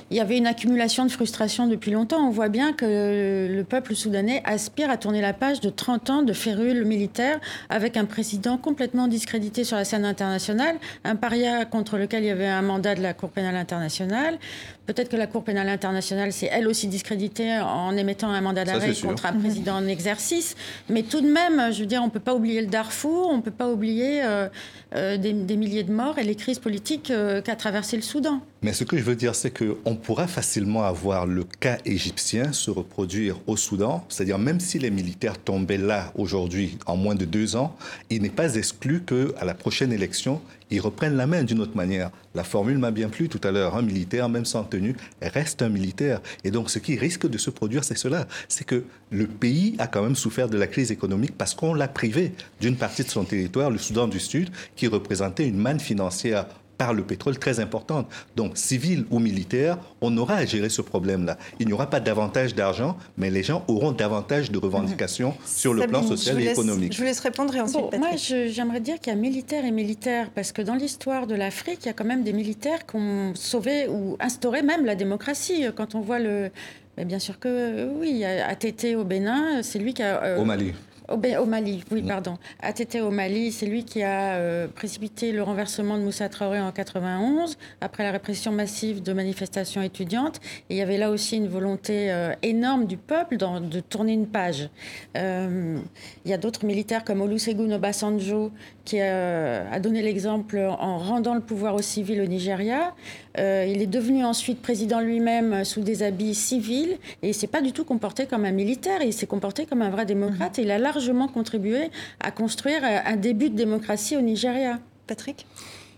Il 0.09 0.17
y 0.17 0.19
avait 0.19 0.38
une 0.38 0.47
accumulation 0.47 1.05
de 1.05 1.11
frustration 1.11 1.67
depuis 1.67 1.91
longtemps. 1.91 2.27
On 2.27 2.31
voit 2.31 2.49
bien 2.49 2.73
que 2.73 3.47
le 3.49 3.63
peuple 3.63 3.95
soudanais 3.95 4.41
aspire 4.43 4.89
à 4.89 4.97
tourner 4.97 5.21
la 5.21 5.33
page 5.33 5.61
de 5.61 5.69
30 5.69 6.09
ans 6.09 6.21
de 6.23 6.33
férule 6.33 6.83
militaire 6.83 7.39
avec 7.69 7.95
un 7.95 8.05
président 8.05 8.57
complètement 8.57 9.07
discrédité 9.07 9.63
sur 9.63 9.77
la 9.77 9.85
scène 9.85 10.05
internationale, 10.05 10.77
un 11.03 11.15
paria 11.15 11.65
contre 11.65 11.97
lequel 11.97 12.23
il 12.23 12.27
y 12.27 12.31
avait 12.31 12.47
un 12.47 12.61
mandat 12.61 12.95
de 12.95 13.01
la 13.01 13.13
Cour 13.13 13.29
pénale 13.29 13.55
internationale. 13.55 14.39
Peut-être 14.86 15.10
que 15.10 15.15
la 15.15 15.28
Cour 15.28 15.43
pénale 15.43 15.69
internationale 15.69 16.32
s'est 16.32 16.50
elle 16.52 16.67
aussi 16.67 16.88
discréditée 16.88 17.58
en 17.58 17.95
émettant 17.98 18.30
un 18.30 18.41
mandat 18.41 18.65
d'arrêt 18.65 18.93
contre 18.93 19.26
un 19.26 19.34
président 19.34 19.76
en 19.78 19.88
exercice. 19.88 20.56
Mais 20.89 21.04
tout 21.04 21.21
de 21.21 21.28
même, 21.28 21.74
je 21.74 21.82
veux 21.82 21.86
dire, 21.86 22.02
on 22.02 22.06
ne 22.06 22.12
peut 22.12 22.19
pas 22.19 22.36
oublier 22.36 22.62
le 22.62 22.67
Darfour, 22.67 23.30
on 23.30 23.38
ne 23.38 23.41
peut 23.41 23.52
pas 23.52 23.69
oublier 23.69 24.24
euh, 24.24 24.48
euh, 24.95 25.17
des, 25.17 25.34
milliers 25.58 25.84
de 25.84 25.91
morts 25.91 26.19
et 26.19 26.24
les 26.24 26.36
crises 26.36 26.60
politiques 26.60 27.12
euh, 27.12 27.41
qu'a 27.41 27.56
traversé 27.56 27.95
le 27.95 28.02
Soudan. 28.02 28.41
Mais 28.62 28.74
ce 28.74 28.84
que 28.84 28.98
je 28.98 29.04
veux 29.04 29.15
dire, 29.15 29.36
c'est 29.36 29.52
qu'on 29.52 29.95
pourra 29.95 30.28
facilement 30.28 30.84
avoir 30.84 31.26
le 31.26 31.43
cas 31.43 31.78
égyptien 31.86 32.54
se 32.54 32.71
reproduire 32.71 33.38
au 33.48 33.58
Soudan. 33.58 34.06
C'est-à-dire, 34.10 34.38
même 34.39 34.60
si 34.60 34.80
les 34.80 34.91
militaires 34.91 35.38
tombaient 35.38 35.78
là 35.78 36.12
aujourd'hui 36.15 36.78
en 36.86 36.95
moins 36.95 37.15
de 37.15 37.26
deux 37.26 37.56
ans, 37.56 37.76
il 38.10 38.21
n'est 38.21 38.30
pas 38.30 38.56
exclu 38.56 39.04
qu'à 39.04 39.45
la 39.45 39.54
prochaine 39.54 39.91
élection, 39.91 40.41
ils 40.71 40.80
reprennent 40.80 41.15
la 41.15 41.28
main 41.28 41.43
d'une 41.43 41.60
autre 41.60 41.75
manière. 41.75 42.12
La 42.34 42.43
formule 42.43 42.78
m'a 42.78 42.91
bien 42.91 43.10
plu 43.10 43.30
tout 43.30 43.41
à 43.43 43.51
l'heure. 43.51 43.75
Un 43.75 43.82
militaire, 43.82 44.30
même 44.30 44.45
sans 44.45 44.63
tenue, 44.63 44.95
reste 45.21 45.62
un 45.62 45.69
militaire. 45.69 46.21
Et 46.43 46.51
donc, 46.51 46.69
ce 46.69 46.80
qui 46.80 46.97
risque 46.97 47.28
de 47.28 47.38
se 47.38 47.49
produire, 47.49 47.84
c'est 47.84 47.97
cela. 47.97 48.28
C'est 48.47 48.65
que 48.65 48.84
le 49.12 49.28
pays 49.28 49.75
a 49.78 49.88
quand 49.88 50.04
même 50.04 50.15
souffert 50.15 50.49
de 50.49 50.58
la 50.58 50.67
crise 50.67 50.91
économique 50.91 51.38
parce 51.38 51.54
qu'on 51.54 51.73
l'a 51.73 51.88
privé 51.88 52.32
d'une 52.60 52.78
partie 52.78 53.04
de 53.04 53.10
son 53.10 53.23
territoire, 53.23 53.69
le 53.69 53.78
Soudan 53.78 54.08
du 54.08 54.19
Sud, 54.19 54.49
qui 54.75 54.88
représentait 54.88 55.47
une 55.47 55.58
manne 55.58 55.80
financière 55.80 56.47
par 56.77 56.93
le 56.93 57.03
pétrole 57.03 57.38
très 57.38 57.59
importante. 57.59 58.07
Donc, 58.35 58.57
civil 58.57 59.05
ou 59.11 59.19
militaire, 59.19 59.77
on 60.01 60.15
aura 60.17 60.35
à 60.35 60.45
gérer 60.45 60.69
ce 60.69 60.81
problème-là. 60.81 61.38
Il 61.59 61.67
n'y 61.67 61.73
aura 61.73 61.89
pas 61.89 61.99
davantage 61.99 62.55
d'argent, 62.55 62.97
mais 63.17 63.29
les 63.29 63.43
gens 63.43 63.63
auront 63.67 63.91
davantage 63.91 64.51
de 64.51 64.57
revendications 64.57 65.29
mhm. 65.29 65.45
sur 65.45 65.73
le 65.73 65.88
plan 65.88 66.03
social 66.03 66.39
et 66.41 66.51
économique. 66.51 66.93
Je 66.93 66.99
vous 66.99 67.03
laisse 67.05 67.19
répondre 67.19 67.55
et 67.55 67.61
ensuite 67.61 67.97
Moi, 67.97 68.09
j'aimerais 68.15 68.79
dire 68.79 68.99
qu'il 68.99 69.13
y 69.13 69.15
a 69.15 69.19
militaire 69.19 69.65
et 69.65 69.71
militaire, 69.71 70.29
parce 70.33 70.51
que 70.51 70.61
dans 70.61 70.75
l'histoire 70.75 71.27
de 71.27 71.35
l'Afrique, 71.35 71.79
il 71.83 71.88
y 71.88 71.89
a 71.89 71.93
quand 71.93 72.05
même 72.05 72.23
des 72.23 72.33
militaires 72.33 72.85
qui 72.85 72.95
ont 72.97 73.33
sauvé 73.35 73.88
ou 73.88 74.17
instauré 74.19 74.61
même 74.61 74.85
la 74.85 74.95
démocratie. 74.95 75.65
Quand 75.75 75.95
on 75.95 76.01
voit 76.01 76.19
le... 76.19 76.51
Mais 76.97 77.05
bien 77.05 77.19
sûr 77.19 77.39
que 77.39 77.89
oui, 77.99 78.23
ATT 78.23 78.95
au 78.95 79.03
Bénin, 79.03 79.61
c'est 79.63 79.79
lui 79.79 79.93
qui 79.93 80.01
a... 80.01 80.23
Euh, 80.23 80.39
au 80.39 80.45
Mali. 80.45 80.73
Au, 81.07 81.45
Mali, 81.45 81.83
oui, 81.91 82.01
mm. 82.01 82.07
pardon. 82.07 82.37
ATT 82.61 82.95
au 83.01 83.11
Mali, 83.11 83.51
c'est 83.51 83.65
lui 83.65 83.83
qui 83.83 84.01
a 84.01 84.35
euh, 84.35 84.67
précipité 84.67 85.31
le 85.31 85.43
renversement 85.43 85.97
de 85.97 86.03
Moussa 86.03 86.29
Traoré 86.29 86.59
en 86.59 86.71
91, 86.71 87.57
après 87.81 88.03
la 88.03 88.11
répression 88.11 88.51
massive 88.51 89.03
de 89.03 89.13
manifestations 89.13 89.81
étudiantes. 89.81 90.39
Et 90.69 90.75
il 90.75 90.77
y 90.77 90.81
avait 90.81 90.97
là 90.97 91.11
aussi 91.11 91.37
une 91.37 91.47
volonté 91.47 92.11
euh, 92.11 92.33
énorme 92.41 92.85
du 92.85 92.97
peuple 92.97 93.37
de 93.37 93.79
tourner 93.79 94.13
une 94.13 94.27
page. 94.27 94.69
Euh, 95.15 95.77
il 96.25 96.31
y 96.31 96.33
a 96.33 96.37
d'autres 96.37 96.65
militaires 96.65 97.03
comme 97.03 97.21
Olusegun 97.21 97.71
Obasanjo 97.71 98.51
qui 98.83 98.99
a 99.01 99.79
donné 99.79 100.03
l'exemple 100.03 100.59
en 100.59 100.99
rendant 100.99 101.33
le 101.33 101.41
pouvoir 101.41 101.73
aux 101.73 101.81
civils 101.81 102.21
au 102.21 102.27
Nigeria. 102.27 102.93
Euh, 103.38 103.65
il 103.67 103.82
est 103.82 103.88
devenu 103.88 104.24
ensuite 104.24 104.62
président 104.62 105.00
lui-même 105.00 105.63
sous 105.63 105.82
des 105.82 106.04
habits 106.04 106.36
civils 106.36 106.98
et 107.21 107.30
il 107.30 107.34
s'est 107.34 107.48
pas 107.48 107.62
du 107.62 107.71
tout 107.71 107.84
comporté 107.84 108.26
comme 108.26 108.45
un 108.45 108.52
militaire. 108.52 109.02
Il 109.02 109.13
s'est 109.13 109.28
comporté 109.28 109.65
comme 109.65 109.82
un 109.82 109.89
vrai 109.89 110.06
démocrate 110.06 110.60
et 110.60 110.63
il 110.63 110.71
a 110.71 110.78
largement 110.78 111.28
contribué 111.28 111.89
à 112.19 112.32
construire 112.32 112.82
un 112.84 113.15
début 113.15 113.50
de 113.50 113.56
démocratie 113.56 114.17
au 114.17 114.21
Nigeria. 114.21 114.80
Patrick? 115.08 115.45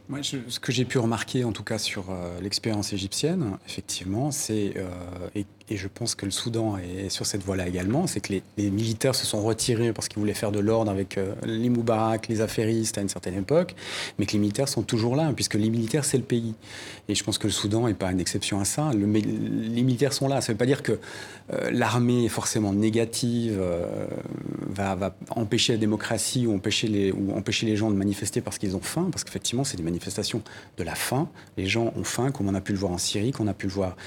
Moi, 0.10 0.20
ce 0.24 0.60
que 0.60 0.72
j'ai 0.72 0.86
pu 0.86 1.00
remarquer, 1.00 1.44
en 1.44 1.52
tout 1.52 1.64
cas 1.64 1.78
sur 1.78 2.10
euh, 2.10 2.40
l'expérience 2.40 2.94
égyptienne, 2.94 3.58
effectivement, 3.68 4.32
c'est, 4.32 4.74
euh, 4.78 4.88
et 5.36 5.46
je 5.76 5.88
pense 5.90 6.16
que 6.16 6.26
le 6.26 6.32
Soudan 6.32 6.78
est 6.78 7.10
sur 7.10 7.26
cette 7.26 7.44
voie-là 7.44 7.68
également, 7.68 8.08
c'est 8.08 8.22
que 8.22 8.34
les, 8.58 8.70
militaires 8.70 9.16
se 9.16 9.26
sont 9.26 9.42
retirés 9.42 9.92
parce 9.92 10.08
qu'ils 10.08 10.20
voulaient 10.20 10.34
faire 10.34 10.54
de 10.54 10.60
l'ordre 10.60 10.90
avec 10.90 11.18
euh, 11.18 11.34
les 11.44 11.68
Moubarak, 11.68 12.30
les 12.30 12.40
affairistes 12.40 12.98
à 12.98 13.02
une 13.02 13.10
certaine 13.10 13.38
époque, 13.38 13.76
mais 14.18 14.26
que 14.26 14.32
les 14.32 14.40
militaires 14.40 14.70
sont 14.70 14.82
toujours 14.82 15.18
là, 15.18 15.34
puisque 15.36 15.56
les 15.56 15.70
militaires, 15.70 16.06
c'est 16.06 16.18
le 16.18 16.24
pays. 16.24 16.54
Et 17.10 17.16
je 17.16 17.24
pense 17.24 17.38
que 17.38 17.48
le 17.48 17.52
Soudan 17.52 17.88
n'est 17.88 17.94
pas 17.94 18.12
une 18.12 18.22
exception 18.22 18.62
à 18.62 18.66
ça. 18.66 18.92
les 18.94 19.84
militaires 19.84 20.14
sont 20.14 20.30
là. 20.30 20.40
Ça 20.40 20.52
ne 20.52 20.54
veut 20.54 20.58
pas 20.58 20.66
dire 20.66 20.84
que 20.84 21.00
euh, 21.54 21.70
l'armée 21.72 22.26
est 22.26 22.30
forcément 22.30 22.72
négative, 22.72 23.58
euh, 23.60 24.08
va, 24.70 25.16
empêcher 25.32 25.74
la 25.74 25.80
démocratie 25.80 26.48
ou 26.48 26.56
empêcher, 26.56 26.88
les, 26.88 27.76
gens 27.76 27.92
de 27.92 27.96
manifester 27.96 28.40
parce 28.40 28.58
qu'ils 28.58 28.76
ont 28.78 28.82
faim, 28.82 29.10
parce 29.12 29.26
qu'effectivement, 29.26 29.66
c'est 29.66 29.78
des 29.78 29.84
manifestations 29.84 30.42
de 30.78 30.84
la 30.84 30.96
faim. 30.96 31.28
Les 31.58 31.68
gens 31.68 31.94
ont 31.98 32.06
faim, 32.06 32.32
comme 32.32 32.48
on 32.48 32.56
a 32.56 32.62
pu 32.62 32.72
le 32.72 32.78
voir 32.78 32.94
en 32.94 32.98
Syrie, 32.98 33.32
qu'on 33.32 33.48
a 33.48 33.54
pu 33.54 33.68
le 33.68 33.74
voir 33.74 33.98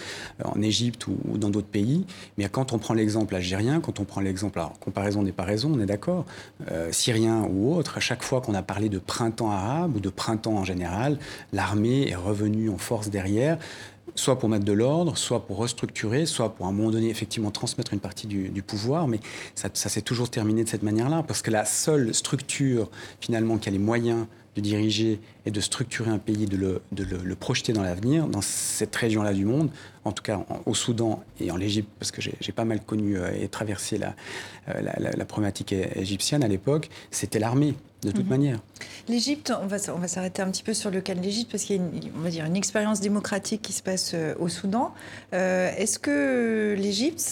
en 0.42 0.62
Égypte 0.62 1.07
ou, 1.07 1.18
ou 1.29 1.38
dans 1.38 1.49
d'autres 1.50 1.68
pays. 1.68 2.06
Mais 2.38 2.48
quand 2.48 2.72
on 2.72 2.78
prend 2.78 2.94
l'exemple 2.94 3.34
algérien, 3.34 3.80
quand 3.80 4.00
on 4.00 4.04
prend 4.04 4.20
l'exemple, 4.20 4.58
alors 4.58 4.78
comparaison 4.78 5.22
n'est 5.22 5.32
pas 5.32 5.44
raison, 5.44 5.72
on 5.74 5.80
est 5.80 5.86
d'accord, 5.86 6.24
euh, 6.70 6.90
syrien 6.92 7.42
ou 7.50 7.74
autre, 7.74 7.96
à 7.96 8.00
chaque 8.00 8.22
fois 8.22 8.40
qu'on 8.40 8.54
a 8.54 8.62
parlé 8.62 8.88
de 8.88 8.98
printemps 8.98 9.50
arabe 9.50 9.96
ou 9.96 10.00
de 10.00 10.10
printemps 10.10 10.56
en 10.56 10.64
général, 10.64 11.18
l'armée 11.52 12.08
est 12.08 12.16
revenue 12.16 12.70
en 12.70 12.78
force 12.78 13.10
derrière 13.10 13.58
soit 14.14 14.38
pour 14.38 14.48
mettre 14.48 14.64
de 14.64 14.72
l'ordre, 14.72 15.16
soit 15.16 15.46
pour 15.46 15.58
restructurer, 15.58 16.26
soit 16.26 16.54
pour 16.54 16.66
à 16.66 16.68
un 16.68 16.72
moment 16.72 16.90
donné 16.90 17.10
effectivement 17.10 17.50
transmettre 17.50 17.92
une 17.92 18.00
partie 18.00 18.26
du, 18.26 18.62
pouvoir, 18.62 19.08
mais 19.08 19.20
ça, 19.54 19.68
ça 19.72 19.88
s'est 19.88 20.02
toujours 20.02 20.30
terminé 20.30 20.64
de 20.64 20.68
cette 20.68 20.82
manière-là, 20.82 21.22
parce 21.26 21.42
que 21.42 21.50
la 21.50 21.64
seule 21.64 22.14
structure 22.14 22.90
finalement 23.20 23.58
qui 23.58 23.68
a 23.68 23.72
les 23.72 23.78
moyens 23.78 24.26
de 24.56 24.60
diriger 24.60 25.20
et 25.46 25.50
de 25.50 25.60
structurer 25.60 26.10
un 26.10 26.18
pays, 26.18 26.46
de 26.46 26.56
le, 26.56 26.82
de 26.92 27.04
le, 27.04 27.34
projeter 27.34 27.72
dans 27.72 27.82
l'avenir, 27.82 28.26
dans 28.26 28.40
cette 28.40 28.94
région-là 28.94 29.32
du 29.32 29.44
monde, 29.44 29.70
en 30.04 30.12
tout 30.12 30.22
cas 30.22 30.44
au 30.66 30.74
Soudan 30.74 31.22
et 31.40 31.50
en 31.50 31.60
Égypte, 31.60 31.88
parce 31.98 32.10
que 32.10 32.20
j'ai 32.20 32.52
pas 32.52 32.64
mal 32.64 32.80
connu 32.80 33.16
euh, 33.16 33.30
et 33.40 33.48
traversé 33.48 33.96
la, 33.96 34.14
euh, 34.68 34.80
la, 34.80 35.10
la, 35.12 35.24
problématique 35.24 35.72
égyptienne 35.72 36.42
à 36.42 36.48
l'époque, 36.48 36.90
c'était 37.10 37.38
l'armée 37.38 37.74
de 38.02 38.10
toute 38.10 38.24
mhm. 38.24 38.30
manière. 38.30 38.60
L'Égypte, 39.08 39.52
on 39.62 39.66
va, 39.66 39.76
on 39.94 39.98
va 39.98 40.08
s'arrêter 40.08 40.42
un 40.42 40.51
petit 40.51 40.62
peu 40.62 40.74
sur 40.74 40.90
le 40.90 41.01
cas 41.01 41.14
de 41.14 41.20
l'Égypte 41.20 41.51
parce 41.51 41.64
qu'il 41.64 41.76
y 41.76 41.78
a 41.78 41.82
une, 41.82 42.11
on 42.16 42.20
va 42.20 42.30
dire 42.30 42.44
une 42.44 42.57
expérience 42.57 43.01
démocratique 43.01 43.62
qui 43.62 43.72
se 43.72 43.82
passe 43.82 44.12
euh, 44.14 44.34
au 44.38 44.48
Soudan. 44.48 44.92
Est-ce 45.32 45.98
que 45.98 46.74
l'Égypte, 46.76 47.22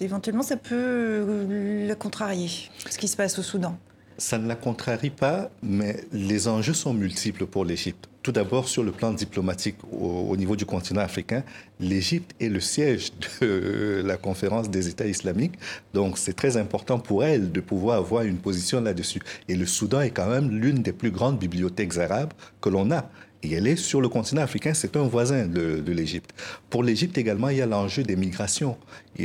éventuellement, 0.00 0.42
ça 0.42 0.56
peut 0.56 1.84
la 1.86 1.94
contrarier, 1.96 2.50
ce 2.88 2.96
qui 2.96 3.08
se 3.08 3.16
passe 3.16 3.38
au 3.38 3.42
Soudan? 3.42 3.76
Ça 4.22 4.38
ne 4.38 4.46
la 4.46 4.54
contrarie 4.54 5.10
pas, 5.10 5.50
mais 5.64 6.04
les 6.12 6.46
enjeux 6.46 6.74
sont 6.74 6.94
multiples 6.94 7.44
pour 7.44 7.64
l'Égypte. 7.64 8.08
Tout 8.22 8.30
d'abord, 8.30 8.68
sur 8.68 8.84
le 8.84 8.92
plan 8.92 9.12
diplomatique, 9.12 9.74
au, 9.90 10.36
niveau 10.36 10.54
du 10.54 10.64
continent 10.64 11.00
africain, 11.00 11.42
l'Égypte 11.80 12.32
est 12.40 12.48
le 12.48 12.60
siège 12.60 13.10
de 13.40 14.00
la 14.06 14.16
conférence 14.16 14.70
des 14.70 14.86
États 14.86 15.08
islamiques. 15.08 15.58
Donc, 15.92 16.18
c'est 16.18 16.34
très 16.34 16.56
important 16.56 17.00
pour 17.00 17.24
elle 17.24 17.50
de 17.50 17.60
pouvoir 17.60 17.98
avoir 17.98 18.22
une 18.22 18.38
position 18.38 18.80
là-dessus. 18.80 19.20
Et 19.48 19.56
le 19.56 19.66
Soudan 19.66 20.02
est 20.02 20.10
quand 20.10 20.28
même 20.28 20.50
l'une 20.52 20.82
des 20.82 20.92
plus 20.92 21.10
grandes 21.10 21.40
bibliothèques 21.40 21.98
arabes 21.98 22.32
que 22.60 22.68
l'on 22.68 22.92
a 22.92 23.10
et 23.42 23.54
elle 23.54 23.66
est 23.66 23.76
sur 23.76 24.00
le 24.00 24.08
continent 24.08 24.42
africain, 24.42 24.72
c'est 24.72 24.96
un 24.96 25.02
voisin 25.02 25.46
de, 25.46 25.92
l'Égypte. 25.92 26.30
Pour 26.70 26.84
l'Égypte 26.84 27.18
également, 27.18 27.48
il 27.48 27.58
y 27.58 27.62
a 27.62 27.66
l'enjeu 27.66 28.02
des 28.02 28.16
migrations. 28.16 28.76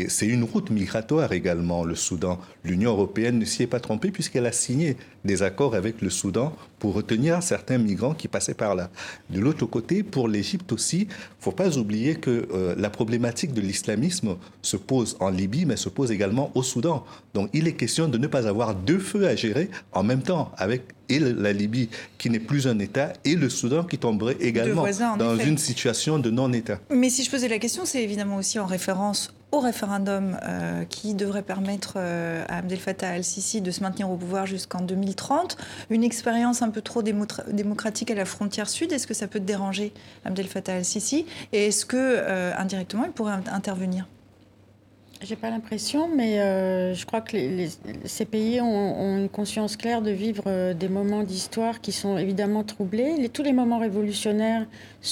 C'est 0.10 0.28
une 0.28 0.44
route 0.44 0.70
migratoire 0.70 1.32
également, 1.32 1.84
le 1.84 1.96
Soudan. 1.96 2.40
L'Union 2.64 2.92
européenne 2.92 3.40
ne 3.40 3.46
s'y 3.46 3.64
est 3.64 3.68
pas 3.68 3.80
trompée 3.80 4.12
puisqu'elle 4.12 4.46
a 4.46 4.52
signé 4.52 4.98
des 5.24 5.44
accords 5.44 5.76
avec 5.76 6.02
le 6.02 6.10
Soudan 6.10 6.56
pour 6.80 6.94
retenir 6.94 7.42
certains 7.42 7.78
migrants 7.78 8.14
qui 8.14 8.28
passaient 8.28 8.54
par 8.54 8.76
là. 8.76 8.90
De 9.30 9.40
l'autre 9.40 9.66
côté, 9.66 10.04
pour 10.04 10.28
l'Égypte 10.28 10.72
aussi, 10.72 11.02
il 11.02 11.08
ne 11.08 11.14
faut 11.40 11.52
pas 11.52 11.78
oublier 11.78 12.16
que 12.16 12.48
euh, 12.54 12.76
la 12.78 12.90
problématique 12.90 13.54
de 13.54 13.62
l'islamisme 13.62 14.36
se 14.62 14.78
pose 14.78 15.18
en 15.20 15.30
Libye, 15.30 15.66
mais 15.66 15.78
se 15.78 15.90
pose 15.90 16.12
également 16.12 16.52
au 16.56 16.64
Soudan. 16.64 17.06
Donc 17.34 17.50
il 17.54 17.68
est 17.68 17.74
question 17.74 18.08
de 18.08 18.18
ne 18.18 18.28
pas 18.28 18.48
avoir 18.48 18.76
deux 18.76 19.00
feux 19.00 19.28
à 19.28 19.36
gérer 19.36 19.70
en 19.94 20.04
même 20.04 20.22
temps 20.22 20.52
avec 20.58 20.84
et 21.10 21.20
la 21.20 21.54
Libye 21.54 21.90
qui 22.18 22.30
n'est 22.30 22.40
plus 22.40 22.68
un 22.68 22.80
État 22.80 23.14
et 23.24 23.36
le 23.36 23.50
Soudan 23.50 23.84
qui 23.84 23.98
tomberait 23.98 24.38
également 24.40 24.86
dans 25.18 25.38
une 25.38 25.58
situation 25.58 26.20
de 26.20 26.30
non-État. 26.30 26.80
Mais 26.90 27.10
si 27.10 27.24
je 27.24 27.32
posais 27.32 27.48
la 27.48 27.60
question, 27.60 27.86
c'est 27.86 28.04
évidemment 28.04 28.38
aussi 28.38 28.60
en 28.60 28.66
référence 28.66 29.34
au 29.52 29.60
référendum 29.60 30.38
euh, 30.44 30.84
qui 30.86 31.14
devrait 31.14 31.42
permettre 31.42 31.94
euh, 31.96 32.44
à 32.50 32.58
Abdel 32.58 32.80
Fattah 32.80 33.12
al-Sisi 33.12 33.62
de 33.62 33.72
se 33.72 33.82
maintenir 33.82 34.10
au 34.12 34.18
pouvoir 34.18 34.46
jusqu'en 34.46 34.82
2030. 34.82 35.58
Une 35.90 36.04
expérience 36.04 36.62
un 36.62 36.70
peu 36.70 36.82
trop 36.82 37.02
démocratique 37.02 38.12
à 38.12 38.16
la 38.16 38.26
frontière 38.26 38.68
sud, 38.68 38.92
est-ce 38.92 39.08
que 39.08 39.14
ça 39.14 39.28
peut 39.28 39.40
déranger 39.40 39.94
Abdel 40.26 40.48
Fattah 40.48 40.76
al-Sisi 40.76 41.26
Et 41.54 41.68
est-ce 41.68 41.86
que, 41.86 41.96
euh, 41.98 42.52
indirectement, 42.58 43.06
il 43.06 43.12
pourrait 43.12 43.36
intervenir? 43.52 44.08
J'ai 45.24 45.36
pas 45.36 45.50
l'impression, 45.50 46.08
mais 46.16 46.36
je 46.94 47.06
crois 47.08 47.22
que 47.22 47.36
ces 48.06 48.26
pays 48.26 48.62
ont, 48.62 49.18
une 49.18 49.30
conscience 49.30 49.76
claire 49.76 50.04
de 50.04 50.12
vivre 50.12 50.74
des 50.74 50.90
moments 50.90 51.24
d'histoire 51.24 51.82
qui 51.82 51.92
sont 51.92 52.20
évidemment 52.20 52.64
troublés. 52.64 53.28
tous 53.34 53.42
les 53.42 53.52
moments 53.52 53.80
révolutionnaires 53.80 54.68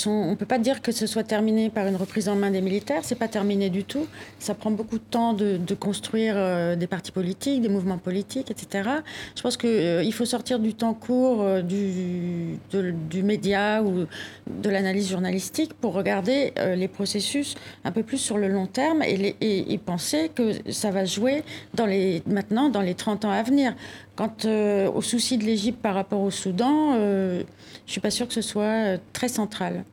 On 0.08 0.32
ne 0.32 0.36
peut 0.36 0.46
pas 0.46 0.58
dire 0.58 0.82
que 0.82 0.92
ce 0.92 1.08
soit 1.08 1.24
terminé 1.24 1.70
par 1.70 1.88
une 1.88 1.96
reprise 1.96 2.28
en 2.28 2.36
main 2.36 2.52
des 2.52 2.62
militaires. 2.62 3.02
C'est 3.04 3.16
pas 3.16 3.28
terminé 3.28 3.70
du 3.70 3.84
tout. 3.84 4.08
Ça 4.40 4.54
prend 4.54 4.72
beaucoup 4.72 4.98
de 4.98 5.04
temps 5.04 5.34
de, 5.34 5.60
construire 5.76 6.36
euh, 6.38 6.76
des 6.76 6.88
partis 6.88 7.12
politiques, 7.12 7.62
des 7.62 7.70
mouvements 7.70 7.98
politiques, 7.98 8.52
etc. 8.52 8.90
Je 9.36 9.42
pense 9.42 9.58
qu'il 9.58 10.14
faut 10.14 10.26
sortir 10.26 10.60
du 10.60 10.74
temps 10.74 10.94
court 10.94 11.62
du, 11.62 12.58
du 12.72 13.24
média 13.24 13.84
ou 13.84 14.06
de 14.48 14.70
l'analyse 14.70 15.10
journalistique 15.10 15.74
pour 15.74 15.94
regarder 15.94 16.54
les 16.76 16.88
processus 16.88 17.56
un 17.84 17.92
peu 17.92 18.04
plus 18.04 18.18
sur 18.18 18.38
le 18.38 18.48
long 18.48 18.68
terme 18.68 19.02
et, 19.04 19.18
les, 19.18 19.36
et 19.42 19.78
penser 19.78 20.32
que 20.34 20.52
ça 20.72 20.92
va 20.92 21.06
jouer 21.06 21.44
dans 21.74 21.86
les, 21.86 22.24
maintenant 22.26 22.70
dans 22.70 22.82
les 22.82 22.96
30 22.96 23.26
ans 23.26 23.32
à 23.32 23.44
venir. 23.44 23.76
Quant 24.16 24.34
euh, 24.45 24.89
au 24.91 25.01
souci 25.01 25.38
de 25.38 25.43
l'Égypte 25.43 25.82
par 25.82 25.95
rapport 25.95 26.22
au 26.22 26.32
Soudan, 26.32 26.93
euh, 26.95 27.39
je 27.39 27.89
ne 27.89 27.91
suis 27.91 28.01
pas 28.01 28.11
sûre 28.11 28.28
que 28.28 28.34
ce 28.34 28.41
soit 28.41 28.63
euh, 28.63 28.97
très 29.13 29.28
central. 29.28 29.84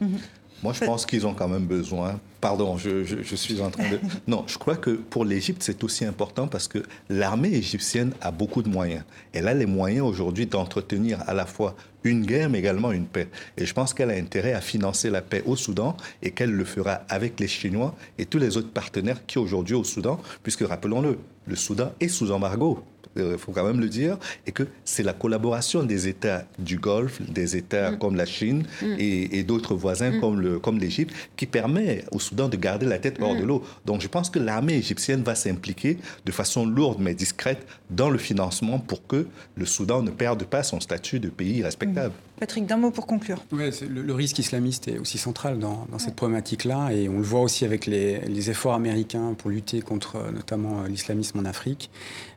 Mhm. 0.00 0.18
Moi, 0.62 0.72
je 0.72 0.84
pense 0.84 1.04
qu'ils 1.04 1.26
ont 1.26 1.34
quand 1.34 1.48
même 1.48 1.66
besoin. 1.66 2.18
Pardon, 2.40 2.78
je, 2.78 3.04
je, 3.04 3.36
suis 3.36 3.60
en 3.60 3.70
train 3.70 3.90
de. 3.90 4.00
Non, 4.26 4.44
je 4.46 4.56
crois 4.56 4.76
que 4.76 4.90
pour 4.92 5.26
l'Égypte, 5.26 5.62
c'est 5.62 5.84
aussi 5.84 6.06
important 6.06 6.46
parce 6.46 6.68
que 6.68 6.78
l'armée 7.10 7.50
égyptienne 7.50 8.14
a 8.22 8.30
beaucoup 8.30 8.62
de 8.62 8.70
moyens. 8.70 9.02
Elle 9.34 9.48
a 9.48 9.52
les 9.52 9.66
moyens 9.66 10.06
aujourd'hui 10.06 10.46
d'entretenir 10.46 11.22
à 11.26 11.34
la 11.34 11.44
fois 11.44 11.74
une 12.02 12.24
guerre, 12.24 12.48
mais 12.48 12.60
également 12.60 12.92
une 12.92 13.04
paix. 13.04 13.28
Et 13.58 13.66
je 13.66 13.74
pense 13.74 13.92
qu'elle 13.92 14.10
a 14.10 14.14
intérêt 14.14 14.54
à 14.54 14.62
financer 14.62 15.10
la 15.10 15.20
paix 15.20 15.42
au 15.44 15.54
Soudan 15.54 15.98
et 16.22 16.30
qu'elle 16.30 16.52
le 16.52 16.64
fera 16.64 17.02
avec 17.10 17.40
les 17.40 17.48
Chinois 17.48 17.94
et 18.16 18.24
tous 18.24 18.38
les 18.38 18.56
autres 18.56 18.70
partenaires 18.72 19.26
qui 19.26 19.38
aujourd'hui 19.38 19.74
au 19.74 19.84
Soudan, 19.84 20.18
puisque 20.42 20.66
rappelons-le, 20.66 21.18
le 21.46 21.56
Soudan 21.56 21.92
est 22.00 22.08
sous 22.08 22.30
embargo 22.30 22.82
il 23.16 23.22
euh, 23.22 23.38
faut 23.38 23.52
quand 23.52 23.64
même 23.64 23.80
le 23.80 23.88
dire, 23.88 24.18
et 24.46 24.52
que 24.52 24.64
c'est 24.84 25.02
la 25.02 25.12
collaboration 25.12 25.82
des 25.82 26.08
États 26.08 26.44
du 26.58 26.78
Golfe, 26.78 27.20
des 27.22 27.56
États 27.56 27.92
mm. 27.92 27.98
comme 27.98 28.16
la 28.16 28.26
Chine 28.26 28.64
mm. 28.82 28.94
et, 28.98 29.42
d'autres 29.44 29.74
voisins 29.74 30.10
mm. 30.10 30.20
comme, 30.20 30.40
le, 30.40 30.58
comme 30.58 30.78
l'Égypte, 30.78 31.14
qui 31.36 31.46
permet 31.46 32.04
au 32.10 32.18
Soudan 32.18 32.48
de 32.48 32.56
garder 32.56 32.86
la 32.86 32.98
tête 32.98 33.18
hors 33.20 33.36
de 33.36 33.44
l'eau. 33.44 33.62
Donc 33.84 34.00
je 34.00 34.08
pense 34.08 34.30
que 34.30 34.38
l'armée 34.38 34.74
égyptienne 34.74 35.22
va 35.22 35.34
s'impliquer 35.34 35.98
de 36.24 36.32
façon 36.32 36.66
lourde 36.66 36.98
mais 37.00 37.14
discrète 37.14 37.66
dans 37.90 38.10
le 38.10 38.18
financement 38.18 38.78
pour 38.78 39.06
que 39.06 39.26
le 39.56 39.66
Soudan 39.66 40.02
ne 40.02 40.10
perde 40.10 40.44
pas 40.44 40.62
son 40.62 40.80
statut 40.80 41.20
de 41.20 41.28
pays 41.28 41.62
respectable. 41.62 42.14
Patrick, 42.38 42.66
d'un 42.66 42.76
mot 42.76 42.90
pour 42.90 43.06
conclure. 43.06 43.44
Oui, 43.52 43.70
le, 43.88 44.14
risque 44.14 44.38
islamiste 44.40 44.88
est 44.88 44.98
aussi 44.98 45.18
central 45.18 45.58
dans, 45.58 45.86
cette 45.98 46.16
problématique-là, 46.16 46.90
et 46.90 47.08
on 47.08 47.18
le 47.18 47.22
voit 47.22 47.40
aussi 47.40 47.64
avec 47.64 47.86
les, 47.86 48.20
les, 48.20 48.50
efforts 48.50 48.74
américains 48.74 49.34
pour 49.38 49.50
lutter 49.50 49.80
contre 49.80 50.16
euh, 50.16 50.30
notamment 50.32 50.82
euh, 50.82 50.88
l'islamisme 50.88 51.38
en 51.38 51.44
Afrique. 51.44 51.90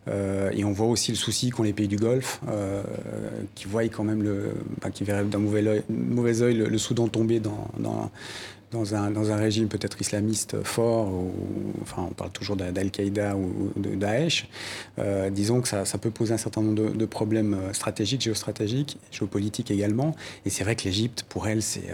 Euh, 0.08 0.52
et 0.54 0.64
on 0.64 0.72
voit 0.72 0.88
aussi 0.88 1.12
le 1.12 1.18
souci 1.18 1.50
qu'ont 1.50 1.64
les 1.64 1.74
pays 1.74 1.88
du 1.88 1.98
Golfe, 1.98 2.40
euh, 2.48 2.84
qui 3.56 3.66
voient 3.66 3.84
quand 3.86 4.04
même 4.04 4.24
le, 4.24 4.54
qui 4.94 5.04
verraient 5.04 5.24
d'un 5.24 5.40
mauvais 5.40 6.42
oeil 6.42 6.54
le, 6.54 6.78
Soudan 6.78 7.08
tomber 7.08 7.40
dans, 7.40 7.68
dans, 7.80 8.12
dans, 8.72 8.96
un, 8.96 9.12
dans 9.12 9.32
un, 9.32 9.36
régime 9.36 9.68
peut-être 9.68 10.00
islamiste 10.02 10.64
fort, 10.64 11.08
ou, 11.08 11.32
enfin 11.82 12.08
on 12.10 12.14
parle 12.14 12.32
toujours 12.32 12.56
d'Al-Qaïda 12.56 13.36
ou 13.36 13.72
de 13.76 13.96
Daesh, 13.96 14.48
euh, 15.00 15.30
disons 15.30 15.62
que 15.62 15.68
ça, 15.68 15.86
ça, 15.86 15.98
peut 15.98 16.12
poser 16.12 16.34
un 16.34 16.38
certain 16.38 16.62
nombre 16.62 16.94
de, 16.94 17.06
problèmes 17.06 17.58
stratégiques, 17.74 18.22
géostratégiques, 18.22 18.98
géopolitiques 19.12 19.72
également. 19.72 20.16
Et 20.46 20.50
c'est 20.50 20.64
vrai 20.64 20.76
que 20.76 20.84
l'Égypte, 20.84 21.24
pour 21.30 21.48
elle, 21.48 21.62
c'est 21.62 21.88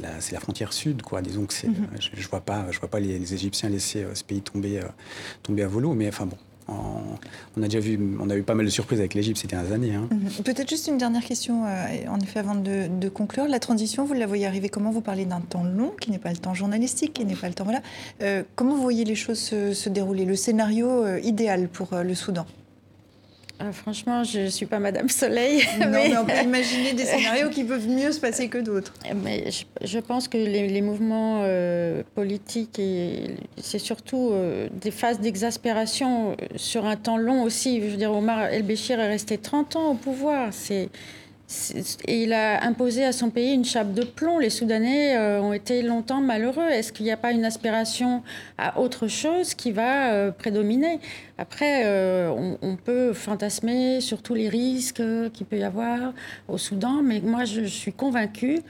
la, 0.00 0.10
la, 0.32 0.40
frontière 0.40 0.72
sud. 0.72 1.02
Quoi. 1.02 1.20
Disons 1.20 1.46
que 1.46 1.66
mhm. 1.66 1.74
je 1.98 2.16
ne 2.16 2.28
vois 2.28 2.40
pas, 2.40 2.66
je 2.70 2.80
vois 2.80 2.88
pas 2.88 3.00
les, 3.00 3.18
les, 3.18 3.34
Égyptiens 3.34 3.68
laisser 3.68 4.06
ce 4.14 4.24
pays 4.24 4.40
tomber, 4.40 4.80
tomber 5.42 5.62
à 5.62 5.68
volo, 5.68 5.92
mais 5.92 6.08
enfin 6.08 6.26
bon, 6.26 6.38
on 6.68 7.62
a 7.62 7.66
déjà 7.66 7.80
vu, 7.80 7.98
on 8.20 8.28
a 8.28 8.36
eu 8.36 8.42
pas 8.42 8.54
mal 8.54 8.66
de 8.66 8.70
surprises 8.70 8.98
avec 8.98 9.14
l'Égypte 9.14 9.38
ces 9.40 9.46
dernières 9.46 9.72
années. 9.72 9.94
Hein. 9.94 10.08
Mhm. 10.10 10.44
Peut-être 10.44 10.68
juste 10.68 10.88
une 10.88 10.98
dernière 10.98 11.24
question, 11.24 11.64
euh, 11.64 12.08
en 12.08 12.18
effet, 12.20 12.40
avant 12.40 12.54
de, 12.54 13.08
conclure. 13.08 13.46
La 13.48 13.60
transition, 13.60 14.04
vous 14.04 14.14
la 14.14 14.26
voyez 14.26 14.46
arriver 14.46 14.68
comment? 14.68 14.90
Vous 14.90 15.00
parlez 15.00 15.24
d'un 15.24 15.40
temps 15.40 15.64
long, 15.64 15.92
qui 16.00 16.10
n'est 16.10 16.18
pas 16.18 16.30
le 16.30 16.36
temps 16.36 16.54
journalistique, 16.54 17.14
qui 17.14 17.24
n'est 17.24 17.36
pas 17.36 17.48
le 17.48 17.54
temps. 17.54 17.64
Voilà. 17.64 17.82
Euh, 18.22 18.42
comment 18.56 18.74
vous 18.74 18.82
voyez 18.82 19.04
les 19.04 19.14
choses 19.14 19.38
se, 19.38 19.88
dérouler? 19.88 20.24
Le 20.24 20.36
scénario 20.36 20.88
euh, 20.88 21.20
idéal 21.20 21.68
pour 21.68 21.90
le 21.92 22.14
Soudan? 22.14 22.46
Ah, 23.58 23.72
franchement, 23.72 24.22
je 24.22 24.40
ne 24.40 24.48
suis 24.48 24.66
pas 24.66 24.78
Madame 24.78 25.08
Soleil. 25.08 25.62
Non, 25.80 25.88
mais... 25.90 26.16
on 26.16 26.24
peut 26.24 26.32
imaginer 26.44 26.92
des 26.92 27.04
scénarios 27.04 27.48
qui 27.48 27.64
peuvent 27.64 27.88
mieux 27.88 28.12
se 28.12 28.20
passer 28.20 28.48
que 28.48 28.58
d'autres. 28.58 28.92
Mais 29.24 29.44
je, 29.82 29.98
pense 29.98 30.28
que 30.28 30.36
les, 30.36 30.82
mouvements 30.82 31.40
euh, 31.42 32.02
politiques, 32.14 32.80
c'est 33.60 33.78
surtout 33.78 34.30
euh, 34.32 34.68
des 34.72 34.90
phases 34.90 35.20
d'exaspération 35.20 36.32
euh, 36.32 36.34
sur 36.56 36.84
un 36.84 36.96
temps 36.96 37.16
long 37.16 37.42
aussi. 37.42 37.80
Je 37.80 37.86
veux 37.86 37.96
dire, 37.96 38.12
Omar 38.12 38.46
El-Béchir 38.46 39.00
est 39.00 39.08
resté 39.08 39.38
30 39.38 39.76
ans 39.76 39.90
au 39.92 39.94
pouvoir. 39.94 40.48
C'est 40.52 40.90
il 42.08 42.32
a 42.32 42.64
imposé 42.64 43.04
à 43.04 43.12
son 43.12 43.30
pays 43.30 43.52
une 43.52 43.64
chape 43.64 43.92
de 43.92 44.02
plomb. 44.02 44.38
Les 44.40 44.50
Soudanais 44.50 45.16
euh, 45.16 45.40
ont 45.40 45.52
été 45.52 45.82
longtemps 45.82 46.20
malheureux. 46.20 46.68
Est-ce 46.68 46.92
qu'il 46.92 47.04
n'y 47.04 47.12
a 47.12 47.16
pas 47.16 47.30
une 47.30 47.44
aspiration 47.44 48.24
à 48.58 48.80
autre 48.80 49.06
chose 49.06 49.54
qui 49.54 49.70
va 49.70 50.12
euh, 50.12 50.32
prédominer? 50.32 50.98
Après, 51.38 51.82
euh, 51.84 52.56
on, 52.62 52.76
peut 52.76 53.12
fantasmer 53.12 54.00
sur 54.00 54.22
tous 54.22 54.34
les 54.34 54.48
risques 54.48 55.02
qu'il 55.32 55.46
peut 55.46 55.58
y 55.58 55.62
avoir 55.62 56.12
au 56.48 56.58
Soudan, 56.58 57.00
mais 57.02 57.20
moi, 57.20 57.44
je, 57.44 57.64
suis 57.64 57.92
convaincue 57.92 58.60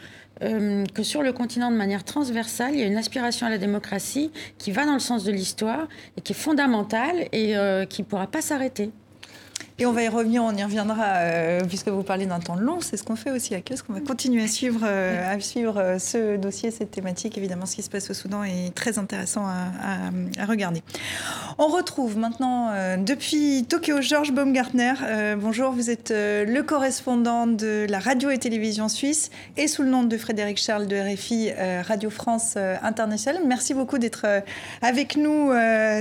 que 0.41 1.03
sur 1.03 1.23
le 1.23 1.33
continent, 1.33 1.71
de 1.71 1.77
manière 1.77 2.05
transversale, 2.05 2.75
il 2.75 2.81
y 2.81 2.83
a 2.83 2.87
une 2.87 2.97
aspiration 2.99 3.47
à 3.47 3.51
la 3.51 3.57
démocratie 3.57 4.31
qui 4.59 4.71
va 4.71 4.85
dans 4.85 4.93
le 4.93 5.01
sens 5.01 5.25
de 5.25 5.33
l'histoire 5.33 5.89
et 6.17 6.21
qui 6.21 6.33
est 6.33 6.37
fondamentale 6.37 7.29
et 7.33 7.55
qui 7.89 8.03
ne 8.03 8.07
pourra 8.07 8.27
pas 8.27 8.43
s'arrêter. 8.43 8.91
Et 9.79 9.85
on 9.85 9.93
va 9.93 10.03
y 10.05 10.09
revenir, 10.09 10.43
on 10.43 10.53
y 10.53 10.65
reviendra, 10.65 11.05
euh, 11.17 11.61
puisque 11.69 11.89
vous 11.89 12.03
parlez 12.03 12.25
d'un 12.25 12.41
temps 12.41 12.57
long, 12.57 12.81
c'est 12.81 12.97
ce 12.97 13.05
qu'on 13.05 13.15
fait 13.15 13.31
aussi 13.31 13.55
à 13.55 13.61
Kiosque. 13.61 13.85
On 13.91 13.93
va 13.93 14.01
continuer 14.01 14.43
à 14.43 14.49
suivre, 14.49 14.81
euh, 14.83 15.35
à 15.35 15.39
suivre 15.39 15.77
euh, 15.77 15.99
ce 15.99 16.39
dossier, 16.39 16.71
cette 16.71 16.93
thématique. 16.93 17.37
Évidemment, 17.37 17.67
ce 17.67 17.77
qui 17.77 17.83
se 17.83 17.91
passe 17.91 18.09
au 18.09 18.15
Soudan 18.15 18.43
est 18.43 18.75
très 18.75 18.99
intéressant 18.99 19.45
à, 19.47 20.47
regarder. 20.47 20.83
On 21.59 21.67
retrouve 21.67 22.17
maintenant, 22.17 22.71
depuis 22.99 23.67
Tokyo, 23.69 24.01
Georges 24.01 24.33
Baumgartner. 24.33 24.93
bonjour, 25.37 25.73
vous 25.73 25.91
êtes 25.91 26.11
le 26.11 26.61
correspondant 26.61 27.47
de 27.47 27.87
la 27.89 27.99
radio 27.99 28.31
et 28.31 28.39
télévision 28.39 28.89
suisse 28.89 29.31
et 29.57 29.67
sous 29.67 29.83
le 29.83 29.91
nom 29.91 30.05
de 30.05 30.17
Frédéric 30.17 30.59
Charles 30.59 30.87
de 30.87 30.97
RFI, 30.97 31.51
Radio 31.87 32.11
France 32.11 32.57
Internationale. 32.57 33.43
Merci 33.45 33.75
beaucoup 33.75 33.99
d'être 33.99 34.27
avec 34.83 35.17
nous 35.17 35.51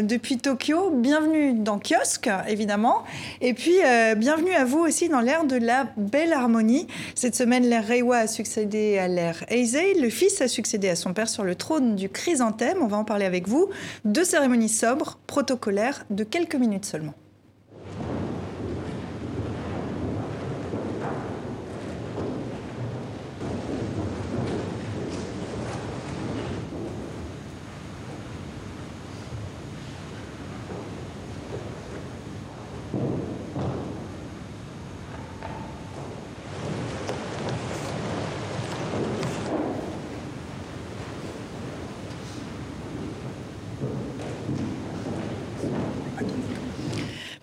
depuis 0.03 0.37
Tokyo. 0.37 0.91
Bienvenue 0.91 1.53
dans 1.53 1.79
Kiosque, 1.79 2.29
évidemment. 2.47 3.03
Et 3.41 3.53
puis, 3.53 3.64
puis, 3.65 3.83
euh, 3.83 4.13
bienvenue 4.13 4.53
à 4.53 4.63
vous 4.63 4.77
aussi 4.77 5.09
dans 5.09 5.21
l'ère 5.21 5.43
de 5.43 5.55
la 5.55 5.87
belle 5.97 6.33
harmonie. 6.33 6.85
Cette 7.15 7.33
semaine, 7.33 7.63
l'ère 7.63 7.87
Reiwa 7.87 8.17
a 8.17 8.27
succédé 8.27 8.99
à 8.99 9.07
l'ère 9.07 9.43
Eisei. 9.49 9.95
Le 9.99 10.11
fils 10.11 10.39
a 10.41 10.47
succédé 10.47 10.87
à 10.87 10.95
son 10.95 11.15
père 11.15 11.27
sur 11.27 11.43
le 11.43 11.55
trône 11.55 11.95
du 11.95 12.07
chrysanthème. 12.07 12.77
On 12.83 12.85
va 12.85 12.97
en 12.97 13.05
parler 13.05 13.25
avec 13.25 13.47
vous. 13.47 13.71
Deux 14.03 14.23
cérémonies 14.23 14.69
sobres, 14.69 15.17
protocolaires, 15.25 16.05
de 16.11 16.23
quelques 16.23 16.53
minutes 16.53 16.85
seulement. 16.85 17.15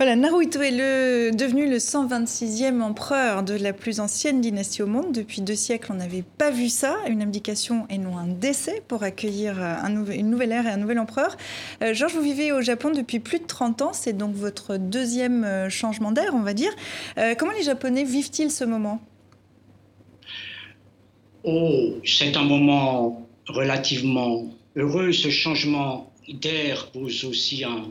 Voilà, 0.02 0.16
Naruhito 0.16 0.60
est 0.60 1.30
devenu 1.30 1.70
le 1.70 1.76
126e 1.76 2.80
empereur 2.80 3.44
de 3.44 3.54
la 3.54 3.72
plus 3.72 4.00
ancienne 4.00 4.40
dynastie 4.40 4.82
au 4.82 4.88
monde. 4.88 5.12
Depuis 5.12 5.42
deux 5.42 5.54
siècles, 5.54 5.92
on 5.92 5.94
n'avait 5.94 6.24
pas 6.24 6.50
vu 6.50 6.68
ça, 6.68 6.96
une 7.08 7.22
abdication 7.22 7.86
et 7.88 7.98
non 7.98 8.18
un 8.18 8.26
décès 8.26 8.82
pour 8.88 9.04
accueillir 9.04 9.62
euh, 9.62 9.76
un 9.80 10.04
une 10.10 10.28
nouvelle 10.28 10.50
ère 10.50 10.66
et 10.66 10.70
un 10.70 10.76
nouvel 10.76 10.98
empereur. 10.98 11.36
Euh, 11.84 11.94
Georges, 11.94 12.14
vous 12.14 12.20
vivez 12.20 12.50
au 12.50 12.62
Japon 12.62 12.90
depuis 12.90 13.20
plus 13.20 13.38
de 13.38 13.46
30 13.46 13.82
ans, 13.82 13.92
c'est 13.92 14.12
donc 14.12 14.34
votre 14.34 14.76
deuxième 14.76 15.44
euh, 15.44 15.70
changement 15.70 16.10
d'air, 16.10 16.32
on 16.34 16.42
va 16.42 16.52
dire. 16.52 16.72
comment 17.38 17.52
les 17.52 17.62
Japonais 17.62 18.02
vivent-ils 18.02 18.50
ce 18.50 18.64
moment? 18.64 19.00
Oh, 21.44 21.94
c'est 22.04 22.36
un 22.36 22.44
moment 22.44 23.24
relativement 23.46 24.50
heureux. 24.74 25.12
Ce 25.12 25.30
changement 25.30 26.12
d'air 26.28 26.90
pose 26.90 27.24
aussi 27.24 27.62
un, 27.62 27.84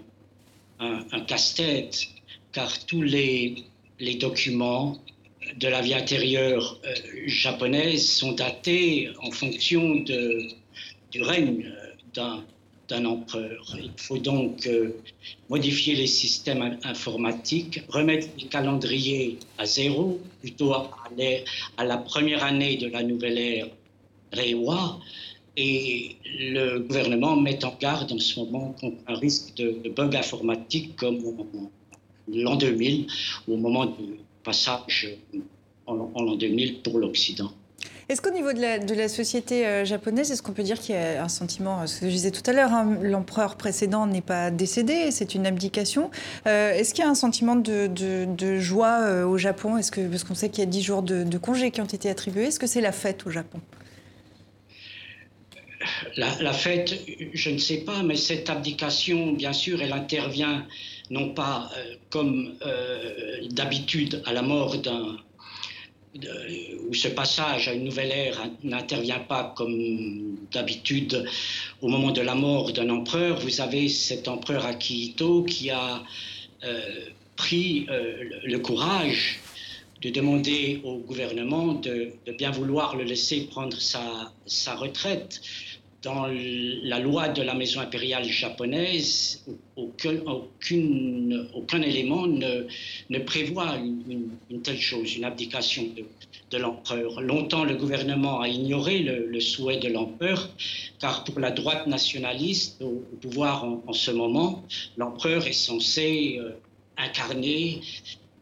un, 0.82 1.22
casse-tête, 1.22 2.08
car 2.52 2.86
tous 2.86 3.02
les, 3.02 3.64
les, 4.00 4.16
documents 4.16 4.98
de 5.58 5.68
la 5.68 5.82
vie 5.82 5.94
intérieure 5.94 6.80
euh, 6.86 6.94
japonaise 7.28 8.10
sont 8.10 8.34
datés 8.34 9.10
en 9.22 9.32
fonction 9.32 9.96
de, 9.96 10.48
du 11.12 11.22
règne 11.22 11.72
euh, 12.18 12.42
d'un 12.90 13.06
empereur. 13.06 13.78
Il 13.78 13.92
faut 13.96 14.18
donc 14.18 14.68
euh, 14.68 14.96
modifier 15.50 15.96
les 15.96 16.08
systèmes 16.08 16.78
informatiques, 16.84 17.82
remettre 17.88 18.28
le 18.42 18.48
calendrier 18.48 19.38
à 19.58 19.66
zéro, 19.66 20.20
plutôt 20.42 20.74
à, 20.74 20.92
à 21.78 21.86
la 21.86 21.98
première 21.98 22.44
année 22.44 22.76
de 22.78 22.88
la 22.88 23.04
nouvelle 23.04 23.38
ère 23.38 23.68
Reiwa, 24.34 25.00
et 25.58 26.16
le 26.26 26.80
gouvernement 26.80 27.36
met 27.36 27.64
en 27.66 27.76
garde 27.80 28.12
en 28.12 28.20
ce 28.20 28.40
moment 28.40 28.74
contre 28.80 28.98
un 29.08 29.16
risque 29.16 29.56
de, 29.56 29.90
bug 29.90 30.16
informatique 30.16 30.96
comme 30.96 31.20
l'an 32.28 32.56
2000, 32.56 33.08
au 33.48 33.58
moment 33.58 33.86
du 33.86 34.20
passage 34.44 35.10
en, 35.88 35.96
l'an 35.96 36.36
2000 36.36 36.82
pour 36.82 37.00
l'Occident. 37.00 37.52
Est-ce 38.08 38.22
qu'au 38.22 38.32
niveau 38.32 38.52
de 38.52 38.94
la, 38.94 39.08
société 39.08 39.66
euh, 39.66 39.86
japonaise, 39.86 40.32
est-ce 40.32 40.42
qu'on 40.42 40.52
peut 40.52 40.64
dire 40.64 40.80
qu'il 40.80 40.96
y 40.96 40.98
a 40.98 41.24
un 41.24 41.30
sentiment, 41.30 41.88
ce 41.88 42.02
que 42.02 42.08
je 42.08 42.12
disais 42.12 42.32
tout 42.32 42.42
à 42.46 42.52
l'heure, 42.52 42.74
hein, 42.74 42.98
l'empereur 43.02 43.56
précédent 43.56 44.06
n'est 44.06 44.22
pas 44.22 44.52
décédé, 44.52 45.12
c'est 45.12 45.34
une 45.34 45.46
abdication. 45.46 46.12
Euh, 46.46 46.74
est-ce 46.74 46.94
qu'il 46.94 47.06
y 47.06 47.08
a 47.08 47.10
un 47.10 47.16
sentiment 47.16 47.56
de, 47.56 48.60
joie 48.60 49.00
euh, 49.02 49.26
au 49.26 49.38
Japon? 49.38 49.78
Est-ce 49.78 49.92
que, 49.92 50.02
Parce 50.02 50.26
qu'on 50.26 50.36
sait 50.36 50.50
qu'il 50.50 50.60
y 50.60 50.68
a 50.68 50.70
10 50.70 50.82
jours 50.82 51.04
de 51.04 51.38
congés 51.38 51.72
qui 51.72 51.80
ont 51.80 51.86
été 51.86 52.10
attribués. 52.10 52.46
Est-ce 52.46 52.60
que 52.60 52.68
c'est 52.68 52.82
la 52.82 52.92
fête 52.92 53.26
au 53.26 53.30
Japon? 53.30 53.62
La, 56.18 56.54
fête, 56.54 56.96
je 57.34 57.50
ne 57.50 57.58
sais 57.58 57.78
pas, 57.78 58.04
mais 58.04 58.16
cette 58.16 58.50
abdication, 58.50 59.34
bien 59.34 59.54
sûr, 59.54 59.82
elle 59.82 59.94
intervient 59.94 60.66
non 61.10 61.30
pas 61.30 61.70
euh, 61.76 61.96
comme 62.10 62.54
euh, 62.66 63.48
d'habitude 63.50 64.22
à 64.26 64.34
la 64.34 64.42
mort 64.42 64.78
d'un 64.78 65.18
où 66.90 66.94
ce 66.94 67.08
passage 67.08 67.70
à 67.70 67.74
une 67.74 67.86
nouvelle 67.86 68.12
ère 68.12 68.50
n'intervient 68.64 69.20
pas 69.20 69.54
comme 69.56 70.36
d'habitude 70.52 71.26
au 71.82 71.88
moment 71.88 72.12
de 72.12 72.20
la 72.20 72.36
mort 72.36 72.74
d'un 72.74 72.90
empereur. 72.90 73.40
Vous 73.40 73.62
avez 73.62 73.88
cet 73.88 74.28
empereur 74.28 74.66
Akihito 74.66 75.44
qui 75.44 75.70
a 75.70 76.04
euh, 76.66 76.82
pris 77.38 77.88
le, 78.44 78.58
courage 78.58 79.40
de 80.02 80.10
demander 80.10 80.82
au 80.84 80.98
gouvernement 80.98 81.76
de, 81.76 82.12
bien 82.38 82.52
vouloir 82.52 82.98
le 82.98 83.06
laisser 83.06 83.48
prendre 83.50 83.80
sa, 83.80 84.34
sa 84.46 84.76
retraite 84.76 85.40
dans 86.02 86.28
la 86.28 87.00
loi 87.00 87.30
de 87.30 87.44
la 87.44 87.54
maison 87.54 87.80
impériale 87.80 88.24
japonaise, 88.26 89.44
aucun, 89.76 90.18
aucune, 90.26 91.48
aucun 91.54 91.82
élément 91.82 92.26
ne, 92.26 92.66
ne 93.10 93.20
prévoit 93.20 93.76
une, 93.78 94.62
telle 94.64 94.80
chose, 94.80 95.16
une 95.16 95.26
abdication 95.26 95.84
de, 95.84 96.04
de 96.50 96.58
l'empereur. 96.58 97.22
Longtemps, 97.22 97.64
le 97.66 97.76
gouvernement 97.76 98.42
a 98.42 98.48
ignoré 98.48 99.00
le, 99.00 99.40
souhait 99.40 99.78
de 99.78 99.90
l'empereur, 99.90 100.50
car 101.00 101.24
pour 101.24 101.40
la 101.40 101.52
droite 101.52 101.86
nationaliste 101.86 102.82
au, 102.82 103.04
pouvoir 103.22 103.64
en, 103.64 103.94
ce 103.94 104.10
moment, 104.10 104.64
l'empereur 104.98 105.46
est 105.46 105.54
censé 105.54 106.40
euh, 106.40 106.52
incarner 106.98 107.82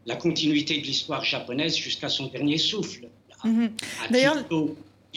la 0.06 0.16
continuité 0.16 0.80
de 0.80 0.86
l'histoire 0.86 1.24
japonaise 1.24 1.76
jusqu'à 1.76 2.08
son 2.08 2.28
dernier 2.28 2.56
souffle. 2.56 3.08
Mhm. 3.44 3.70
D'ailleurs, 4.10 4.44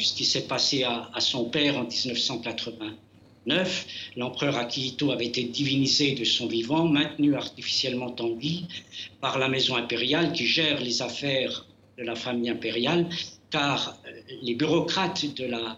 ce 0.02 0.14
qui 0.14 0.26
s'est 0.26 0.48
passé 0.48 0.84
à, 0.84 1.12
son 1.20 1.46
père 1.46 1.78
en 1.78 1.84
1989. 1.84 3.86
L'empereur 4.16 4.58
Akihito 4.58 5.12
avait 5.12 5.26
été 5.26 5.44
divinisé 5.44 6.14
de 6.14 6.24
son 6.24 6.48
vivant, 6.48 6.88
maintenu 6.88 7.36
artificiellement 7.36 8.16
en 8.20 8.34
vie 8.34 8.66
par 9.22 9.38
la 9.38 9.50
maison 9.50 9.76
impériale 9.76 10.34
qui 10.34 10.48
gère 10.48 10.82
les 10.82 11.02
affaires 11.02 11.66
de 11.98 12.04
la 12.04 12.16
famille 12.16 12.50
impériale, 12.50 13.08
car 13.52 14.00
euh, 14.08 14.12
les 14.42 14.56
bureaucrates 14.56 15.26
de 15.36 15.46
la, 15.46 15.78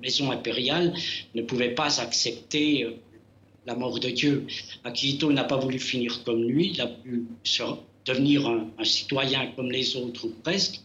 maison 0.00 0.30
impériale 0.30 0.94
ne 1.34 1.42
pouvaient 1.42 1.74
pas 1.74 2.00
accepter 2.00 2.84
euh, 2.84 2.92
la 3.66 3.74
mort 3.74 3.98
de 3.98 4.08
Dieu. 4.08 4.46
Akihito 4.84 5.30
n'a 5.30 5.44
pas 5.44 5.58
voulu 5.58 5.78
finir 5.78 6.24
comme 6.24 6.44
lui, 6.44 6.70
il 6.72 6.80
a 6.80 6.86
pu 6.86 7.26
devenir 8.06 8.46
un 8.46 8.84
citoyen 8.84 9.52
comme 9.54 9.70
les 9.70 9.94
autres 9.96 10.24
ou 10.24 10.32
presque 10.42 10.80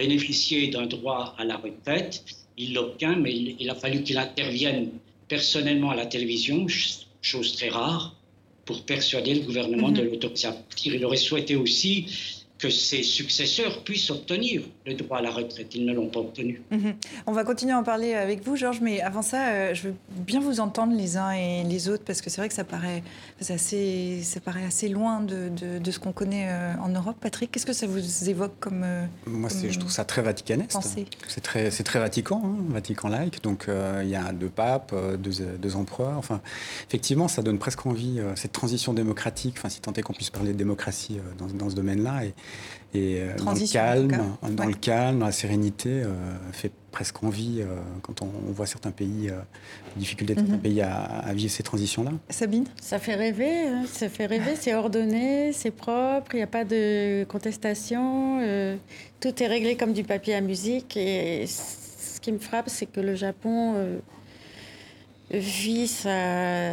bénéficier 0.00 0.68
d'un 0.68 0.86
droit 0.86 1.34
à 1.36 1.44
la 1.44 1.58
retraite. 1.58 2.24
Il 2.56 2.72
l'obtient, 2.72 3.16
mais 3.16 3.34
il, 3.34 3.68
a 3.68 3.74
fallu 3.74 4.02
qu'il 4.02 4.16
intervienne 4.16 4.88
personnellement 5.28 5.90
à 5.90 5.94
la 5.94 6.06
télévision, 6.06 6.66
chose 7.20 7.54
très 7.56 7.68
rare, 7.68 8.16
pour 8.64 8.82
persuader 8.84 9.34
le 9.34 9.42
gouvernement 9.42 9.90
de 9.90 10.00
mhm. 10.00 10.08
l'autoriser 10.08 10.48
à 10.48 10.52
partir. 10.52 10.94
Il 10.94 11.04
aurait 11.04 11.24
souhaité 11.28 11.54
aussi 11.54 11.92
que 12.60 12.68
ses 12.68 13.02
successeurs 13.02 13.82
puissent 13.84 14.10
obtenir 14.10 14.62
le 14.86 14.94
droit 14.94 15.18
à 15.18 15.22
la 15.22 15.30
retraite. 15.30 15.74
Ils 15.74 15.86
ne 15.86 15.94
l'ont 15.94 16.08
pas 16.08 16.20
obtenu. 16.20 16.60
Mhm. 16.70 16.94
On 17.26 17.32
va 17.32 17.42
continuer 17.44 17.72
à 17.72 17.78
en 17.78 17.82
parler 17.82 18.12
avec 18.12 18.44
vous, 18.44 18.54
Georges, 18.54 18.80
mais 18.82 19.00
avant 19.00 19.22
ça, 19.22 19.48
euh, 19.48 19.74
je 19.74 19.88
veux 19.88 19.94
bien 20.10 20.40
vous 20.40 20.60
entendre 20.60 20.94
les 20.94 21.16
uns 21.16 21.30
et 21.30 21.64
les 21.64 21.88
autres, 21.88 22.04
parce 22.04 22.20
que 22.20 22.28
c'est 22.28 22.40
vrai 22.40 22.48
que 22.48 22.54
ça 22.54 22.64
paraît, 22.64 23.02
assez, 23.48 24.20
ça 24.22 24.40
paraît 24.40 24.64
assez 24.64 24.88
loin 24.88 25.20
de, 25.20 25.50
de, 25.78 25.90
ce 25.90 25.98
qu'on 25.98 26.12
connaît 26.12 26.48
euh, 26.50 26.74
en 26.82 26.90
Europe. 26.90 27.16
Patrick, 27.20 27.50
qu'est-ce 27.50 27.64
que 27.64 27.72
ça 27.72 27.86
vous 27.86 28.28
évoque 28.28 28.52
comme... 28.60 28.82
Euh, 28.84 29.06
Moi, 29.26 29.48
je 29.48 29.78
trouve 29.78 29.90
ça 29.90 30.04
très 30.04 30.22
vaticaniste. 30.22 30.78
C'est 31.28 31.40
très, 31.40 31.70
très 31.70 31.98
Vatican, 31.98 32.42
hein, 32.44 32.56
Vatican-like. 32.68 33.42
Donc, 33.42 33.68
il 34.02 34.08
y 34.08 34.16
a 34.16 34.32
deux 34.32 34.48
papes, 34.48 34.94
deux, 35.18 35.56
deux, 35.58 35.76
empereurs. 35.76 36.18
Enfin, 36.18 36.42
effectivement, 36.88 37.26
ça 37.26 37.42
donne 37.42 37.58
presque 37.58 37.86
envie, 37.86 38.20
cette 38.34 38.52
transition 38.52 38.92
démocratique, 38.92 39.54
enfin, 39.56 39.70
si 39.70 39.80
tant 39.80 39.92
est 39.94 40.02
qu'on 40.02 40.12
puisse 40.12 40.30
parler 40.30 40.52
de 40.52 40.58
démocratie 40.58 41.18
dans, 41.38 41.46
dans 41.46 41.70
ce 41.70 41.74
domaine-là. 41.74 42.24
Et, 42.26 42.34
et 42.92 43.20
dans 43.44 43.52
le 43.52 43.72
calme, 43.72 44.36
dans 44.50 44.64
le 44.64 44.74
calme, 44.74 45.20
dans 45.20 45.26
la 45.26 45.32
sérénité, 45.32 46.02
fait 46.50 46.72
presque 46.90 47.22
envie 47.22 47.62
quand 48.02 48.20
on, 48.22 48.28
voit 48.52 48.66
certains 48.66 48.90
pays, 48.90 49.30
difficultés 49.96 50.34
de 50.34 50.40
certains 50.40 50.56
mhm. 50.56 50.60
pays 50.60 50.82
à, 50.82 51.32
vivre 51.32 51.52
ces 51.52 51.62
transitions-là. 51.62 52.10
Sabine 52.30 52.64
Ça 52.80 52.98
fait 52.98 53.14
rêver, 53.14 53.68
hein. 53.68 53.84
ça 53.86 54.08
fait 54.08 54.26
rêver, 54.26 54.56
c'est 54.58 54.74
ordonné, 54.74 55.52
c'est 55.52 55.70
propre, 55.70 56.34
il 56.34 56.38
n'y 56.38 56.42
a 56.42 56.48
pas 56.48 56.64
de 56.64 57.24
contestation, 57.28 58.40
tout 59.20 59.40
est 59.40 59.46
réglé 59.46 59.76
comme 59.76 59.92
du 59.92 60.02
papier 60.02 60.34
à 60.34 60.40
musique. 60.40 60.96
Et 60.96 61.46
ce 61.46 62.20
qui 62.20 62.32
me 62.32 62.38
frappe, 62.38 62.68
c'est 62.68 62.86
que 62.86 63.00
le 63.00 63.14
Japon 63.14 64.00
vit 65.30 65.86
sa, 65.86 66.72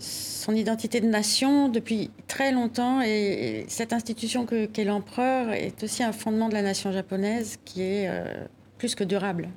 son 0.00 0.54
identité 0.54 1.00
de 1.00 1.06
nation 1.06 1.68
depuis 1.68 2.10
très 2.26 2.52
longtemps 2.52 3.02
et 3.02 3.66
cette 3.68 3.92
institution 3.92 4.46
qu'est 4.46 4.84
l'empereur 4.84 5.52
est 5.52 5.82
aussi 5.82 6.02
un 6.02 6.12
fondement 6.12 6.48
de 6.48 6.54
la 6.54 6.62
nation 6.62 6.90
japonaise 6.92 7.58
qui 7.64 7.82
est 7.82 8.08
euh, 8.08 8.24
plus 8.78 8.94
que 8.94 9.04
durable. 9.04 9.48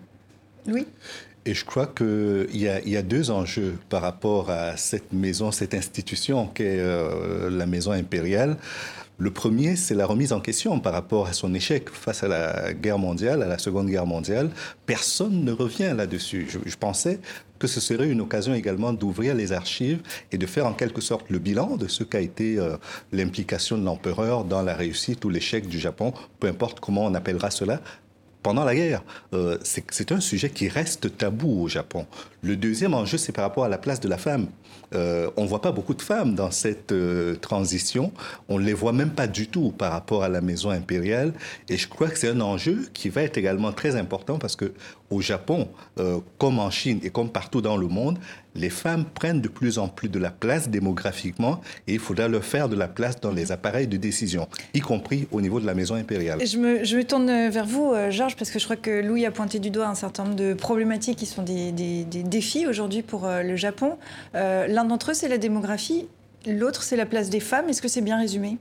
Oui. 0.68 0.86
Et 1.46 1.54
je 1.54 1.64
crois 1.64 1.86
qu'il 1.86 2.48
y, 2.54 2.64
y, 2.64 2.98
a 2.98 3.02
deux 3.04 3.30
enjeux 3.30 3.78
par 3.90 4.02
rapport 4.02 4.50
à 4.50 4.78
cette 4.78 5.14
maison, 5.14 5.52
cette 5.52 5.76
institution 5.76 6.48
qu'est 6.48 6.80
euh, 6.80 7.52
la 7.52 7.68
maison 7.68 7.92
impériale. 7.92 8.58
Le 9.18 9.32
premier, 9.32 9.78
c'est 9.78 9.96
la 9.96 10.06
remise 10.06 10.34
en 10.34 10.42
question 10.42 10.78
par 10.82 10.92
rapport 10.92 11.28
à 11.28 11.32
son 11.32 11.54
échec 11.54 11.90
face 11.90 12.24
à 12.24 12.28
la 12.28 12.74
guerre 12.74 13.00
mondiale, 13.00 13.42
à 13.44 13.48
la 13.48 13.58
Seconde 13.58 13.88
Guerre 13.88 14.06
mondiale. 14.06 14.50
Personne 14.86 15.46
ne 15.46 15.54
revient 15.54 15.94
là-dessus. 15.96 16.48
Je, 16.50 16.76
pensais 16.76 17.22
que 17.58 17.68
ce 17.68 17.80
serait 17.80 18.10
une 18.10 18.20
occasion 18.20 18.54
également 18.54 18.92
d'ouvrir 18.92 19.34
les 19.34 19.54
archives 19.54 20.02
et 20.34 20.38
de 20.38 20.46
faire 20.46 20.66
en 20.66 20.74
quelque 20.74 21.00
sorte 21.00 21.30
le 21.30 21.40
bilan 21.40 21.78
de 21.78 21.88
ce 21.88 22.04
qu'a 22.04 22.20
été 22.20 22.60
euh, 22.60 22.76
l'implication 23.14 23.78
de 23.78 23.86
l'empereur 23.86 24.44
dans 24.44 24.62
la 24.62 24.76
réussite 24.76 25.24
ou 25.24 25.30
l'échec 25.30 25.70
du 25.70 25.80
Japon, 25.80 26.14
peu 26.42 26.48
importe 26.48 26.82
comment 26.82 27.06
on 27.06 27.14
appellera 27.14 27.52
cela, 27.52 27.80
pendant 28.46 28.64
la 28.64 28.76
guerre. 28.76 29.02
Euh, 29.34 29.58
c'est 29.64 30.12
un 30.12 30.20
sujet 30.20 30.52
qui 30.52 30.68
reste 30.70 31.18
tabou 31.18 31.64
au 31.64 31.68
Japon. 31.68 32.06
Le 32.44 32.56
deuxième 32.56 32.94
enjeu, 32.94 33.18
c'est 33.18 33.32
par 33.32 33.44
rapport 33.44 33.66
à 33.66 33.70
la 33.70 33.80
place 33.80 34.00
de 34.00 34.08
la 34.08 34.20
femme. 34.20 34.46
Euh, 34.94 35.32
on 35.36 35.46
ne 35.46 35.48
voit 35.48 35.64
pas 35.64 35.72
beaucoup 35.72 35.96
de 35.96 36.02
femmes 36.04 36.36
dans 36.36 36.52
cette 36.52 36.92
euh, 36.92 37.38
transition. 37.38 38.12
On 38.48 38.60
ne 38.60 38.64
les 38.64 38.74
voit 38.74 38.94
même 38.94 39.10
pas 39.10 39.26
du 39.26 39.48
tout 39.48 39.72
par 39.72 39.92
rapport 39.92 40.24
à 40.24 40.30
la 40.30 40.42
maison 40.42 40.70
impériale. 40.70 41.34
Et 41.70 41.78
je 41.78 41.88
crois 41.88 42.08
que 42.08 42.20
c'est 42.20 42.30
un 42.30 42.40
enjeu 42.40 42.88
qui 42.94 43.10
va 43.10 43.24
être 43.24 43.40
également 43.40 43.72
très 43.72 43.96
important 43.96 44.38
parce 44.38 44.56
que 44.56 44.74
au 45.16 45.22
Japon, 45.22 45.68
euh, 46.00 46.20
comme 46.38 46.60
en 46.60 46.70
Chine 46.70 47.00
et 47.04 47.10
comme 47.10 47.30
partout 47.30 47.62
dans 47.62 47.78
le 47.78 47.88
monde, 47.88 48.20
les 48.54 48.70
femmes 48.70 49.06
prennent 49.06 49.42
de 49.42 49.48
plus 49.48 49.80
en 49.80 49.88
plus 49.88 50.10
de 50.10 50.20
la 50.20 50.32
place 50.32 50.70
démographiquement 50.70 51.62
et 51.88 51.94
il 51.94 52.00
faudra 52.00 52.28
leur 52.28 52.44
faire 52.44 52.70
de 52.70 52.76
la 52.76 52.88
place 52.88 53.20
dans 53.20 53.32
les 53.32 53.52
appareils 53.52 53.88
de 53.88 53.98
décision, 53.98 54.48
y 54.74 54.80
compris 54.80 55.28
au 55.32 55.42
niveau 55.42 55.60
de 55.60 55.66
la 55.66 55.74
maison 55.74 55.96
impériale. 55.96 56.40
je, 56.46 56.58
me, 56.58 56.84
je 56.84 56.98
me 56.98 57.04
tourne 57.04 57.50
vers 57.50 57.66
vous, 57.66 57.94
Georges, 58.10 58.36
parce 58.36 58.52
que 58.52 58.60
je 58.60 58.64
crois 58.66 58.76
que 58.76 59.02
Louis 59.02 59.26
a 59.26 59.32
pointé 59.32 59.60
du 59.60 59.70
doigt 59.70 59.88
un 59.88 59.96
certain 59.96 60.24
nombre 60.24 60.36
de 60.36 60.54
problématiques 60.54 61.18
qui 61.18 61.26
sont 61.26 61.44
des, 61.44 61.72
des 61.72 62.06
défis 62.06 62.68
aujourd'hui 62.68 63.02
pour 63.02 63.28
le 63.28 63.56
Japon. 63.56 63.98
L'un 64.34 64.86
d'entre 64.86 65.12
eux, 65.12 65.14
c'est 65.14 65.28
la 65.28 65.38
démographie. 65.38 66.08
L'autre, 66.46 66.84
c'est 66.84 66.96
la 66.96 67.06
place 67.06 67.30
des 67.30 67.40
femmes. 67.40 67.70
Est-ce 67.70 67.82
que 67.82 67.88
c'est 67.88 68.02
bien 68.02 68.20
résumé? 68.20 68.58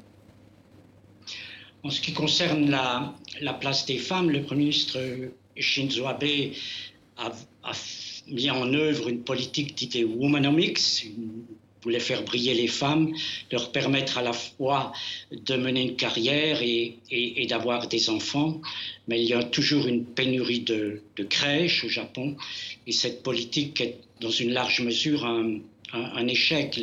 En 1.82 1.90
ce 1.90 2.00
qui 2.00 2.14
concerne 2.14 2.70
la, 2.70 3.52
place 3.60 3.84
des 3.84 3.98
femmes, 3.98 4.30
le 4.30 4.42
Premier 4.42 4.64
ministre 4.64 4.98
Shinzo 5.56 6.06
Abe 6.06 6.52
a, 7.16 7.32
mis 8.28 8.50
en 8.50 8.72
œuvre 8.72 9.08
une 9.08 9.22
politique 9.22 9.74
dite 9.74 9.96
womanomics, 10.06 11.06
voulait 11.84 12.00
faire 12.00 12.24
briller 12.24 12.54
les 12.54 12.66
femmes, 12.66 13.14
leur 13.52 13.70
permettre 13.70 14.18
à 14.18 14.22
la 14.22 14.32
fois 14.32 14.92
de 15.30 15.54
mener 15.56 15.82
une 15.82 15.96
carrière 15.96 16.60
et, 16.62 17.46
d'avoir 17.48 17.88
des 17.88 18.08
enfants. 18.10 18.60
Mais 19.06 19.20
il 19.22 19.28
y 19.28 19.34
a 19.34 19.44
toujours 19.44 19.86
une 19.86 20.04
pénurie 20.04 20.60
de, 20.60 21.02
crèches 21.28 21.84
au 21.84 21.88
Japon 21.88 22.36
et 22.86 22.92
cette 22.92 23.22
politique 23.22 23.80
est 23.80 23.98
dans 24.20 24.30
une 24.30 24.52
large 24.52 24.80
mesure 24.80 25.24
un, 25.26 26.26
échec. 26.26 26.80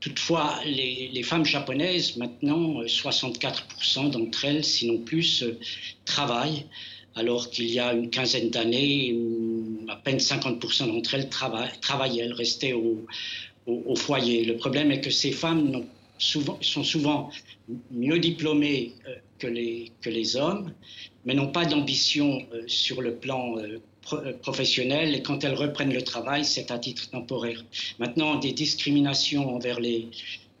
Toutefois, 0.00 0.58
les, 0.64 1.22
femmes 1.22 1.44
japonaises, 1.44 2.16
maintenant, 2.16 2.82
64% 2.84 4.10
d'entre 4.10 4.46
elles, 4.46 4.64
sinon 4.64 4.96
plus, 4.96 5.42
euh, 5.42 5.58
travaillent, 6.06 6.64
alors 7.20 7.50
qu'il 7.50 7.70
y 7.70 7.78
a 7.78 7.92
une 7.92 8.08
quinzaine 8.08 8.48
d'années, 8.48 9.14
à 9.88 9.96
peine 9.96 10.16
50% 10.16 10.86
d'entre 10.86 11.14
elles 11.14 11.28
travaillaient, 11.28 12.24
elles 12.24 12.32
restaient 12.32 12.72
au, 12.72 13.04
foyer. 13.94 14.44
Le 14.44 14.56
problème 14.56 14.90
est 14.90 15.00
que 15.00 15.10
ces 15.10 15.30
femmes 15.30 15.84
sont 16.18 16.84
souvent 16.84 17.30
mieux 17.92 18.18
diplômées 18.18 18.92
euh, 19.06 19.14
que 19.38 19.46
les, 19.46 20.36
hommes, 20.36 20.72
mais 21.24 21.34
n'ont 21.34 21.52
pas 21.52 21.66
d'ambition 21.66 22.40
euh, 22.52 22.62
sur 22.66 23.00
le 23.00 23.14
plan 23.14 23.56
euh, 23.58 24.32
professionnelles 24.42 25.14
et 25.14 25.22
quand 25.22 25.44
elles 25.44 25.54
reprennent 25.54 25.92
le 25.92 26.02
travail, 26.02 26.44
c'est 26.44 26.70
à 26.70 26.78
titre 26.78 27.10
temporaire. 27.10 27.62
Maintenant, 27.98 28.36
des 28.36 28.52
discriminations 28.52 29.54
envers 29.54 29.78
les, 29.78 30.08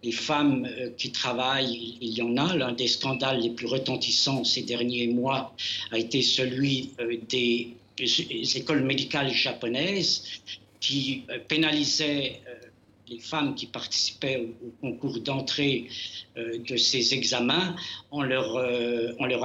les 0.02 0.12
femmes 0.12 0.66
euh, 0.66 0.90
qui 0.96 1.12
travaillent, 1.12 1.98
il 2.00 2.10
y 2.10 2.22
en 2.22 2.36
a. 2.36 2.56
L'un 2.56 2.72
des 2.72 2.88
scandales 2.88 3.40
les 3.40 3.50
plus 3.50 3.66
retentissants 3.66 4.44
ces 4.44 4.62
derniers 4.62 5.08
mois 5.08 5.54
a 5.90 5.98
été 5.98 6.22
celui 6.22 6.90
euh, 7.00 7.16
des, 7.28 7.74
écoles 8.54 8.82
médicales 8.82 9.30
japonaises 9.30 10.24
qui 10.80 11.24
pénalisaient 11.48 12.40
les 13.10 13.18
femmes 13.18 13.54
qui 13.54 13.66
participaient 13.66 14.48
au, 14.64 14.70
concours 14.80 15.20
d'entrée 15.20 15.88
euh, 16.36 16.58
de 16.58 16.76
ces 16.76 17.12
examens 17.12 17.74
en, 18.10 18.22
leur, 18.22 18.56
euh, 18.56 19.12
en, 19.18 19.26
leur 19.26 19.42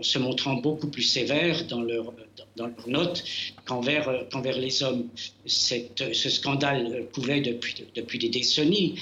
se 0.00 0.18
montrant 0.18 0.54
beaucoup 0.54 0.88
plus 0.88 1.02
sévères 1.02 1.66
dans, 1.66 1.82
leur, 1.82 2.12
dans 2.56 2.66
leurs 2.66 2.88
notes 2.88 3.22
qu'envers 3.66 4.08
euh, 4.08 4.24
qu'envers 4.30 4.58
les 4.58 4.82
hommes. 4.82 5.08
Ce 5.46 6.30
scandale 6.30 7.06
couvait 7.12 7.42
depuis, 7.42 7.84
depuis 7.94 8.18
des 8.18 8.30
décennies 8.30 8.94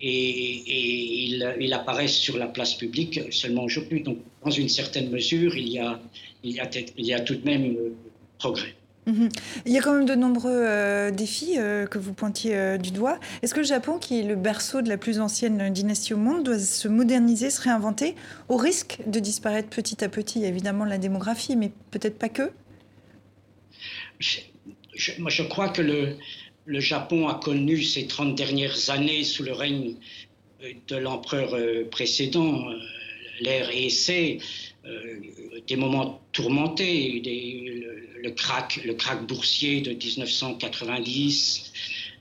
et, 0.00 0.08
et 0.08 1.24
il, 1.24 1.56
il, 1.60 1.72
apparaît 1.72 2.08
sur 2.08 2.36
la 2.38 2.46
place 2.46 2.74
publique 2.74 3.20
seulement 3.32 3.64
aujourd'hui. 3.64 4.02
Donc, 4.02 4.18
dans 4.44 4.50
une 4.50 4.68
certaine 4.68 5.10
mesure, 5.10 5.56
il 5.56 5.68
y 5.68 5.78
a, 5.78 6.00
il 6.42 6.52
y 6.52 6.60
a, 6.60 6.68
il 6.96 7.06
y 7.06 7.14
a 7.14 7.20
tout 7.20 7.34
de 7.34 7.44
même 7.44 7.76
progrès. 8.38 8.74
Mhm. 9.06 9.28
Il 9.66 9.72
y 9.72 9.78
a 9.78 9.82
quand 9.82 9.94
même 9.94 10.04
de 10.04 10.16
nombreux 10.16 10.50
euh, 10.52 11.10
défis 11.12 11.54
euh, 11.58 11.86
que 11.86 11.98
vous 11.98 12.12
pointiez 12.12 12.56
euh, 12.56 12.76
du 12.76 12.90
doigt. 12.90 13.20
Est-ce 13.42 13.54
que 13.54 13.60
le 13.60 13.66
Japon, 13.66 13.98
qui 13.98 14.18
est 14.18 14.24
le 14.24 14.34
berceau 14.34 14.82
de 14.82 14.88
la 14.88 14.98
plus 14.98 15.20
ancienne 15.20 15.72
dynastie 15.72 16.12
au 16.12 16.16
monde, 16.16 16.42
doit 16.42 16.58
se 16.58 16.88
moderniser, 16.88 17.50
se 17.50 17.60
réinventer, 17.60 18.16
au 18.48 18.56
risque 18.56 18.98
de 19.06 19.20
disparaître 19.20 19.68
petit 19.68 20.04
à 20.04 20.08
petit? 20.08 20.44
Évidemment, 20.44 20.84
la 20.84 20.98
démographie, 20.98 21.54
mais 21.54 21.70
peut-être 21.92 22.18
pas 22.18 22.28
que 22.28 22.50
je, 24.18 24.40
Moi, 25.18 25.30
je 25.30 25.44
crois 25.44 25.68
que 25.68 25.82
le, 25.82 26.16
le, 26.66 26.80
Japon 26.80 27.28
a 27.28 27.34
connu 27.34 27.82
ces 27.82 28.06
30 28.06 28.34
dernières 28.34 28.90
années 28.90 29.24
sous 29.24 29.42
le 29.42 29.52
règne 29.52 29.94
de 30.88 30.96
l'empereur 30.96 31.54
précédent, 31.90 32.68
l'ère 33.40 33.70
Heisei, 33.70 34.40
des 35.66 35.76
moments 35.76 36.20
tourmentés, 36.32 37.22
le 38.22 38.30
crack, 38.30 38.80
le 38.84 38.94
crack 38.94 39.26
boursier 39.26 39.80
de 39.80 39.90
1990, 39.92 41.65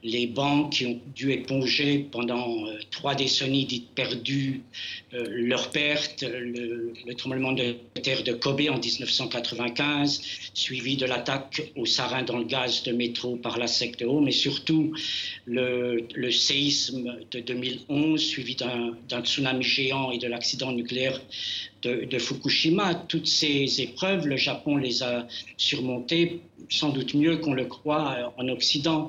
les 0.05 0.27
banques 0.27 0.73
qui 0.73 0.85
ont 0.85 1.01
dû 1.15 1.31
éponger 1.31 2.07
pendant 2.11 2.67
euh, 2.67 2.77
trois 2.91 3.15
décennies 3.15 3.65
dites 3.65 3.89
perdues 3.95 4.61
euh, 5.15 5.25
leurs 5.29 5.71
pertes, 5.71 6.23
le, 6.23 6.93
tremblement 7.17 7.53
de 7.53 7.75
terre 8.03 8.23
de 8.23 8.33
Kobe 8.33 8.61
en 8.69 8.77
1995, 8.77 10.21
suivi 10.53 10.95
de 10.95 11.07
l'attaque 11.07 11.71
au 11.75 11.87
sarin 11.87 12.21
dans 12.21 12.37
le 12.37 12.43
gaz 12.43 12.83
de 12.83 12.91
métro 12.91 13.35
par 13.35 13.57
la 13.57 13.65
secte 13.65 14.03
O, 14.03 14.19
mais 14.19 14.31
surtout 14.31 14.93
le, 15.45 16.07
le 16.13 16.31
séisme 16.31 17.17
de 17.31 17.39
2011, 17.39 18.21
suivi 18.21 18.55
d'un 18.55 19.23
tsunami 19.23 19.63
géant 19.63 20.11
et 20.11 20.19
de 20.19 20.27
l'accident 20.27 20.71
nucléaire 20.71 21.19
de, 21.85 22.19
Fukushima. 22.19 22.95
Toutes 22.95 23.27
ces 23.27 23.81
épreuves, 23.81 24.27
le 24.27 24.37
Japon 24.37 24.77
les 24.77 25.03
a 25.03 25.27
surmontées 25.57 26.41
sans 26.69 26.89
doute 26.89 27.13
mieux 27.13 27.37
qu'on 27.37 27.53
le 27.53 27.65
croit 27.65 28.15
euh, 28.17 28.41
en 28.41 28.47
Occident. 28.49 29.07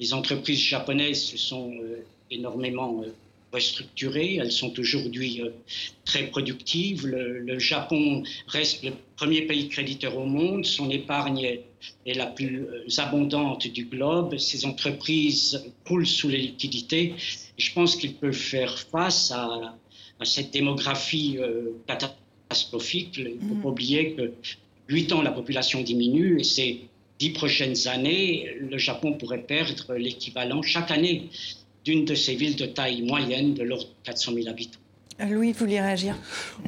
Les 0.00 0.12
entreprises 0.12 0.60
japonaises 0.60 1.22
se 1.22 1.36
sont 1.36 1.72
euh, 1.72 2.04
énormément 2.30 3.02
euh, 3.02 3.12
restructurées. 3.52 4.36
Elles 4.36 4.52
sont 4.52 4.78
aujourd'hui 4.78 5.40
très 6.04 6.26
productives. 6.26 7.06
Le, 7.06 7.58
Japon 7.58 8.24
reste 8.48 8.82
le 8.82 8.92
premier 9.16 9.42
pays 9.42 9.68
créditeur 9.68 10.18
au 10.18 10.24
monde. 10.24 10.66
Son 10.66 10.90
épargne 10.90 11.60
est, 12.04 12.14
la 12.14 12.26
plus 12.26 12.66
abondante 12.98 13.68
du 13.68 13.84
globe. 13.84 14.36
Ses 14.36 14.66
entreprises 14.66 15.64
coulent 15.86 16.06
sous 16.06 16.28
les 16.28 16.38
liquidités. 16.38 17.14
je 17.56 17.72
pense 17.72 17.94
qu'ils 17.96 18.14
peuvent 18.14 18.32
faire 18.32 18.76
face 18.78 19.30
à, 19.30 19.76
à 20.20 20.24
cette 20.24 20.52
démographie 20.52 21.38
euh, 21.38 21.72
catastrophique. 21.86 23.16
Il 23.18 23.24
ne 23.24 23.48
faut 23.48 23.54
pas 23.54 23.68
mm. 23.68 23.72
oublier 23.72 24.12
que 24.14 24.32
8 24.88 25.12
ans, 25.12 25.22
la 25.22 25.32
population 25.32 25.82
diminue 25.82 26.40
et 26.40 26.44
ces 26.44 26.82
10 27.18 27.30
prochaines 27.30 27.88
années, 27.88 28.56
le 28.60 28.78
Japon 28.78 29.14
pourrait 29.14 29.42
perdre 29.42 29.94
l'équivalent 29.94 30.62
chaque 30.62 30.90
année 30.90 31.28
d'une 31.84 32.04
de 32.04 32.14
ces 32.14 32.34
villes 32.34 32.56
de 32.56 32.66
taille 32.66 33.02
moyenne 33.02 33.54
de 33.54 33.62
l'ordre 33.62 33.86
de 33.86 34.04
400 34.04 34.34
000 34.34 34.48
habitants. 34.48 34.80
Louis, 35.18 35.52
vous 35.52 35.60
vouliez 35.60 35.80
réagir? 35.80 36.14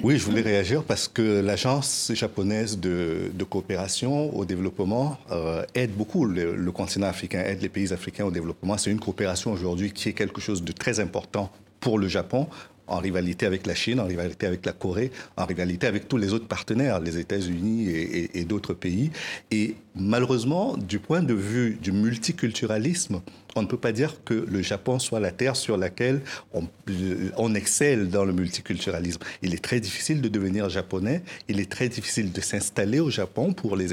Oui, 0.03 0.17
je 0.17 0.25
voulais 0.25 0.41
réagir 0.41 0.83
parce 0.83 1.07
que 1.07 1.41
l'agence 1.41 2.11
japonaise 2.15 2.79
de, 2.79 3.31
coopération 3.49 4.35
au 4.35 4.47
développement 4.47 5.19
euh, 5.31 5.65
aide 5.75 5.93
beaucoup 5.95 6.25
le, 6.25 6.73
continent 6.73 7.09
africain, 7.09 7.41
aide 7.45 7.61
les 7.61 7.69
pays 7.69 7.93
africains 7.93 8.25
au 8.25 8.31
développement. 8.31 8.79
C'est 8.79 8.91
une 8.91 9.01
coopération 9.01 9.53
aujourd'hui 9.53 9.93
qui 9.93 10.09
est 10.09 10.13
quelque 10.15 10.41
chose 10.41 10.63
de 10.63 10.73
très 10.73 10.99
important 10.99 11.51
pour 11.81 11.99
le 11.99 12.09
Japon, 12.09 12.47
en 12.89 12.99
rivalité 12.99 13.47
avec 13.47 13.67
la 13.67 13.75
Chine, 13.75 14.01
en 14.01 14.07
rivalité 14.07 14.47
avec 14.47 14.65
la 14.67 14.73
Corée, 14.73 15.11
en 15.37 15.45
rivalité 15.45 15.87
avec 15.87 16.09
tous 16.09 16.17
les 16.17 16.33
autres 16.33 16.47
partenaires, 16.49 17.01
les 17.01 17.19
États-Unis 17.19 17.89
et, 17.89 18.45
d'autres 18.45 18.75
pays. 18.75 19.11
Et 19.51 19.77
malheureusement, 19.99 20.77
du 20.77 20.99
point 20.99 21.23
de 21.23 21.35
vue 21.35 21.79
du 21.81 21.93
multiculturalisme, 21.93 23.21
on 23.57 23.63
ne 23.63 23.67
peut 23.67 23.79
pas 23.79 23.93
dire 23.93 24.15
que 24.25 24.35
le 24.35 24.63
Japon 24.63 24.99
soit 24.99 25.21
la 25.21 25.31
terre 25.31 25.57
sur 25.57 25.77
laquelle 25.77 26.21
on, 26.53 27.55
excelle 27.55 28.09
dans 28.09 28.25
le 28.25 28.33
multiculturalisme. 28.33 29.21
Il 29.43 29.55
est 29.55 29.63
très 29.63 29.81
difficile 29.81 30.21
de 30.21 30.29
devenir 30.29 30.69
japonais, 30.69 31.23
il 31.49 31.59
est 31.61 31.71
très 31.71 31.89
difficile 31.89 32.31
de 32.31 32.41
s'installer 32.41 33.01
au 33.01 33.11
Japon 33.11 33.53
pour 33.53 33.77
les, 33.77 33.89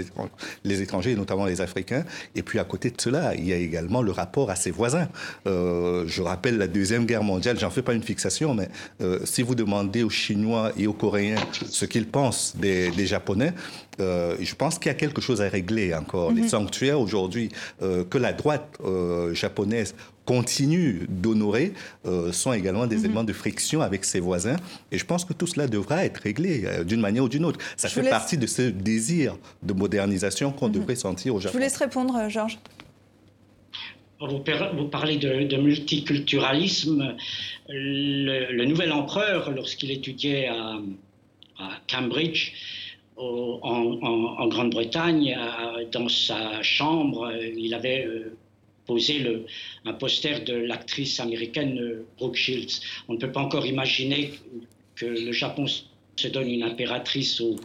les 0.63 0.81
étrangers, 0.81 1.15
notamment 1.15 1.45
les 1.45 1.61
Africains. 1.61 2.05
Et 2.35 2.43
puis 2.43 2.59
à 2.59 2.63
côté 2.63 2.91
de 2.91 3.01
cela, 3.01 3.33
il 3.35 3.45
y 3.47 3.53
a 3.53 3.57
également 3.57 4.01
le 4.01 4.11
rapport 4.11 4.51
à 4.51 4.55
ses 4.55 4.71
voisins. 4.71 5.07
Euh, 5.47 6.05
je 6.07 6.21
rappelle 6.21 6.57
la 6.57 6.67
Deuxième 6.67 7.05
Guerre 7.05 7.23
mondiale, 7.23 7.57
j'en 7.59 7.69
fais 7.69 7.81
pas 7.81 7.93
une 7.93 8.03
fixation, 8.03 8.53
mais 8.53 8.69
euh, 9.01 9.19
si 9.23 9.41
vous 9.41 9.55
demandez 9.55 10.03
aux 10.03 10.09
Chinois 10.09 10.71
et 10.77 10.85
aux 10.85 10.93
Coréens 10.93 11.37
ce 11.69 11.85
qu'ils 11.85 12.07
pensent 12.07 12.55
des, 12.57 13.05
Japonais, 13.05 13.53
euh, 13.99 14.35
je 14.39 14.55
pense 14.55 14.79
qu'il 14.79 14.87
y 14.87 14.91
a 14.91 14.95
quelque 14.95 15.21
chose 15.21 15.41
à 15.41 15.49
régler 15.49 15.93
encore. 15.93 16.31
Les 16.31 16.43
mhm. 16.43 16.49
sanctuaires 16.49 16.99
aujourd'hui 16.99 17.49
que 17.79 18.17
la 18.17 18.33
droite 18.33 18.77
japonaise 19.33 19.45
japonaise 19.45 19.95
continue 20.25 21.05
d'honorer 21.07 21.73
euh, 22.05 22.31
sont 22.31 22.51
également 22.51 22.87
des 22.87 22.97
mhm. 22.97 23.05
éléments 23.05 23.23
de 23.23 23.33
friction 23.33 23.81
avec 23.81 24.03
ses 24.05 24.19
voisins. 24.19 24.57
Et 24.91 24.97
je 24.97 25.05
pense 25.05 25.23
que 25.23 25.33
tout 25.33 25.47
cela 25.47 25.67
devra 25.67 26.03
être 26.03 26.17
réglé 26.17 26.63
euh, 26.65 26.83
d'une 26.83 26.99
manière 26.99 27.23
ou 27.23 27.29
d'une 27.29 27.45
autre. 27.45 27.59
Ça 27.77 27.87
fait 27.87 28.09
partie 28.09 28.37
de 28.37 28.47
ce 28.47 28.63
désir 28.63 29.37
de 29.63 29.73
modernisation 29.73 30.51
qu'on 30.51 30.67
mhm. 30.67 30.73
devrait 30.73 30.95
sentir 30.95 31.35
au 31.35 31.39
Japon. 31.39 31.53
Je 31.53 31.57
vous 31.57 31.63
laisse 31.63 31.77
répondre, 31.77 32.15
euh, 32.15 32.29
Georges. 32.29 32.59
Vous, 34.19 34.87
parlez 34.87 35.17
de, 35.17 35.57
multiculturalisme. 35.57 37.15
Le, 37.69 38.65
nouvel 38.65 38.91
empereur, 38.91 39.51
lorsqu'il 39.51 39.91
étudiait 39.91 40.47
à, 40.47 40.79
Cambridge, 41.89 42.53
en, 43.17 44.47
Grande-Bretagne, 44.47 45.37
dans 45.91 46.09
sa 46.09 46.61
chambre, 46.61 47.31
il 47.55 47.73
avait 47.73 48.07
poser 48.85 49.19
le, 49.19 49.45
un 49.85 49.93
poster 49.93 50.43
de 50.43 50.53
l'actrice 50.53 51.19
américaine 51.19 51.77
euh, 51.79 52.05
Brooke 52.17 52.35
Shields. 52.35 52.81
On 53.07 53.13
ne 53.13 53.17
peut 53.17 53.31
pas 53.31 53.41
encore 53.41 53.65
imaginer 53.65 54.31
que 54.95 55.05
le 55.05 55.31
Japon 55.31 55.65
se 56.15 56.27
donne 56.27 56.49
une 56.49 56.63
impératrice 56.63 57.41
aux, 57.41 57.55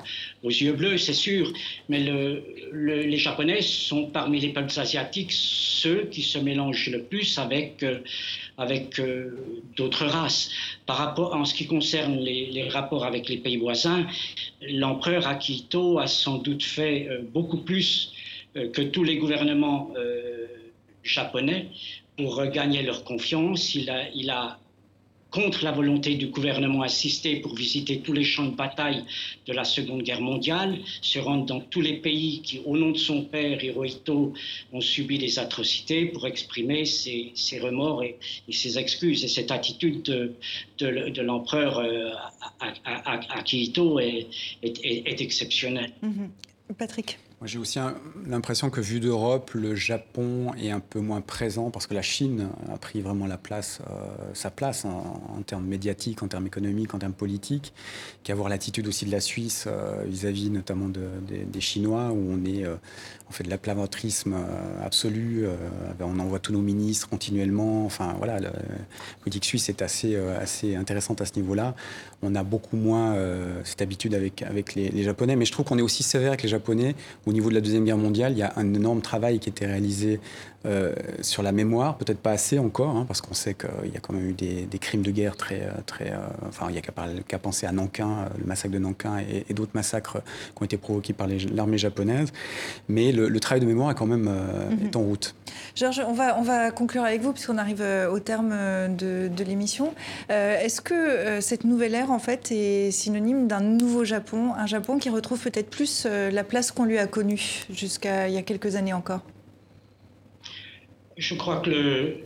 yeux 0.42 0.72
bleus, 0.72 0.98
c'est 0.98 1.14
sûr, 1.14 1.52
mais 1.88 2.00
le, 2.00 2.42
les 2.72 3.16
Japonais 3.16 3.62
sont 3.62 4.06
parmi 4.06 4.40
les 4.40 4.48
peuples 4.48 4.78
asiatiques 4.78 5.32
ceux 5.32 6.04
qui 6.06 6.22
se 6.22 6.38
mélangent 6.38 6.88
le 6.90 7.02
plus 7.02 7.38
avec, 7.38 7.82
euh, 7.82 7.98
avec 8.58 8.98
euh, 8.98 9.38
d'autres 9.76 10.06
races. 10.06 10.50
Par 10.86 10.96
rapport, 10.96 11.34
en 11.34 11.44
ce 11.44 11.54
qui 11.54 11.66
concerne 11.66 12.18
les, 12.18 12.68
rapports 12.68 13.04
avec 13.04 13.28
les 13.28 13.38
pays 13.38 13.56
voisins, 13.56 14.06
l'empereur 14.62 15.26
Akito 15.26 15.98
a 15.98 16.06
sans 16.06 16.38
doute 16.38 16.62
fait 16.62 17.08
beaucoup 17.32 17.58
plus 17.58 18.12
que 18.54 18.82
tous 18.82 19.02
les 19.02 19.16
gouvernements 19.16 19.92
japonais 21.02 21.68
pour 22.16 22.44
gagner 22.46 22.82
leur 22.82 23.04
confiance. 23.04 23.74
Il 23.74 23.90
a, 23.90 24.58
contre 25.30 25.64
la 25.64 25.72
volonté 25.72 26.14
du 26.16 26.28
gouvernement, 26.28 26.82
assisté 26.82 27.36
pour 27.36 27.54
visiter 27.54 28.00
tous 28.00 28.12
les 28.12 28.24
champs 28.24 28.46
de 28.46 28.56
bataille 28.56 29.04
de 29.46 29.52
la 29.52 29.64
Seconde 29.64 30.02
Guerre 30.02 30.20
mondiale, 30.20 30.78
se 31.02 31.18
rendre 31.18 31.46
dans 31.46 31.60
tous 31.60 31.80
les 31.80 31.94
pays 31.94 32.42
qui, 32.42 32.60
au 32.64 32.76
nom 32.76 32.90
de 32.90 32.98
son 32.98 33.22
père, 33.22 33.62
Hirohito, 33.62 34.32
ont 34.72 34.80
subi 34.80 35.18
des 35.18 35.38
atrocités 35.38 36.06
pour 36.06 36.26
exprimer 36.26 36.84
ses, 36.84 37.32
remords 37.60 38.02
et, 38.02 38.18
ses 38.50 38.78
excuses. 38.78 39.24
Et 39.24 39.28
cette 39.28 39.50
attitude 39.50 40.02
de, 40.02 41.20
l'empereur 41.20 41.78
euh, 41.78 42.10
Akihito 43.30 44.00
est, 44.00 44.26
exceptionnelle. 44.62 45.92
Mm-hmm. 46.02 46.74
Patrick 46.78 47.18
j'ai 47.46 47.58
aussi 47.58 47.78
l'impression 48.26 48.68
que, 48.68 48.82
vu 48.82 49.00
d'Europe, 49.00 49.52
le 49.54 49.74
Japon 49.74 50.52
est 50.60 50.70
un 50.70 50.80
peu 50.80 51.00
moins 51.00 51.22
présent 51.22 51.70
parce 51.70 51.86
que 51.86 51.94
la 51.94 52.02
Chine 52.02 52.50
a 52.70 52.76
pris 52.76 53.00
vraiment 53.00 53.26
la 53.26 53.38
place, 53.38 53.80
euh, 53.88 54.08
sa 54.34 54.50
place 54.50 54.84
en, 54.84 55.40
termes 55.46 55.64
médiatiques, 55.64 56.22
en 56.22 56.28
termes 56.28 56.46
économiques, 56.46 56.92
en 56.92 56.98
termes 56.98 57.14
politiques, 57.14 57.72
qu'avoir 58.24 58.50
l'attitude 58.50 58.86
aussi 58.88 59.06
de 59.06 59.10
la 59.10 59.20
Suisse 59.20 59.64
euh, 59.66 60.04
vis-à-vis 60.06 60.50
notamment 60.50 60.88
des 60.88 61.60
Chinois, 61.60 62.10
où 62.10 62.30
on 62.30 62.44
est, 62.44 62.66
euh, 62.66 62.76
on 63.30 63.32
fait 63.32 63.44
de 63.44 63.50
l'aplavatrisme 63.50 64.36
absolu, 64.84 65.46
ben, 65.98 66.06
on 66.06 66.18
envoie 66.18 66.40
tous 66.40 66.52
nos 66.52 66.60
ministres 66.60 67.08
continuellement. 67.08 67.86
Enfin, 67.86 68.14
voilà, 68.18 68.38
la 68.38 68.52
politique 69.20 69.44
suisse 69.46 69.68
est 69.68 69.80
assez, 69.82 70.16
assez 70.16 70.76
intéressante 70.76 71.20
à 71.22 71.26
ce 71.26 71.36
niveau-là. 71.36 71.74
On 72.22 72.34
a 72.34 72.42
beaucoup 72.42 72.76
moins 72.76 73.16
cette 73.64 73.80
habitude 73.80 74.14
avec, 74.14 74.44
les 74.74 75.02
Japonais, 75.02 75.36
mais 75.36 75.46
je 75.46 75.52
trouve 75.52 75.64
qu'on 75.64 75.78
est 75.78 75.82
aussi 75.82 76.02
sévère 76.02 76.28
avec 76.28 76.42
les 76.42 76.48
Japonais. 76.48 76.94
Au 77.26 77.32
niveau 77.32 77.48
de 77.48 77.54
la 77.54 77.62
Deuxième 77.62 77.84
Guerre 77.84 77.96
mondiale, 77.96 78.32
il 78.32 78.38
y 78.38 78.42
a 78.42 78.52
un 78.56 78.74
énorme 78.74 79.00
travail 79.00 79.38
qui 79.38 79.48
a 79.48 79.52
été 79.52 79.64
réalisé 79.64 80.20
euh, 80.66 80.92
sur 81.22 81.42
la 81.42 81.52
mémoire, 81.52 81.96
peut-être 81.96 82.18
pas 82.18 82.32
assez 82.32 82.58
encore, 82.58 82.94
hein, 82.94 83.06
parce 83.08 83.22
qu'on 83.22 83.32
sait 83.32 83.54
qu'il 83.54 83.90
y 83.90 83.96
a 83.96 84.00
quand 84.00 84.12
même 84.12 84.28
eu 84.28 84.32
des, 84.34 84.78
crimes 84.78 85.00
de 85.00 85.10
guerre 85.10 85.34
très... 85.34 85.62
Euh, 85.62 85.70
très 85.86 86.10
euh, 86.10 86.18
enfin, 86.48 86.66
il 86.68 86.72
n'y 86.72 86.78
a 86.78 86.82
qu'à 86.82 87.38
penser 87.38 87.66
à 87.66 87.72
Nankin, 87.72 88.28
le 88.38 88.44
massacre 88.44 88.74
de 88.74 88.78
Nankin 88.78 89.20
et, 89.20 89.54
d'autres 89.54 89.70
massacres 89.72 90.18
qui 90.20 90.62
ont 90.62 90.64
été 90.66 90.76
provoqués 90.76 91.14
par 91.14 91.28
l'armée 91.54 91.78
japonaise. 91.78 92.28
Mais 92.90 93.10
le, 93.10 93.40
travail 93.40 93.60
de 93.60 93.66
mémoire 93.66 93.90
est 93.90 93.94
quand 93.94 94.04
même 94.04 94.24
mhm. 94.24 94.86
est 94.86 94.96
en 94.96 95.00
route. 95.00 95.34
Georges, 95.74 96.02
on 96.06 96.12
va, 96.12 96.38
on 96.38 96.42
va 96.42 96.70
conclure 96.70 97.04
avec 97.04 97.22
vous, 97.22 97.32
puisqu'on 97.32 97.56
arrive 97.56 97.82
au 98.12 98.18
terme 98.18 98.50
de, 98.96 99.28
de 99.34 99.44
l'émission. 99.44 99.94
Est-ce 100.28 100.82
que 100.82 101.40
cette 101.40 101.64
nouvelle 101.64 101.94
ère, 101.94 102.10
en 102.10 102.18
fait, 102.18 102.52
est 102.52 102.90
synonyme 102.90 103.48
d'un 103.48 103.60
nouveau 103.60 104.04
Japon, 104.04 104.52
un 104.58 104.66
Japon 104.66 104.98
qui 104.98 105.08
retrouve 105.08 105.40
peut-être 105.40 105.70
plus 105.70 106.06
la 106.06 106.44
place 106.44 106.70
qu'on 106.70 106.84
lui 106.84 106.98
a 106.98 107.06
connue 107.06 107.64
jusqu'à 107.70 108.28
il 108.28 108.34
y 108.34 108.38
a 108.38 108.42
quelques 108.42 108.76
années 108.76 108.92
encore? 108.92 109.22
Je 111.20 111.34
crois 111.34 111.60
que 111.60 112.16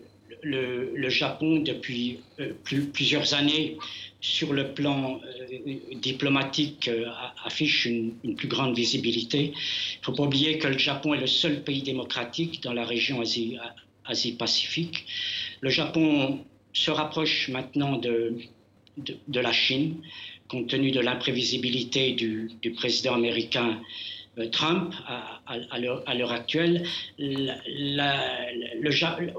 le, 0.43 1.09
Japon, 1.09 1.59
depuis 1.61 2.21
euh, 2.41 2.53
plusieurs 2.93 3.35
années, 3.35 3.77
sur 4.21 4.53
le 4.53 4.73
plan 4.73 5.21
euh, 5.23 5.75
diplomatique, 5.95 6.89
euh, 6.89 7.07
affiche 7.45 7.87
une, 7.87 8.15
plus 8.37 8.49
grande 8.49 8.75
visibilité. 8.75 9.53
Il 9.53 9.99
ne 10.01 10.05
faut 10.05 10.13
pas 10.13 10.23
oublier 10.23 10.59
que 10.59 10.69
le 10.69 10.79
Japon 10.79 11.13
est 11.13 11.21
le 11.21 11.27
seul 11.27 11.63
pays 11.63 11.83
démocratique 11.83 12.63
dans 12.63 12.73
la 12.73 12.85
région 12.85 13.21
Asie-Pacifique. 14.07 15.07
le 15.61 15.71
Japon 15.71 16.41
se 16.73 16.91
rapproche 16.91 17.49
maintenant 17.49 17.97
de, 17.99 18.37
la 19.33 19.53
Chine, 19.53 19.97
compte 20.49 20.69
tenu 20.69 20.91
de 20.91 21.01
l'imprévisibilité 21.01 22.13
du, 22.13 22.51
président 22.77 23.15
américain 23.15 23.81
Trump 24.51 24.93
à, 25.47 25.78
l'heure 25.78 26.32
actuelle. 26.32 26.85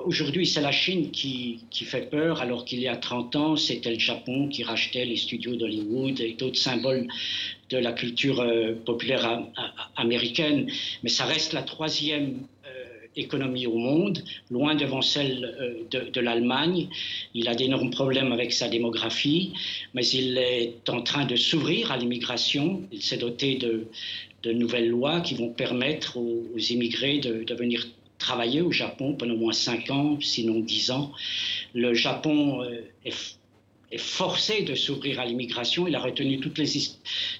Aujourd'hui, 0.05 0.45
c'est 0.45 0.61
la 0.61 0.71
Chine 0.71 1.11
qui, 1.11 1.59
fait 1.71 2.09
peur, 2.09 2.41
alors 2.41 2.65
qu'il 2.65 2.79
y 2.79 2.87
a 2.87 2.95
30 2.95 3.35
ans, 3.35 3.55
c'était 3.55 3.91
le 3.91 3.99
Japon 3.99 4.47
qui 4.47 4.63
rachetait 4.63 5.05
les 5.05 5.17
studios 5.17 5.55
d'Hollywood 5.55 6.19
et 6.19 6.33
d'autres 6.33 6.57
symboles 6.57 7.07
de 7.69 7.77
la 7.77 7.93
culture 7.93 8.41
euh, 8.41 8.73
populaire 8.85 9.41
américaine. 9.95 10.69
Mais 11.03 11.09
ça 11.09 11.25
reste 11.25 11.53
la 11.53 11.63
troisième 11.63 12.43
euh, 12.65 12.83
économie 13.15 13.65
au 13.65 13.77
monde, 13.77 14.23
loin 14.51 14.75
devant 14.75 15.01
celle 15.01 15.85
de 15.89 16.21
l'Allemagne. 16.21 16.87
Il 17.33 17.47
a 17.47 17.55
d'énormes 17.55 17.89
problèmes 17.89 18.31
avec 18.31 18.53
sa 18.53 18.67
démographie, 18.67 19.53
mais 19.95 20.05
il 20.07 20.37
est 20.37 20.89
en 20.89 21.01
train 21.01 21.25
de 21.25 21.35
s'ouvrir 21.35 21.91
à 21.91 21.97
l'immigration. 21.97 22.83
Il 22.91 23.01
s'est 23.01 23.17
doté 23.17 23.55
de, 23.55 23.87
de 24.45 24.53
nouvelles 24.53 24.89
lois 24.89 25.21
qui 25.21 25.35
vont 25.35 25.49
permettre 25.49 26.17
aux, 26.17 26.57
immigrés 26.57 27.19
de, 27.19 27.53
venir 27.55 27.87
travailler 28.19 28.61
au 28.61 28.71
Japon 28.71 29.13
pendant 29.13 29.33
au 29.33 29.37
moins 29.37 29.53
5 29.53 29.89
ans, 29.89 30.17
sinon 30.21 30.59
10 30.59 30.91
ans. 30.91 31.11
Le 31.73 31.93
Japon 31.93 32.61
euh, 32.63 32.81
est, 33.03 33.97
forcé 33.97 34.63
de 34.63 34.75
s'ouvrir 34.75 35.21
à 35.21 35.25
l'immigration. 35.25 35.87
Il 35.87 35.95
a 35.95 35.99
retenu 35.99 36.39
toutes 36.39 36.57
les, 36.57 36.67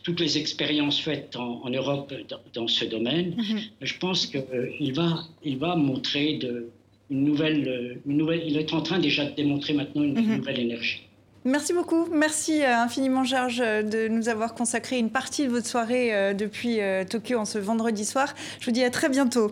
toutes 0.04 0.22
les 0.22 0.38
expériences 0.38 1.00
faites 1.02 1.36
en, 1.36 1.70
Europe 1.70 2.14
dans, 2.54 2.68
ce 2.68 2.86
domaine. 2.86 3.36
Mm-hmm. 3.36 3.60
Je 3.82 3.98
pense 3.98 4.26
qu'il 4.26 4.46
euh, 4.54 4.94
va, 4.94 5.26
il 5.44 5.58
va 5.58 5.76
montrer 5.76 6.38
de, 6.38 6.70
une, 7.10 7.26
nouvelle, 7.26 8.00
une 8.06 8.18
nouvelle... 8.18 8.44
Il 8.48 8.58
est 8.58 8.74
en 8.74 8.82
train 8.82 9.00
déjà 9.00 9.26
de 9.26 9.36
démontrer 9.36 9.74
maintenant 9.74 10.04
une, 10.04 10.16
mm-hmm. 10.16 10.38
nouvelle 10.38 10.60
énergie. 10.60 11.02
Merci 11.48 11.74
beaucoup. 11.74 12.08
Merci 12.12 12.64
euh, 12.64 12.76
infiniment, 12.76 13.24
Georges, 13.24 13.62
euh, 13.64 13.84
de 13.84 14.08
nous 14.08 14.30
avoir 14.30 14.56
consacré 14.56 14.98
une 14.98 15.12
partie 15.12 15.46
de 15.46 15.52
votre 15.52 15.68
soirée 15.68 16.12
euh, 16.12 16.34
depuis 16.34 16.80
Tokyo 17.08 17.38
en 17.38 17.46
ce 17.46 17.60
vendredi 17.60 18.04
soir. 18.04 18.34
Je 18.60 18.66
vous 18.66 18.72
dis 18.72 18.84
à 18.84 18.90
très 18.90 19.10
bientôt. 19.10 19.52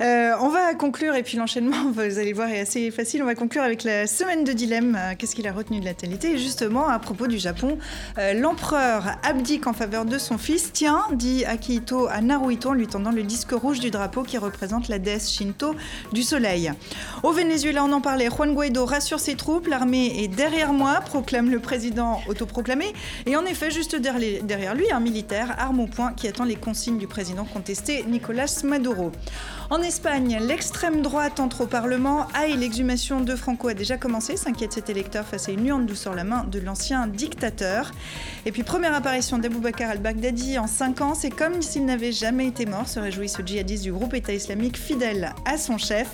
on 0.00 0.48
va 0.48 0.72
conclure, 0.74 1.14
et 1.14 1.22
puis 1.22 1.36
l'enchaînement, 1.36 1.90
vous 1.92 2.00
allez 2.00 2.32
voir, 2.32 2.48
est 2.48 2.60
assez 2.60 2.90
facile. 2.90 3.22
On 3.22 3.26
va 3.26 3.34
conclure 3.34 3.62
avec 3.62 3.84
la 3.84 4.06
semaine 4.06 4.44
de 4.44 4.54
dilemme. 4.54 4.98
Qu'est-ce 5.18 5.34
qu'il 5.34 5.46
a 5.46 5.52
retenu 5.52 5.80
de 5.80 5.84
la 5.84 5.92
télé? 5.92 6.16
Et 6.24 6.38
justement, 6.38 6.88
à 6.88 6.98
propos 6.98 7.26
du 7.26 7.36
Japon, 7.36 7.76
l'empereur 8.16 9.18
abdique 9.22 9.66
en 9.66 9.74
faveur 9.74 10.06
de 10.06 10.16
son 10.16 10.38
fils. 10.38 10.72
Tiens, 10.72 11.02
dit 11.12 11.44
Akihito 11.44 12.06
à 12.06 12.22
Naruhito 12.22 12.70
en 12.70 12.72
lui 12.72 12.86
tendant 12.86 13.12
le 13.12 13.22
disque 13.22 13.52
rouge 13.52 13.80
du 13.80 13.90
drapeau 13.90 14.22
qui 14.22 14.38
représente 14.38 14.88
la 14.88 14.98
déesse 14.98 15.30
Shinto 15.30 15.74
du 16.12 16.22
soleil. 16.22 16.72
Au 17.22 17.32
Venezuela, 17.32 17.84
on 17.84 17.92
en 17.92 18.00
parlait. 18.00 18.30
Juan 18.30 18.54
Guaido 18.54 18.86
rassure 18.86 19.20
ses 19.20 19.34
troupes. 19.34 19.66
L'armée 19.66 20.24
est 20.24 20.28
derrière 20.28 20.72
moi, 20.72 21.00
le 21.42 21.58
président 21.58 22.20
autoproclamé. 22.28 22.92
Et 23.26 23.36
en 23.36 23.44
effet, 23.44 23.70
juste 23.70 23.96
derrière 23.96 24.74
lui, 24.74 24.90
un 24.90 25.00
militaire, 25.00 25.54
arme 25.58 25.80
au 25.80 25.86
poing, 25.86 26.12
qui 26.12 26.28
attend 26.28 26.44
les 26.44 26.54
consignes 26.54 26.98
du 26.98 27.06
président 27.06 27.44
contesté 27.44 28.04
Nicolas 28.06 28.62
Maduro. 28.64 29.10
En 29.74 29.82
Espagne, 29.82 30.38
l'extrême 30.40 31.02
droite 31.02 31.40
entre 31.40 31.62
au 31.62 31.66
Parlement. 31.66 32.28
Et 32.48 32.54
l'exhumation 32.54 33.20
de 33.20 33.34
Franco 33.34 33.66
a 33.66 33.74
déjà 33.74 33.96
commencé, 33.96 34.36
s'inquiète 34.36 34.72
cet 34.72 34.88
électeur 34.88 35.26
face 35.26 35.48
à 35.48 35.50
une 35.50 35.66
urne 35.66 35.84
douceur 35.84 36.14
la 36.14 36.22
main 36.22 36.44
de 36.44 36.60
l'ancien 36.60 37.08
dictateur. 37.08 37.90
Et 38.46 38.52
puis, 38.52 38.62
première 38.62 38.94
apparition 38.94 39.36
d'Aboubacar 39.36 39.90
al-Baghdadi 39.90 40.60
en 40.60 40.68
5 40.68 41.00
ans, 41.00 41.14
c'est 41.16 41.30
comme 41.30 41.60
s'il 41.60 41.86
n'avait 41.86 42.12
jamais 42.12 42.46
été 42.46 42.66
mort, 42.66 42.86
se 42.86 43.00
réjouit 43.00 43.28
ce 43.28 43.42
djihadiste 43.42 43.82
du 43.82 43.90
groupe 43.90 44.14
État 44.14 44.32
islamique 44.32 44.78
fidèle 44.78 45.34
à 45.44 45.58
son 45.58 45.76
chef. 45.76 46.06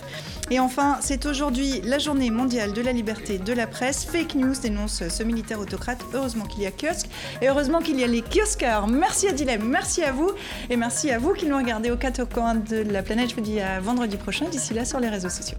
Et 0.51 0.59
enfin, 0.59 0.97
c'est 1.01 1.27
aujourd'hui 1.27 1.83
la 1.85 1.99
journée 1.99 2.31
mondiale 2.31 2.73
de 2.73 2.81
la 2.81 2.93
liberté 2.93 3.39
de 3.39 3.53
la 3.53 3.67
presse. 3.67 4.07
Fake 4.07 4.37
news 4.37 4.55
dénonce 4.61 5.07
ce 5.07 5.23
militaire 5.23 5.61
autocrate. 5.61 6.01
Heureusement 6.15 6.45
qu'il 6.45 6.63
y 6.63 6.67
a 6.67 6.73
kiosque 6.73 7.09
et 7.43 7.49
heureusement 7.49 7.81
qu'il 7.81 8.01
y 8.01 8.05
a 8.05 8.07
les 8.07 8.23
kiosqueurs. 8.23 8.89
Merci 8.89 9.29
à 9.29 9.33
Dilem, 9.33 9.63
merci 9.63 10.03
à 10.03 10.13
vous 10.13 10.31
et 10.71 10.77
merci 10.77 11.11
à 11.11 11.19
vous 11.19 11.35
qui 11.35 11.47
nous 11.47 11.57
regardez 11.57 11.91
aux 11.91 11.97
quatre 11.97 12.25
coins 12.25 12.57
de 12.57 12.79
la 12.79 13.03
planète. 13.03 13.31
Je 13.31 13.35
vous 13.37 13.43
dis 13.43 13.50
vendredi 13.81 14.17
prochain. 14.17 14.47
D'ici 14.47 14.75
là, 14.75 14.85
sur 14.85 15.01
les 15.01 15.09
réseaux 15.09 15.29
sociaux. 15.29 15.59